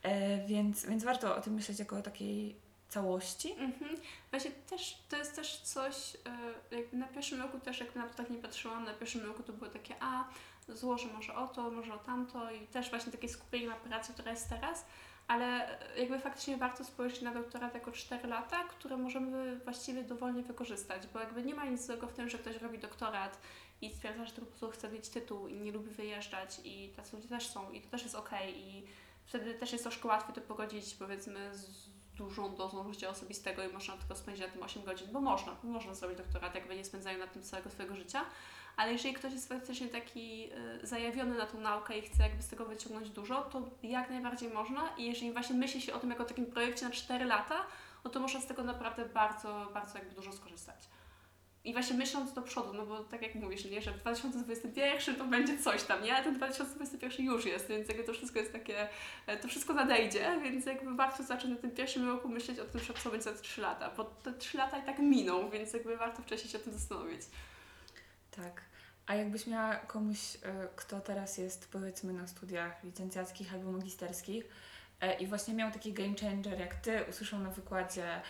E, 0.03 0.47
więc, 0.47 0.87
więc 0.87 1.05
warto 1.05 1.37
o 1.37 1.41
tym 1.41 1.55
myśleć 1.55 1.79
jako 1.79 1.97
o 1.99 2.03
takiej 2.03 2.57
całości. 2.95 3.53
Mhm. 3.53 3.97
Właśnie 4.31 4.51
też, 4.51 4.99
to 5.09 5.17
jest 5.17 5.37
też 5.37 5.61
coś, 5.61 6.17
e, 6.71 6.77
jakby 6.77 6.97
na 6.97 7.07
pierwszym 7.07 7.43
roku 7.43 7.61
też 7.61 7.81
jak 7.81 7.97
na 7.97 8.09
to 8.09 8.15
tak 8.15 8.31
nie 8.31 8.39
patrzyłam, 8.39 8.85
na 8.85 8.95
pierwszym 8.95 9.27
roku 9.27 9.43
to 9.43 9.53
było 9.53 9.71
takie, 9.71 9.95
a 10.01 10.25
złożę 10.69 11.09
może 11.15 11.35
o 11.35 11.49
to, 11.49 11.71
może 11.71 11.95
o 11.95 11.99
tamto 11.99 12.51
i 12.51 12.67
też 12.67 12.91
właśnie 12.91 13.13
takie 13.13 13.29
skupienie 13.29 13.69
na 13.69 13.75
pracy, 13.75 14.13
która 14.13 14.31
jest 14.31 14.49
teraz, 14.49 14.87
ale 15.27 15.81
e, 15.81 16.01
jakby 16.01 16.19
faktycznie 16.19 16.57
warto 16.57 16.85
spojrzeć 16.85 17.23
na 17.23 17.35
doktorat 17.35 17.75
jako 17.75 17.93
4 17.93 18.29
lata, 18.29 18.65
które 18.65 18.97
możemy 18.97 19.57
właściwie 19.59 20.03
dowolnie 20.03 20.43
wykorzystać, 20.43 21.07
bo 21.07 21.21
jakby 21.21 21.43
nie 21.43 21.55
ma 21.55 21.65
nic 21.65 21.87
złego 21.87 22.07
w 22.07 22.13
tym, 22.13 22.29
że 22.29 22.39
ktoś 22.39 22.57
robi 22.57 22.79
doktorat 22.79 23.41
i 23.83 23.95
stwierdza, 23.95 24.25
że 24.25 24.33
to 24.33 24.41
po 24.41 24.47
prostu 24.47 24.71
chce 24.71 24.91
mieć 24.91 25.09
tytuł 25.09 25.49
i 25.49 25.55
nie 25.55 25.73
lubi 25.73 25.91
wyjeżdżać 25.91 26.61
i 26.65 26.89
tacy 26.97 27.17
ludzie 27.17 27.29
też 27.29 27.47
są 27.47 27.73
i 27.73 27.81
to 27.81 27.91
też 27.91 28.03
jest 28.03 28.15
okej 28.15 28.59
i 28.59 28.87
wtedy 29.25 29.55
też 29.55 29.73
jest 29.73 29.85
troszkę 29.85 30.09
łatwiej 30.09 30.35
to 30.35 30.41
pogodzić 30.41 30.95
powiedzmy 30.95 31.55
z 31.55 31.95
dużą 32.17 32.55
dozą 32.55 32.93
życia 32.93 33.09
osobistego 33.09 33.65
i 33.65 33.73
można 33.73 33.97
tylko 33.97 34.15
spędzić 34.17 34.47
na 34.47 34.53
tym 34.53 34.63
8 34.63 34.85
godzin, 34.85 35.09
bo 35.13 35.21
można, 35.21 35.57
można 35.63 35.95
zrobić 35.95 36.19
doktorat, 36.19 36.55
jakby 36.55 36.77
nie 36.77 36.85
spędzają 36.85 37.19
na 37.19 37.27
tym 37.27 37.43
całego 37.43 37.71
swojego 37.71 37.97
życia, 37.97 38.25
ale 38.77 38.93
jeżeli 38.93 39.15
ktoś 39.15 39.33
jest 39.33 39.49
faktycznie 39.49 39.89
taki 39.89 40.51
y, 40.83 40.87
zajawiony 40.87 41.39
na 41.39 41.47
tą 41.47 41.61
naukę 41.61 41.99
i 41.99 42.03
chce 42.03 42.23
jakby 42.23 42.43
z 42.43 42.49
tego 42.49 42.65
wyciągnąć 42.65 43.11
dużo, 43.11 43.43
to 43.43 43.63
jak 43.83 44.11
najbardziej 44.11 44.51
można 44.51 44.89
i 44.97 45.05
jeżeli 45.05 45.33
właśnie 45.33 45.57
myśli 45.57 45.81
się 45.81 45.95
o 45.95 45.99
tym 45.99 46.11
jako 46.11 46.25
takim 46.25 46.47
projekcie 46.47 46.85
na 46.85 46.91
4 46.91 47.25
lata, 47.25 47.67
no 48.05 48.11
to 48.11 48.21
można 48.21 48.41
z 48.41 48.47
tego 48.47 48.65
naprawdę 48.65 49.05
bardzo, 49.05 49.71
bardzo 49.75 49.99
jakby 49.99 50.15
dużo 50.15 50.33
skorzystać. 50.33 50.89
I 51.65 51.73
właśnie 51.73 51.97
myśląc 51.97 52.33
do 52.33 52.43
przodu, 52.43 52.73
no 52.73 52.87
bo 52.87 53.05
tak 53.05 53.23
jak 53.23 53.35
mówisz, 53.35 53.65
nie, 53.65 53.83
że 53.83 53.93
w 53.93 53.99
2021 53.99 55.17
to 55.17 55.25
będzie 55.25 55.59
coś 55.59 55.83
tam, 55.83 56.03
nie? 56.03 56.15
Ale 56.15 56.25
ten 56.25 56.37
2021 56.37 57.27
już 57.27 57.47
jest, 57.47 57.69
więc 57.69 57.89
jakby 57.89 58.05
to 58.05 58.13
wszystko 58.13 58.39
jest 58.39 58.53
takie, 58.53 58.89
e, 59.27 59.37
to 59.37 59.49
wszystko 59.49 59.75
nadejdzie, 59.75 60.41
więc 60.43 60.67
jakby 60.67 60.95
warto 60.95 61.23
zacząć 61.23 61.55
na 61.55 61.61
tym 61.61 61.71
pierwszym 61.71 62.09
roku 62.09 62.29
myśleć 62.29 62.59
o 62.59 62.65
tym, 62.65 62.81
co 63.03 63.11
będzie 63.11 63.25
za 63.25 63.33
3 63.33 63.61
lata, 63.61 63.91
bo 63.97 64.05
te 64.05 64.33
3 64.33 64.59
lata 64.59 64.79
i 64.79 64.83
tak 64.83 64.99
miną, 64.99 65.51
więc 65.51 65.73
jakby 65.73 65.97
warto 65.97 66.23
wcześniej 66.23 66.51
się 66.51 66.59
o 66.59 66.61
tym 66.61 66.73
zastanowić. 66.73 67.21
Tak. 68.31 68.63
A 69.07 69.15
jakbyś 69.15 69.47
miała 69.47 69.77
komuś, 69.77 70.19
e, 70.43 70.69
kto 70.77 71.01
teraz 71.01 71.39
jest 71.39 71.71
powiedzmy 71.73 72.13
na 72.13 72.27
studiach 72.27 72.85
licencjackich 72.85 73.55
albo 73.55 73.73
magisterskich 73.73 74.45
e, 75.01 75.15
i 75.19 75.27
właśnie 75.27 75.55
miał 75.55 75.71
taki 75.71 75.93
game 75.93 76.15
changer 76.21 76.61
jak 76.61 76.75
ty, 76.75 77.05
usłyszał 77.11 77.41
na 77.41 77.51
wykładzie 77.51 78.23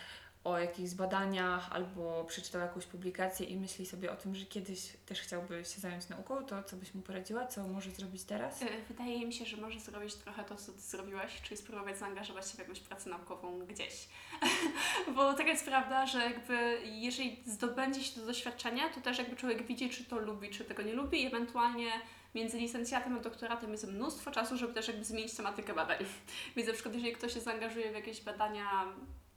o 0.44 0.58
jakichś 0.58 0.94
badaniach 0.94 1.72
albo 1.72 2.24
przeczytał 2.24 2.60
jakąś 2.60 2.86
publikację 2.86 3.46
i 3.46 3.56
myśli 3.56 3.86
sobie 3.86 4.12
o 4.12 4.16
tym, 4.16 4.34
że 4.34 4.44
kiedyś 4.44 4.92
też 5.06 5.20
chciałby 5.20 5.64
się 5.64 5.80
zająć 5.80 6.08
nauką, 6.08 6.44
to 6.44 6.62
co 6.62 6.76
byś 6.76 6.94
mu 6.94 7.02
poradziła? 7.02 7.46
Co 7.46 7.68
może 7.68 7.90
zrobić 7.90 8.24
teraz? 8.24 8.62
E, 8.62 8.66
Wydaje 8.88 9.26
mi 9.26 9.32
się, 9.32 9.44
że 9.44 9.56
może 9.56 9.80
zrobić 9.80 10.14
trochę 10.14 10.44
to, 10.44 10.56
co 10.56 10.72
Ty 10.72 10.80
zrobiłaś, 10.80 11.42
czyli 11.42 11.56
spróbować 11.56 11.98
zaangażować 11.98 12.50
się 12.50 12.54
w 12.54 12.58
jakąś 12.58 12.80
pracę 12.80 13.10
naukową 13.10 13.58
gdzieś. 13.66 14.08
Bo 15.14 15.34
taka 15.34 15.48
jest 15.48 15.64
prawda, 15.64 16.06
że 16.06 16.18
jakby 16.18 16.78
jeżeli 16.84 17.42
zdobędzie 17.46 18.04
się 18.04 18.20
to 18.20 18.26
doświadczenie, 18.26 18.82
to 18.94 19.00
też 19.00 19.18
jakby 19.18 19.36
człowiek 19.36 19.66
widzi, 19.66 19.90
czy 19.90 20.04
to 20.04 20.18
lubi, 20.18 20.50
czy 20.50 20.64
tego 20.64 20.82
nie 20.82 20.92
lubi 20.92 21.22
i 21.22 21.26
ewentualnie 21.26 21.92
między 22.34 22.58
licencjatem 22.58 23.16
a 23.16 23.20
doktoratem 23.20 23.72
jest 23.72 23.86
mnóstwo 23.86 24.30
czasu, 24.30 24.56
żeby 24.56 24.74
też 24.74 24.88
jakby 24.88 25.04
zmienić 25.04 25.34
tematykę 25.34 25.74
badań. 25.74 25.98
Więc 26.56 26.68
na 26.68 26.74
przykład 26.74 26.94
jeżeli 26.94 27.12
ktoś 27.12 27.34
się 27.34 27.40
zaangażuje 27.40 27.90
w 27.90 27.94
jakieś 27.94 28.20
badania, 28.20 28.86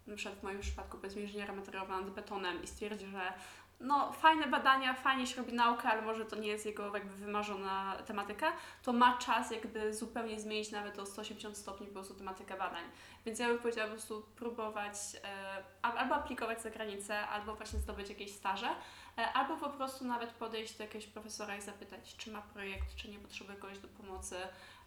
na 0.07 0.15
przykład 0.15 0.39
w 0.39 0.43
moim 0.43 0.59
przypadku 0.59 0.97
powiedzmy 0.97 1.21
inżyniera 1.21 1.53
materiałowego 1.53 2.01
nad 2.01 2.09
betonem 2.09 2.63
i 2.63 2.67
stwierdzi, 2.67 3.05
że 3.07 3.33
no 3.79 4.13
fajne 4.13 4.47
badania, 4.47 4.93
fajnie 4.93 5.27
się 5.27 5.35
robi 5.35 5.53
nauka, 5.53 5.91
ale 5.91 6.01
może 6.01 6.25
to 6.25 6.35
nie 6.35 6.47
jest 6.47 6.65
jego 6.65 6.93
jakby 6.97 7.15
wymarzona 7.15 7.97
tematyka, 8.05 8.51
to 8.83 8.93
ma 8.93 9.17
czas 9.17 9.51
jakby 9.51 9.93
zupełnie 9.93 10.39
zmienić 10.39 10.71
nawet 10.71 10.99
o 10.99 11.05
180 11.05 11.57
stopni 11.57 11.87
po 11.87 11.93
prostu 11.93 12.13
tematykę 12.13 12.57
badań. 12.57 12.83
Więc 13.25 13.39
ja 13.39 13.47
bym 13.47 13.57
powiedziała 13.59 13.87
po 13.87 13.93
prostu 13.93 14.21
próbować 14.35 14.95
e, 15.23 15.63
al- 15.81 15.97
albo 15.97 16.15
aplikować 16.15 16.61
za 16.61 16.69
granicę, 16.69 17.27
albo 17.27 17.55
właśnie 17.55 17.79
zdobyć 17.79 18.09
jakieś 18.09 18.31
staże, 18.33 18.69
e, 19.17 19.33
albo 19.33 19.57
po 19.57 19.69
prostu 19.69 20.05
nawet 20.05 20.31
podejść 20.31 20.77
do 20.77 20.83
jakiegoś 20.83 21.07
profesora 21.07 21.55
i 21.57 21.61
zapytać, 21.61 22.15
czy 22.17 22.31
ma 22.31 22.41
projekt, 22.41 22.95
czy 22.95 23.09
nie 23.09 23.19
potrzebuje 23.19 23.57
kogoś 23.57 23.79
do 23.79 23.87
pomocy 23.87 24.35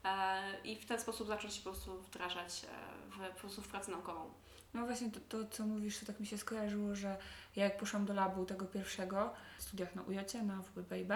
e, 0.04 0.60
i 0.64 0.76
w 0.76 0.86
ten 0.86 1.00
sposób 1.00 1.26
zacząć 1.28 1.54
się 1.54 1.62
po 1.62 1.70
prostu 1.70 1.98
wdrażać 2.02 2.64
e, 2.64 2.68
w, 3.10 3.34
po 3.34 3.40
prostu 3.40 3.62
w 3.62 3.68
pracę 3.68 3.90
naukową. 3.90 4.30
No 4.74 4.86
właśnie 4.86 5.10
to, 5.10 5.20
to, 5.28 5.50
co 5.50 5.66
mówisz, 5.66 5.98
to 5.98 6.06
tak 6.06 6.20
mi 6.20 6.26
się 6.26 6.38
skojarzyło, 6.38 6.94
że 6.94 7.16
ja 7.56 7.64
jak 7.64 7.78
poszłam 7.78 8.06
do 8.06 8.14
labu 8.14 8.46
tego 8.46 8.66
pierwszego, 8.66 9.32
w 9.58 9.62
studiach 9.62 9.94
na 9.94 10.02
UJ, 10.02 10.16
na 10.46 10.62
WBIB, 10.76 11.12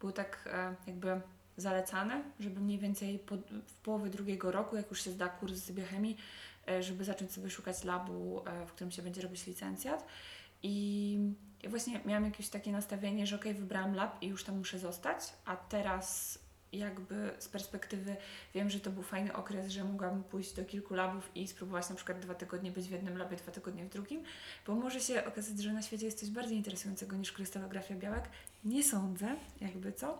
było 0.00 0.12
tak 0.12 0.48
e, 0.52 0.74
jakby 0.86 1.20
zalecane, 1.56 2.22
żeby 2.40 2.60
mniej 2.60 2.78
więcej 2.78 3.18
po, 3.18 3.36
w 3.66 3.74
połowie 3.82 4.10
drugiego 4.10 4.52
roku, 4.52 4.76
jak 4.76 4.90
już 4.90 5.02
się 5.02 5.10
zda 5.10 5.28
kurs 5.28 5.52
z 5.52 5.72
biochemii, 5.72 6.16
e, 6.68 6.82
żeby 6.82 7.04
zacząć 7.04 7.32
sobie 7.32 7.50
szukać 7.50 7.84
labu, 7.84 8.42
e, 8.46 8.66
w 8.66 8.72
którym 8.72 8.90
się 8.90 9.02
będzie 9.02 9.22
robić 9.22 9.46
licencjat. 9.46 10.06
I 10.62 11.18
ja 11.62 11.70
właśnie 11.70 12.00
miałam 12.04 12.24
jakieś 12.24 12.48
takie 12.48 12.72
nastawienie, 12.72 13.26
że 13.26 13.36
okej, 13.36 13.54
wybrałam 13.54 13.94
lab 13.94 14.22
i 14.22 14.26
już 14.26 14.44
tam 14.44 14.58
muszę 14.58 14.78
zostać, 14.78 15.32
a 15.44 15.56
teraz 15.56 16.38
jakby 16.78 17.30
z 17.38 17.48
perspektywy 17.48 18.16
wiem, 18.54 18.70
że 18.70 18.80
to 18.80 18.90
był 18.90 19.02
fajny 19.02 19.32
okres, 19.32 19.70
że 19.70 19.84
mogłam 19.84 20.24
pójść 20.24 20.52
do 20.52 20.64
kilku 20.64 20.94
labów 20.94 21.30
i 21.34 21.48
spróbować 21.48 21.88
na 21.88 21.96
przykład 21.96 22.18
dwa 22.18 22.34
tygodnie 22.34 22.70
być 22.70 22.88
w 22.88 22.90
jednym 22.90 23.18
labie, 23.18 23.36
dwa 23.36 23.52
tygodnie 23.52 23.84
w 23.84 23.88
drugim, 23.88 24.22
bo 24.66 24.74
może 24.74 25.00
się 25.00 25.24
okazać, 25.24 25.62
że 25.62 25.72
na 25.72 25.82
świecie 25.82 26.06
jest 26.06 26.20
coś 26.20 26.30
bardziej 26.30 26.56
interesującego 26.56 27.16
niż 27.16 27.32
krystalografia 27.32 27.94
białek. 27.94 28.24
Nie 28.64 28.84
sądzę, 28.84 29.36
jakby 29.60 29.92
co, 29.92 30.18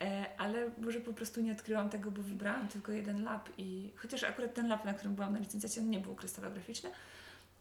e, 0.00 0.26
ale 0.38 0.70
może 0.78 1.00
po 1.00 1.12
prostu 1.12 1.40
nie 1.40 1.52
odkryłam 1.52 1.90
tego, 1.90 2.10
bo 2.10 2.22
wybrałam 2.22 2.68
tylko 2.68 2.92
jeden 2.92 3.24
lab 3.24 3.48
i 3.58 3.90
chociaż 3.96 4.24
akurat 4.24 4.54
ten 4.54 4.68
lab, 4.68 4.84
na 4.84 4.94
którym 4.94 5.14
byłam 5.14 5.32
na 5.32 5.38
licencjacie, 5.38 5.80
on 5.80 5.90
nie 5.90 6.00
był 6.00 6.14
krystalograficzny, 6.14 6.90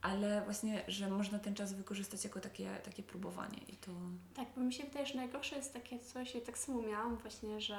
ale 0.02 0.42
właśnie, 0.42 0.84
że 0.88 1.10
można 1.10 1.40
ten 1.40 1.56
czas 1.56 1.74
wykorzystać 1.74 2.24
jako 2.24 2.40
takie, 2.40 2.70
takie 2.84 3.04
próbowanie 3.04 3.58
i 3.68 3.76
to... 3.76 3.92
Tak, 4.36 4.48
bo 4.56 4.62
mi 4.62 4.74
się 4.74 4.84
wydaje, 4.84 5.06
że 5.06 5.16
najgorsze 5.16 5.56
jest 5.56 5.74
takie 5.74 6.00
coś, 6.00 6.36
ja 6.36 6.42
tak 6.42 6.58
samo 6.58 6.82
miałam 6.82 7.18
właśnie, 7.18 7.62
że 7.62 7.78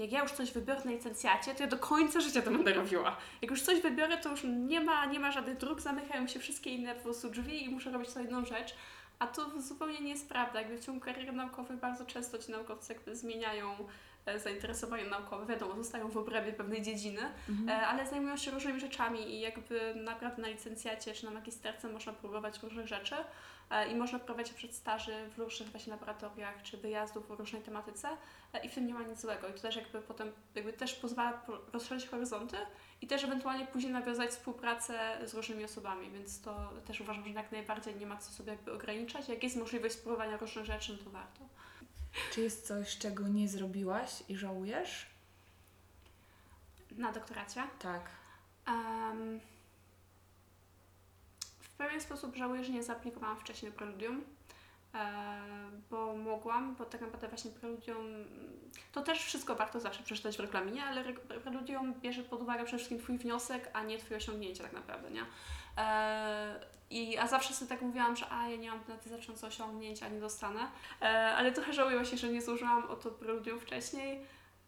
jak 0.00 0.12
ja 0.12 0.22
już 0.22 0.32
coś 0.32 0.52
wybiorę 0.52 0.80
na 0.84 0.90
licencjacie, 0.90 1.54
to 1.54 1.62
ja 1.62 1.68
do 1.68 1.78
końca 1.78 2.20
życia 2.20 2.42
to 2.42 2.50
będę 2.50 2.72
robiła. 2.72 3.16
Jak 3.42 3.50
już 3.50 3.62
coś 3.62 3.80
wybiorę, 3.80 4.18
to 4.18 4.30
już 4.30 4.40
nie 4.44 4.80
ma, 4.80 5.04
nie 5.04 5.20
ma 5.20 5.32
żadnych 5.32 5.56
dróg, 5.56 5.80
zamykają 5.80 6.28
się 6.28 6.40
wszystkie 6.40 6.70
inne 6.70 6.94
po 6.94 7.02
prostu 7.02 7.30
drzwi 7.30 7.64
i 7.64 7.68
muszę 7.68 7.90
robić 7.90 8.08
tylko 8.08 8.20
jedną 8.20 8.44
rzecz. 8.44 8.74
A 9.18 9.26
to 9.26 9.60
zupełnie 9.60 10.00
nie 10.00 10.10
jest 10.10 10.28
prawda. 10.28 10.60
Jakby 10.60 10.78
w 10.78 10.84
ciągu 10.84 11.00
kariery 11.00 11.32
naukowej 11.32 11.76
bardzo 11.76 12.06
często 12.06 12.38
ci 12.38 12.52
naukowcy 12.52 12.92
jakby 12.92 13.16
zmieniają 13.16 13.74
e, 14.26 14.38
zainteresowanie 14.38 15.04
naukowe. 15.04 15.46
Wiadomo, 15.46 15.76
zostają 15.76 16.08
w 16.08 16.16
obrębie 16.16 16.52
pewnej 16.52 16.82
dziedziny, 16.82 17.20
e, 17.68 17.86
ale 17.86 18.06
zajmują 18.06 18.36
się 18.36 18.50
różnymi 18.50 18.80
rzeczami 18.80 19.34
i 19.34 19.40
jakby 19.40 19.94
naprawdę 19.94 20.42
na 20.42 20.48
licencjacie 20.48 21.14
czy 21.14 21.24
na 21.24 21.30
magisterce 21.30 21.88
można 21.88 22.12
próbować 22.12 22.62
różnych 22.62 22.86
rzeczy 22.86 23.14
i 23.90 23.94
można 23.94 24.18
prowadzić 24.18 24.54
przed 24.54 24.74
staży 24.74 25.28
w 25.30 25.38
różnych 25.38 25.70
właśnie 25.70 25.92
laboratoriach 25.92 26.62
czy 26.62 26.76
wyjazdów 26.76 27.30
o 27.30 27.36
różnej 27.36 27.62
tematyce 27.62 28.08
e, 28.52 28.64
i 28.64 28.68
w 28.68 28.74
tym 28.74 28.86
nie 28.86 28.94
ma 28.94 29.02
nic 29.02 29.20
złego. 29.20 29.48
I 29.48 29.52
to 29.52 29.60
też 29.60 29.76
jakby 29.76 30.00
potem 30.02 30.32
jakby 30.54 30.72
też 30.72 30.94
pozwala 30.94 31.32
po- 31.32 31.58
rozszerzyć 31.72 32.08
horyzonty 32.10 32.56
i 33.00 33.06
też 33.06 33.24
ewentualnie 33.24 33.66
później 33.66 33.92
nawiązać 33.92 34.30
współpracę 34.30 35.18
z 35.28 35.34
różnymi 35.34 35.64
osobami, 35.64 36.10
więc 36.10 36.40
to 36.40 36.70
też 36.86 37.00
uważam, 37.00 37.24
że 37.24 37.30
jak 37.30 37.52
najbardziej 37.52 37.96
nie 37.96 38.06
ma 38.06 38.16
co 38.16 38.32
sobie 38.32 38.52
jakby 38.52 38.72
ograniczać. 38.72 39.28
Jak 39.28 39.42
jest 39.42 39.56
możliwość 39.56 39.94
spróbowania 39.94 40.36
różnych 40.36 40.64
rzeczy, 40.64 40.92
no 40.92 41.04
to 41.04 41.10
warto. 41.10 41.40
Czy 42.32 42.40
jest 42.40 42.66
coś, 42.66 42.98
czego 42.98 43.28
nie 43.28 43.48
zrobiłaś 43.48 44.22
i 44.28 44.36
żałujesz? 44.36 45.06
Na 46.96 47.12
doktoracie. 47.12 47.62
Tak. 47.78 48.10
W 48.66 49.59
pewien 51.80 52.00
sposób 52.00 52.36
żałuję, 52.36 52.64
że 52.64 52.72
nie 52.72 52.82
zaaplikowałam 52.82 53.36
wcześniej 53.36 53.72
preludium, 53.72 54.24
e, 54.94 55.42
bo 55.90 56.16
mogłam, 56.16 56.74
bo 56.74 56.84
tak 56.84 57.00
naprawdę 57.00 57.28
właśnie 57.28 57.50
preludium, 57.50 58.06
to 58.92 59.02
też 59.02 59.18
wszystko 59.24 59.54
warto 59.54 59.80
zawsze 59.80 60.02
przeczytać 60.02 60.36
w 60.36 60.40
regulaminie, 60.40 60.84
ale 60.84 61.00
re- 61.00 61.40
preludium 61.40 61.94
bierze 62.00 62.22
pod 62.22 62.42
uwagę 62.42 62.64
przede 62.64 62.78
wszystkim 62.78 62.98
Twój 62.98 63.18
wniosek, 63.18 63.70
a 63.72 63.82
nie 63.82 63.98
Twoje 63.98 64.16
osiągnięcie 64.16 64.62
tak 64.62 64.72
naprawdę, 64.72 65.10
nie? 65.10 65.24
E, 65.78 66.60
i, 66.90 67.18
a 67.18 67.26
zawsze 67.26 67.54
sobie 67.54 67.68
tak 67.68 67.82
mówiłam, 67.82 68.16
że 68.16 68.26
a 68.30 68.48
ja 68.48 68.56
nie 68.56 68.70
mam 68.70 68.80
znaczące 69.06 69.46
osiągnięcia, 69.46 70.08
nie 70.08 70.20
dostanę, 70.20 70.60
e, 71.02 71.06
ale 71.36 71.52
trochę 71.52 71.72
żałuję 71.72 71.96
właśnie, 71.96 72.18
że 72.18 72.28
nie 72.28 72.42
złożyłam 72.42 72.84
o 72.84 72.96
to 72.96 73.10
preludium 73.10 73.60
wcześniej, 73.60 74.20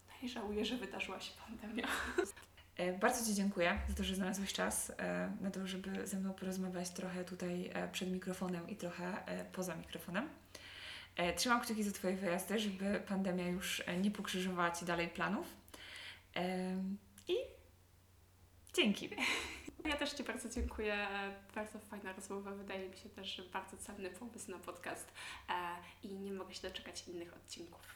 no 0.09 0.15
i 0.23 0.29
żałuję, 0.29 0.65
że 0.65 0.77
wydarzyła 0.77 1.21
się 1.21 1.33
pandemia. 1.47 1.87
E, 2.77 2.93
Bardzo 2.99 3.27
Ci 3.27 3.35
dziękuję 3.35 3.79
za 3.89 3.95
to, 3.95 4.05
że 4.05 4.15
znalazłeś 4.15 4.53
czas 4.53 4.93
e, 4.99 5.33
na 5.41 5.51
to, 5.51 5.67
żeby 5.67 6.07
ze 6.07 6.17
mną 6.21 6.35
porozmawiać 6.35 6.91
trochę 6.91 7.25
tutaj 7.25 7.71
e, 7.75 7.89
przed 7.89 8.13
mikrofonem 8.13 8.69
i 8.69 8.77
trochę 8.77 9.25
poza 9.53 9.77
mikrofonem. 9.77 10.29
Trzymam 11.37 11.61
kciuki 11.61 11.83
za 11.83 11.93
Twoje 11.93 12.17
wyjazdy, 12.17 12.59
żeby 12.59 13.03
pandemia 13.09 13.49
już 13.49 13.83
nie 14.03 14.11
pokrzyżowała 14.11 14.71
Ci 14.71 14.85
dalej 14.85 15.09
planów. 15.09 15.47
I 17.29 17.35
dzięki. 18.75 19.11
Ja 19.85 19.97
też 19.97 20.13
Ci 20.13 20.25
bardzo 20.25 20.49
dziękuję. 20.49 21.07
Bardzo 21.55 21.79
fajna 21.79 22.13
rozmowa. 22.13 22.51
Wydaje 22.51 22.89
mi 22.89 22.97
się 22.97 23.09
też, 23.09 23.43
bardzo 23.53 23.77
cenny 23.77 24.11
pomysł 24.11 24.51
na 24.51 24.59
podcast 24.59 25.13
i 26.03 26.09
nie 26.09 26.33
mogę 26.33 26.55
się 26.55 26.69
doczekać 26.69 27.09
innych 27.09 27.37
odcinków. 27.37 27.95